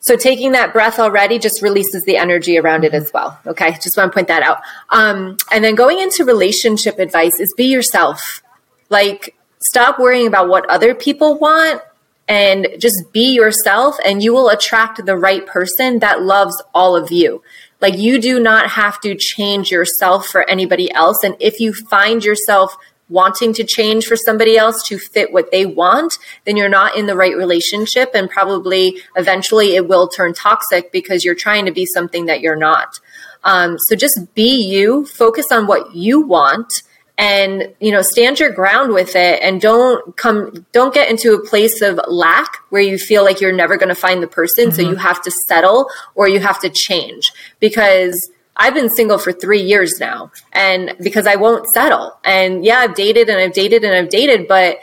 So 0.00 0.16
taking 0.16 0.52
that 0.52 0.72
breath 0.72 0.98
already 0.98 1.38
just 1.38 1.60
releases 1.60 2.04
the 2.04 2.16
energy 2.16 2.58
around 2.58 2.84
it 2.84 2.94
as 2.94 3.12
well. 3.12 3.38
Okay. 3.46 3.72
Just 3.82 3.98
want 3.98 4.10
to 4.10 4.14
point 4.14 4.28
that 4.28 4.42
out. 4.42 4.62
Um, 4.88 5.36
and 5.52 5.62
then 5.62 5.74
going 5.74 6.00
into 6.00 6.24
relationship 6.24 6.98
advice 6.98 7.38
is 7.38 7.52
be 7.54 7.66
yourself. 7.66 8.42
Like 8.88 9.36
stop 9.60 9.98
worrying 9.98 10.26
about 10.26 10.48
what 10.48 10.68
other 10.70 10.94
people 10.94 11.38
want 11.38 11.82
and 12.26 12.66
just 12.78 13.12
be 13.12 13.34
yourself 13.34 13.96
and 14.04 14.22
you 14.22 14.32
will 14.32 14.48
attract 14.48 15.04
the 15.04 15.16
right 15.16 15.46
person 15.46 15.98
that 15.98 16.22
loves 16.22 16.60
all 16.74 16.96
of 16.96 17.12
you. 17.12 17.42
Like 17.80 17.98
you 17.98 18.20
do 18.20 18.40
not 18.40 18.70
have 18.70 19.00
to 19.02 19.14
change 19.14 19.70
yourself 19.70 20.26
for 20.26 20.48
anybody 20.48 20.90
else. 20.92 21.22
And 21.22 21.36
if 21.38 21.60
you 21.60 21.74
find 21.74 22.24
yourself 22.24 22.74
wanting 23.12 23.52
to 23.54 23.64
change 23.64 24.06
for 24.06 24.16
somebody 24.16 24.56
else 24.56 24.82
to 24.88 24.98
fit 24.98 25.32
what 25.32 25.50
they 25.50 25.66
want, 25.66 26.18
then 26.44 26.56
you're 26.56 26.68
not 26.68 26.96
in 26.96 27.06
the 27.06 27.14
right 27.14 27.36
relationship. 27.36 28.10
And 28.14 28.28
probably 28.28 28.96
eventually 29.16 29.76
it 29.76 29.86
will 29.86 30.08
turn 30.08 30.32
toxic 30.32 30.90
because 30.90 31.24
you're 31.24 31.34
trying 31.34 31.66
to 31.66 31.72
be 31.72 31.86
something 31.86 32.26
that 32.26 32.40
you're 32.40 32.56
not. 32.56 32.98
Um, 33.44 33.78
so 33.78 33.94
just 33.94 34.34
be 34.34 34.64
you, 34.64 35.04
focus 35.06 35.46
on 35.52 35.66
what 35.66 35.94
you 35.94 36.20
want 36.20 36.72
and 37.18 37.74
you 37.78 37.92
know 37.92 38.00
stand 38.00 38.40
your 38.40 38.50
ground 38.50 38.92
with 38.92 39.14
it 39.14 39.42
and 39.42 39.60
don't 39.60 40.16
come 40.16 40.66
don't 40.72 40.94
get 40.94 41.10
into 41.10 41.34
a 41.34 41.46
place 41.46 41.82
of 41.82 42.00
lack 42.08 42.56
where 42.70 42.80
you 42.80 42.96
feel 42.96 43.22
like 43.22 43.40
you're 43.40 43.52
never 43.52 43.76
going 43.76 43.90
to 43.90 43.94
find 43.94 44.22
the 44.22 44.26
person 44.26 44.68
mm-hmm. 44.68 44.76
so 44.76 44.82
you 44.82 44.96
have 44.96 45.22
to 45.22 45.30
settle 45.46 45.88
or 46.14 46.26
you 46.26 46.40
have 46.40 46.58
to 46.58 46.70
change 46.70 47.30
because 47.60 48.30
I've 48.56 48.74
been 48.74 48.90
single 48.90 49.18
for 49.18 49.32
three 49.32 49.62
years 49.62 49.98
now, 49.98 50.30
and 50.52 50.94
because 51.00 51.26
I 51.26 51.36
won't 51.36 51.66
settle. 51.72 52.18
And 52.24 52.64
yeah, 52.64 52.78
I've 52.78 52.94
dated 52.94 53.28
and 53.28 53.40
I've 53.40 53.54
dated 53.54 53.82
and 53.82 53.94
I've 53.94 54.10
dated, 54.10 54.46
but 54.46 54.78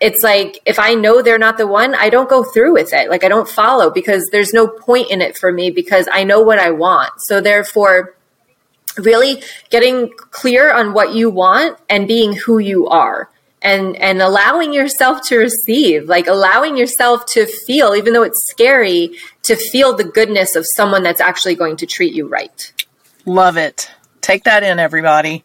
it's 0.00 0.22
like 0.22 0.60
if 0.66 0.78
I 0.78 0.94
know 0.94 1.22
they're 1.22 1.38
not 1.38 1.56
the 1.56 1.66
one, 1.66 1.94
I 1.94 2.10
don't 2.10 2.28
go 2.28 2.42
through 2.42 2.74
with 2.74 2.92
it. 2.92 3.08
Like 3.08 3.24
I 3.24 3.28
don't 3.28 3.48
follow 3.48 3.90
because 3.90 4.28
there's 4.32 4.52
no 4.52 4.66
point 4.66 5.10
in 5.10 5.22
it 5.22 5.38
for 5.38 5.52
me 5.52 5.70
because 5.70 6.08
I 6.12 6.24
know 6.24 6.40
what 6.42 6.58
I 6.58 6.72
want. 6.72 7.12
So 7.18 7.40
therefore, 7.40 8.16
really 8.98 9.42
getting 9.70 10.12
clear 10.30 10.72
on 10.72 10.92
what 10.92 11.14
you 11.14 11.30
want 11.30 11.78
and 11.88 12.08
being 12.08 12.34
who 12.34 12.58
you 12.58 12.88
are 12.88 13.30
and 13.62 13.96
and 13.96 14.20
allowing 14.20 14.72
yourself 14.72 15.22
to 15.22 15.36
receive 15.36 16.08
like 16.08 16.26
allowing 16.26 16.76
yourself 16.76 17.26
to 17.26 17.46
feel 17.46 17.94
even 17.96 18.12
though 18.12 18.22
it's 18.22 18.46
scary 18.48 19.10
to 19.42 19.56
feel 19.56 19.96
the 19.96 20.04
goodness 20.04 20.54
of 20.54 20.64
someone 20.76 21.02
that's 21.02 21.20
actually 21.20 21.54
going 21.54 21.76
to 21.76 21.86
treat 21.86 22.14
you 22.14 22.28
right 22.28 22.72
Love 23.26 23.56
it. 23.56 23.90
Take 24.20 24.44
that 24.44 24.62
in, 24.62 24.78
everybody. 24.78 25.44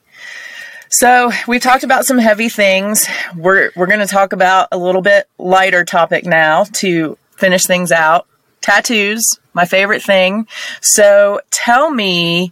So 0.90 1.32
we've 1.48 1.62
talked 1.62 1.84
about 1.84 2.06
some 2.06 2.18
heavy 2.18 2.50
things. 2.50 3.08
We're 3.36 3.72
we're 3.76 3.88
going 3.88 4.00
to 4.00 4.08
talk 4.08 4.34
about 4.34 4.70
a 4.72 4.78
little 4.78 5.02
bit 5.02 5.30
lighter 5.38 5.86
topic 5.86 6.26
now 6.26 6.64
to 6.74 7.18
finish 7.38 7.66
things 7.66 7.92
out. 7.92 8.28
Tattoos, 8.62 9.40
my 9.54 9.66
favorite 9.66 10.02
thing. 10.02 10.48
So 10.82 11.42
tell 11.52 11.92
me 11.92 12.52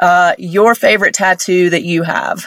uh, 0.00 0.34
your 0.38 0.74
favorite 0.74 1.14
tattoo 1.14 1.70
that 1.70 1.82
you 1.82 2.02
have. 2.02 2.46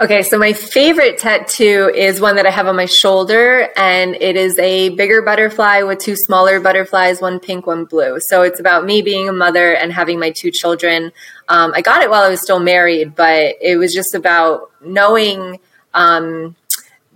Okay, 0.00 0.22
so 0.22 0.38
my 0.38 0.52
favorite 0.52 1.18
tattoo 1.18 1.90
is 1.92 2.20
one 2.20 2.36
that 2.36 2.46
I 2.46 2.50
have 2.50 2.68
on 2.68 2.76
my 2.76 2.84
shoulder, 2.84 3.68
and 3.76 4.14
it 4.14 4.36
is 4.36 4.56
a 4.60 4.90
bigger 4.90 5.22
butterfly 5.22 5.82
with 5.82 5.98
two 5.98 6.14
smaller 6.14 6.60
butterflies, 6.60 7.20
one 7.20 7.40
pink, 7.40 7.66
one 7.66 7.84
blue. 7.84 8.18
So 8.20 8.42
it's 8.42 8.60
about 8.60 8.84
me 8.84 9.02
being 9.02 9.28
a 9.28 9.32
mother 9.32 9.74
and 9.74 9.92
having 9.92 10.20
my 10.20 10.30
two 10.30 10.52
children. 10.52 11.10
Um, 11.48 11.72
I 11.74 11.80
got 11.80 12.02
it 12.02 12.10
while 12.10 12.22
I 12.22 12.28
was 12.28 12.40
still 12.40 12.60
married, 12.60 13.16
but 13.16 13.56
it 13.60 13.76
was 13.76 13.92
just 13.92 14.14
about 14.14 14.70
knowing 14.80 15.58
um, 15.94 16.54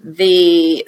the 0.02 0.84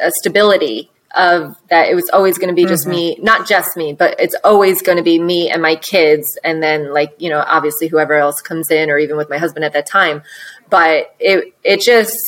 uh, 0.00 0.10
stability 0.10 0.92
of 1.14 1.56
that 1.68 1.88
it 1.88 1.94
was 1.94 2.08
always 2.10 2.38
going 2.38 2.48
to 2.48 2.54
be 2.54 2.64
just 2.64 2.84
mm-hmm. 2.84 2.92
me, 2.92 3.18
not 3.20 3.46
just 3.46 3.76
me, 3.76 3.92
but 3.92 4.18
it's 4.18 4.36
always 4.44 4.80
going 4.80 4.96
to 4.96 5.04
be 5.04 5.18
me 5.18 5.50
and 5.50 5.60
my 5.60 5.76
kids. 5.76 6.38
And 6.42 6.62
then 6.62 6.94
like, 6.94 7.14
you 7.18 7.28
know, 7.28 7.44
obviously 7.46 7.88
whoever 7.88 8.14
else 8.14 8.40
comes 8.40 8.70
in 8.70 8.88
or 8.90 8.98
even 8.98 9.16
with 9.16 9.28
my 9.28 9.38
husband 9.38 9.64
at 9.64 9.72
that 9.74 9.86
time 9.86 10.22
but 10.72 11.14
it 11.20 11.54
it 11.62 11.80
just 11.82 12.18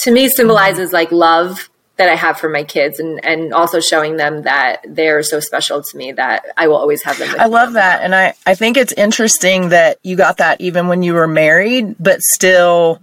to 0.00 0.10
me 0.10 0.28
symbolizes 0.28 0.92
like 0.92 1.12
love 1.12 1.68
that 1.98 2.08
I 2.08 2.14
have 2.14 2.38
for 2.38 2.48
my 2.48 2.64
kids 2.64 2.98
and 2.98 3.22
and 3.22 3.52
also 3.52 3.78
showing 3.78 4.16
them 4.16 4.42
that 4.44 4.80
they're 4.88 5.22
so 5.22 5.38
special 5.38 5.82
to 5.82 5.96
me 5.96 6.12
that 6.12 6.46
I 6.56 6.66
will 6.66 6.76
always 6.76 7.02
have 7.02 7.18
them. 7.18 7.28
I 7.38 7.46
love 7.46 7.74
that 7.74 8.02
and 8.02 8.14
I 8.14 8.32
I 8.46 8.54
think 8.54 8.78
it's 8.78 8.94
interesting 8.94 9.68
that 9.68 9.98
you 10.02 10.16
got 10.16 10.38
that 10.38 10.62
even 10.62 10.88
when 10.88 11.02
you 11.02 11.12
were 11.12 11.28
married 11.28 11.96
but 12.00 12.22
still 12.22 13.02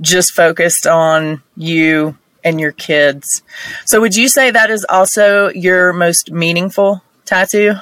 just 0.00 0.32
focused 0.32 0.86
on 0.88 1.40
you 1.56 2.18
and 2.42 2.60
your 2.60 2.72
kids. 2.72 3.42
So 3.86 4.00
would 4.00 4.16
you 4.16 4.26
say 4.28 4.50
that 4.50 4.68
is 4.68 4.84
also 4.88 5.50
your 5.50 5.92
most 5.92 6.32
meaningful 6.32 7.04
tattoo? 7.24 7.74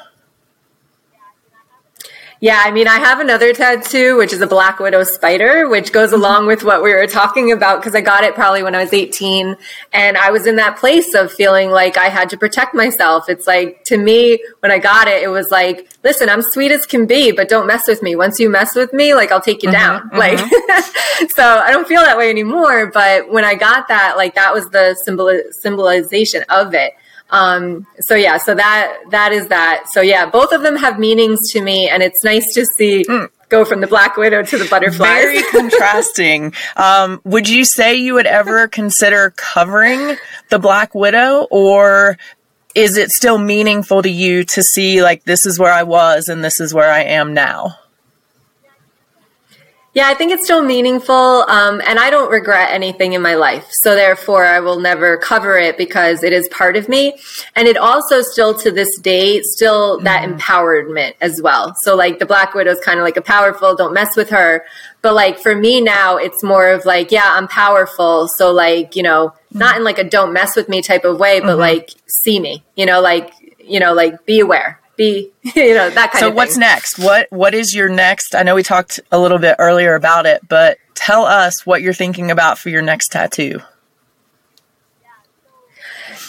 Yeah, 2.42 2.62
I 2.64 2.70
mean, 2.70 2.88
I 2.88 2.98
have 2.98 3.20
another 3.20 3.52
tattoo, 3.52 4.16
which 4.16 4.32
is 4.32 4.40
a 4.40 4.46
Black 4.46 4.80
Widow 4.80 5.04
spider, 5.04 5.68
which 5.68 5.92
goes 5.92 6.08
mm-hmm. 6.08 6.20
along 6.20 6.46
with 6.46 6.64
what 6.64 6.82
we 6.82 6.94
were 6.94 7.06
talking 7.06 7.52
about 7.52 7.80
because 7.80 7.94
I 7.94 8.00
got 8.00 8.24
it 8.24 8.34
probably 8.34 8.62
when 8.62 8.74
I 8.74 8.82
was 8.82 8.94
18. 8.94 9.56
And 9.92 10.16
I 10.16 10.30
was 10.30 10.46
in 10.46 10.56
that 10.56 10.78
place 10.78 11.12
of 11.12 11.30
feeling 11.30 11.70
like 11.70 11.98
I 11.98 12.08
had 12.08 12.30
to 12.30 12.38
protect 12.38 12.74
myself. 12.74 13.28
It's 13.28 13.46
like, 13.46 13.84
to 13.84 13.98
me, 13.98 14.42
when 14.60 14.72
I 14.72 14.78
got 14.78 15.06
it, 15.06 15.22
it 15.22 15.28
was 15.28 15.50
like, 15.50 15.90
listen, 16.02 16.30
I'm 16.30 16.40
sweet 16.40 16.72
as 16.72 16.86
can 16.86 17.04
be, 17.04 17.30
but 17.30 17.50
don't 17.50 17.66
mess 17.66 17.86
with 17.86 18.02
me. 18.02 18.16
Once 18.16 18.40
you 18.40 18.48
mess 18.48 18.74
with 18.74 18.94
me, 18.94 19.14
like, 19.14 19.30
I'll 19.32 19.42
take 19.42 19.62
you 19.62 19.68
mm-hmm, 19.68 19.78
down. 19.78 20.00
Mm-hmm. 20.10 20.18
Like, 20.18 21.30
so 21.30 21.44
I 21.44 21.70
don't 21.70 21.86
feel 21.86 22.00
that 22.00 22.16
way 22.16 22.30
anymore. 22.30 22.90
But 22.90 23.30
when 23.30 23.44
I 23.44 23.54
got 23.54 23.88
that, 23.88 24.16
like, 24.16 24.34
that 24.34 24.54
was 24.54 24.68
the 24.70 24.94
symbol- 25.04 25.42
symbolization 25.60 26.42
of 26.48 26.74
it. 26.74 26.94
Um, 27.30 27.86
so 28.00 28.14
yeah, 28.14 28.38
so 28.38 28.54
that 28.54 28.98
that 29.10 29.32
is 29.32 29.48
that. 29.48 29.84
So 29.90 30.00
yeah, 30.00 30.26
both 30.26 30.52
of 30.52 30.62
them 30.62 30.76
have 30.76 30.98
meanings 30.98 31.38
to 31.52 31.62
me, 31.62 31.88
and 31.88 32.02
it's 32.02 32.24
nice 32.24 32.52
to 32.54 32.66
see. 32.66 33.04
Mm. 33.04 33.28
Go 33.48 33.64
from 33.64 33.80
the 33.80 33.88
black 33.88 34.16
widow 34.16 34.44
to 34.44 34.58
the 34.58 34.64
butterfly. 34.66 35.06
Very 35.06 35.42
contrasting. 35.50 36.52
Um, 36.76 37.20
would 37.24 37.48
you 37.48 37.64
say 37.64 37.96
you 37.96 38.14
would 38.14 38.26
ever 38.26 38.68
consider 38.68 39.30
covering 39.36 40.16
the 40.50 40.58
black 40.60 40.94
widow, 40.94 41.48
or 41.50 42.16
is 42.74 42.96
it 42.96 43.10
still 43.10 43.38
meaningful 43.38 44.02
to 44.02 44.08
you 44.08 44.44
to 44.44 44.62
see 44.62 45.02
like 45.02 45.24
this 45.24 45.46
is 45.46 45.58
where 45.58 45.72
I 45.72 45.82
was 45.82 46.28
and 46.28 46.44
this 46.44 46.60
is 46.60 46.72
where 46.72 46.90
I 46.90 47.02
am 47.02 47.34
now? 47.34 47.76
Yeah, 49.92 50.06
I 50.06 50.14
think 50.14 50.30
it's 50.30 50.44
still 50.44 50.64
meaningful. 50.64 51.14
Um, 51.14 51.82
and 51.84 51.98
I 51.98 52.10
don't 52.10 52.30
regret 52.30 52.70
anything 52.70 53.14
in 53.14 53.22
my 53.22 53.34
life. 53.34 53.66
So 53.70 53.96
therefore, 53.96 54.44
I 54.44 54.60
will 54.60 54.78
never 54.78 55.16
cover 55.16 55.58
it 55.58 55.76
because 55.76 56.22
it 56.22 56.32
is 56.32 56.48
part 56.48 56.76
of 56.76 56.88
me. 56.88 57.18
And 57.56 57.66
it 57.66 57.76
also 57.76 58.22
still 58.22 58.54
to 58.60 58.70
this 58.70 58.96
day, 59.00 59.42
still 59.42 59.98
that 60.00 60.28
mm. 60.28 60.38
empowerment 60.38 61.14
as 61.20 61.42
well. 61.42 61.74
So 61.82 61.96
like 61.96 62.20
the 62.20 62.26
Black 62.26 62.54
Widow 62.54 62.70
is 62.70 62.80
kind 62.80 63.00
of 63.00 63.04
like 63.04 63.16
a 63.16 63.22
powerful, 63.22 63.74
don't 63.74 63.92
mess 63.92 64.16
with 64.16 64.30
her. 64.30 64.64
But 65.02 65.14
like 65.14 65.40
for 65.40 65.56
me 65.56 65.80
now, 65.80 66.18
it's 66.18 66.44
more 66.44 66.70
of 66.70 66.84
like, 66.84 67.10
yeah, 67.10 67.28
I'm 67.32 67.48
powerful. 67.48 68.28
So 68.28 68.52
like, 68.52 68.94
you 68.94 69.02
know, 69.02 69.34
mm. 69.52 69.58
not 69.58 69.76
in 69.76 69.82
like 69.82 69.98
a 69.98 70.04
don't 70.04 70.32
mess 70.32 70.54
with 70.54 70.68
me 70.68 70.82
type 70.82 71.04
of 71.04 71.18
way, 71.18 71.40
but 71.40 71.48
mm-hmm. 71.48 71.60
like 71.60 71.90
see 72.06 72.38
me, 72.38 72.62
you 72.76 72.86
know, 72.86 73.00
like, 73.00 73.32
you 73.58 73.80
know, 73.80 73.92
like 73.92 74.24
be 74.24 74.38
aware 74.38 74.79
be 74.96 75.30
you 75.42 75.74
know 75.74 75.90
that 75.90 76.12
kind 76.12 76.20
so 76.20 76.28
of 76.28 76.32
so 76.32 76.36
what's 76.36 76.56
next 76.56 76.98
what 76.98 77.26
what 77.30 77.54
is 77.54 77.74
your 77.74 77.88
next 77.88 78.34
i 78.34 78.42
know 78.42 78.54
we 78.54 78.62
talked 78.62 79.00
a 79.12 79.18
little 79.18 79.38
bit 79.38 79.56
earlier 79.58 79.94
about 79.94 80.26
it 80.26 80.46
but 80.48 80.78
tell 80.94 81.24
us 81.24 81.64
what 81.64 81.82
you're 81.82 81.94
thinking 81.94 82.30
about 82.30 82.58
for 82.58 82.68
your 82.68 82.82
next 82.82 83.12
tattoo 83.12 83.60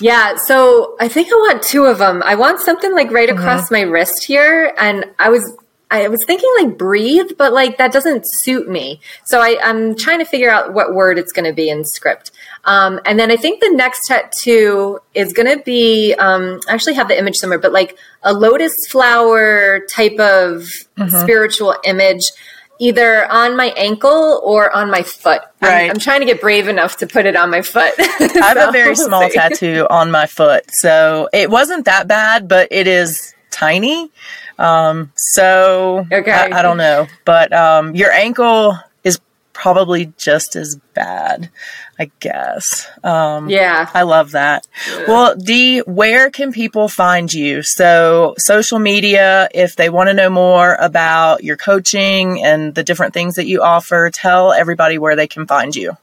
Yeah, 0.01 0.35
so 0.35 0.95
I 0.99 1.07
think 1.07 1.27
I 1.27 1.35
want 1.35 1.61
two 1.61 1.85
of 1.85 1.99
them. 1.99 2.23
I 2.25 2.33
want 2.33 2.59
something 2.59 2.91
like 2.95 3.11
right 3.11 3.29
mm-hmm. 3.29 3.37
across 3.37 3.69
my 3.69 3.81
wrist 3.81 4.23
here, 4.23 4.73
and 4.79 5.05
I 5.19 5.29
was 5.29 5.55
I 5.91 6.07
was 6.07 6.23
thinking 6.25 6.49
like 6.57 6.77
breathe, 6.77 7.31
but 7.37 7.51
like 7.51 7.77
that 7.77 7.91
doesn't 7.91 8.23
suit 8.25 8.69
me. 8.69 9.01
So 9.25 9.41
I, 9.41 9.57
am 9.61 9.95
trying 9.95 10.19
to 10.19 10.25
figure 10.25 10.49
out 10.49 10.73
what 10.73 10.95
word 10.95 11.19
it's 11.19 11.33
going 11.33 11.45
to 11.45 11.53
be 11.53 11.69
in 11.69 11.83
script. 11.83 12.31
Um, 12.63 13.01
and 13.05 13.19
then 13.19 13.29
I 13.29 13.35
think 13.35 13.59
the 13.59 13.71
next 13.73 14.07
tattoo 14.07 14.99
is 15.13 15.33
going 15.33 15.57
to 15.57 15.61
be, 15.63 16.13
um, 16.13 16.61
I 16.69 16.73
actually 16.73 16.93
have 16.93 17.09
the 17.09 17.19
image 17.19 17.35
somewhere, 17.35 17.59
but 17.59 17.73
like 17.73 17.97
a 18.23 18.33
lotus 18.33 18.73
flower 18.89 19.81
type 19.91 20.13
of 20.13 20.69
mm-hmm. 20.97 21.09
spiritual 21.09 21.75
image 21.83 22.21
either 22.79 23.29
on 23.31 23.57
my 23.57 23.67
ankle 23.77 24.41
or 24.43 24.73
on 24.75 24.89
my 24.89 25.03
foot. 25.03 25.41
Right. 25.61 25.83
I'm, 25.83 25.91
I'm, 25.91 25.99
trying 25.99 26.21
to 26.21 26.25
get 26.25 26.39
brave 26.39 26.67
enough 26.67 26.97
to 26.97 27.07
put 27.07 27.25
it 27.25 27.35
on 27.35 27.51
my 27.51 27.61
foot. 27.61 27.93
so, 27.95 28.03
I 28.41 28.47
have 28.47 28.69
a 28.69 28.71
very 28.71 28.95
small 28.95 29.29
tattoo 29.29 29.85
on 29.89 30.09
my 30.09 30.25
foot. 30.25 30.63
So 30.71 31.29
it 31.33 31.49
wasn't 31.51 31.85
that 31.85 32.07
bad, 32.07 32.47
but 32.47 32.69
it 32.71 32.87
is 32.87 33.35
tiny. 33.51 34.09
Um, 34.61 35.11
so 35.15 36.05
okay. 36.11 36.31
I, 36.31 36.59
I, 36.59 36.61
don't 36.61 36.77
know, 36.77 37.07
but 37.25 37.51
um, 37.51 37.95
your 37.95 38.11
ankle 38.11 38.77
is 39.03 39.19
probably 39.53 40.13
just 40.17 40.55
as 40.55 40.79
bad, 40.93 41.49
I 41.97 42.11
guess. 42.19 42.87
Um, 43.03 43.49
yeah, 43.49 43.89
I 43.91 44.03
love 44.03 44.31
that. 44.31 44.67
Yeah. 44.87 45.05
Well, 45.07 45.35
D, 45.35 45.79
where 45.79 46.29
can 46.29 46.51
people 46.51 46.89
find 46.89 47.33
you? 47.33 47.63
So 47.63 48.35
social 48.37 48.77
media, 48.77 49.49
if 49.51 49.75
they 49.75 49.89
want 49.89 50.09
to 50.09 50.13
know 50.13 50.29
more 50.29 50.75
about 50.75 51.43
your 51.43 51.57
coaching 51.57 52.43
and 52.43 52.75
the 52.75 52.83
different 52.83 53.15
things 53.15 53.35
that 53.35 53.47
you 53.47 53.63
offer, 53.63 54.11
tell 54.13 54.53
everybody 54.53 54.99
where 54.99 55.15
they 55.15 55.27
can 55.27 55.47
find 55.47 55.75
you. 55.75 55.97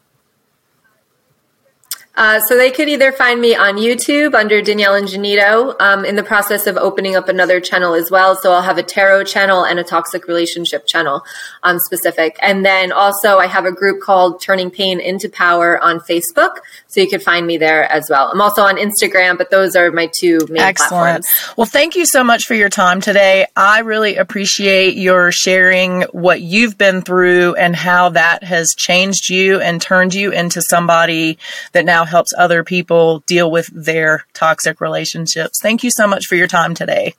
Uh, 2.19 2.41
so 2.41 2.57
they 2.57 2.71
could 2.71 2.89
either 2.89 3.13
find 3.13 3.41
me 3.41 3.55
on 3.55 3.77
YouTube 3.77 4.35
under 4.35 4.61
Danielle 4.61 5.01
Ingenito. 5.01 5.75
Um, 5.81 6.05
in 6.05 6.17
the 6.17 6.23
process 6.23 6.67
of 6.67 6.77
opening 6.77 7.15
up 7.15 7.29
another 7.29 7.61
channel 7.61 7.95
as 7.95 8.11
well. 8.11 8.35
So 8.35 8.53
I'll 8.53 8.63
have 8.63 8.79
a 8.79 8.83
tarot 8.83 9.25
channel 9.25 9.65
and 9.65 9.79
a 9.79 9.85
toxic 9.85 10.27
relationship 10.27 10.87
channel 10.87 11.23
um, 11.63 11.79
specific. 11.79 12.37
And 12.43 12.65
then 12.65 12.91
also 12.91 13.39
I 13.39 13.47
have 13.47 13.65
a 13.65 13.73
group 13.73 14.01
called 14.01 14.41
Turning 14.41 14.71
Pain 14.71 14.99
into 14.99 15.29
Power 15.29 15.79
on 15.79 16.01
Facebook. 16.01 16.57
So 16.89 17.01
you 17.01 17.09
could 17.09 17.23
find 17.23 17.47
me 17.47 17.57
there 17.59 17.85
as 17.93 18.09
well. 18.11 18.31
I'm 18.33 18.41
also 18.41 18.63
on 18.63 18.77
Instagram, 18.77 19.39
but 19.39 19.51
those 19.51 19.77
are 19.77 19.93
my 19.93 20.11
two 20.13 20.39
main 20.49 20.63
Excellent. 20.63 21.25
platforms. 21.25 21.55
Well, 21.57 21.67
thank 21.67 21.95
you 21.95 22.07
so 22.07 22.25
much 22.25 22.47
for 22.47 22.55
your 22.55 22.69
time 22.69 23.01
today. 23.01 23.47
I 23.55 23.81
really 23.81 24.17
appreciate 24.17 24.97
your 24.97 25.31
sharing 25.31 26.03
what 26.13 26.41
you've 26.41 26.77
been 26.77 27.03
through 27.03 27.55
and 27.55 27.77
how 27.77 28.09
that 28.11 28.43
has 28.43 28.71
changed 28.77 29.29
you 29.29 29.61
and 29.61 29.81
turned 29.81 30.15
you 30.15 30.33
into 30.33 30.63
somebody 30.63 31.39
that 31.73 31.85
now 31.85 32.05
helps 32.09 32.33
other 32.37 32.65
people 32.65 33.21
deal 33.21 33.51
with 33.51 33.69
their 33.73 34.27
toxic 34.35 34.81
relationships. 34.81 35.61
Thank 35.61 35.85
you 35.85 35.91
so 35.91 36.07
much 36.07 36.27
for 36.27 36.35
your 36.35 36.49
time 36.49 36.75
today. 36.75 37.15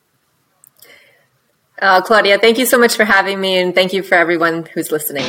Uh, 1.81 2.01
Claudia, 2.01 2.37
thank 2.37 2.57
you 2.57 2.65
so 2.65 2.77
much 2.77 2.95
for 2.97 3.05
having 3.05 3.39
me, 3.39 3.57
and 3.57 3.73
thank 3.73 3.93
you 3.93 4.03
for 4.03 4.15
everyone 4.15 4.65
who's 4.73 4.91
listening. 4.91 5.25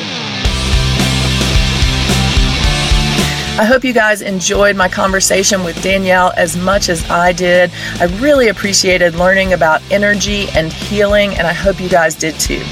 I 3.58 3.64
hope 3.64 3.84
you 3.84 3.92
guys 3.92 4.22
enjoyed 4.22 4.74
my 4.74 4.88
conversation 4.88 5.64
with 5.64 5.80
Danielle 5.82 6.32
as 6.36 6.56
much 6.56 6.88
as 6.88 7.08
I 7.10 7.32
did. 7.32 7.70
I 8.00 8.06
really 8.20 8.48
appreciated 8.48 9.14
learning 9.14 9.52
about 9.52 9.82
energy 9.92 10.48
and 10.54 10.72
healing, 10.72 11.34
and 11.34 11.46
I 11.46 11.52
hope 11.52 11.78
you 11.78 11.88
guys 11.88 12.14
did 12.14 12.40
too. 12.40 12.64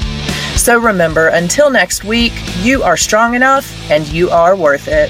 So 0.55 0.77
remember, 0.77 1.27
until 1.27 1.69
next 1.69 2.03
week, 2.03 2.33
you 2.63 2.83
are 2.83 2.97
strong 2.97 3.33
enough 3.33 3.71
and 3.89 4.07
you 4.07 4.29
are 4.29 4.55
worth 4.55 4.87
it. 4.87 5.09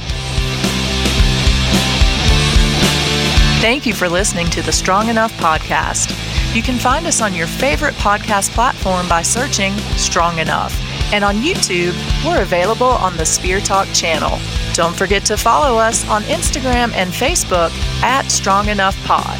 Thank 3.60 3.86
you 3.86 3.94
for 3.94 4.08
listening 4.08 4.48
to 4.52 4.62
the 4.62 4.72
Strong 4.72 5.10
Enough 5.10 5.34
podcast. 5.34 6.16
You 6.56 6.64
can 6.64 6.78
find 6.80 7.06
us 7.06 7.22
on 7.22 7.34
your 7.34 7.46
favorite 7.46 7.94
podcast 7.96 8.52
platform 8.52 9.10
by 9.10 9.22
searching 9.22 9.78
Strong 9.98 10.40
Enough. 10.40 10.74
And 11.12 11.26
on 11.26 11.36
YouTube, 11.36 11.94
we're 12.26 12.42
available 12.42 12.88
on 12.88 13.18
the 13.18 13.26
Sphere 13.26 13.60
Talk 13.60 13.90
channel. 13.90 14.40
Don't 14.76 14.96
forget 14.96 15.26
to 15.26 15.36
follow 15.36 15.78
us 15.78 16.08
on 16.08 16.24
Instagram 16.24 16.94
and 16.94 17.12
Facebook 17.12 17.72
at 18.02 18.32
Strong 18.32 18.70
Enough 18.70 18.96
Pod. 19.04 19.38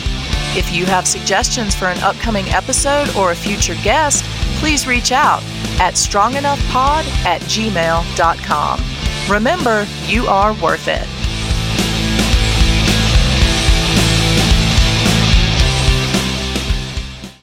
If 0.58 0.70
you 0.74 0.86
have 0.86 1.08
suggestions 1.08 1.74
for 1.74 1.86
an 1.86 2.00
upcoming 2.00 2.50
episode 2.50 3.16
or 3.16 3.32
a 3.32 3.36
future 3.36 3.76
guest, 3.86 4.26
please 4.60 4.86
reach 4.86 5.14
out 5.14 5.42
at 5.80 5.94
strongenoughpod 5.94 7.06
at 7.24 7.42
gmail.com. 7.44 8.82
Remember, 9.34 9.88
you 10.08 10.28
are 10.28 10.54
worth 10.56 10.90
it. 10.90 11.08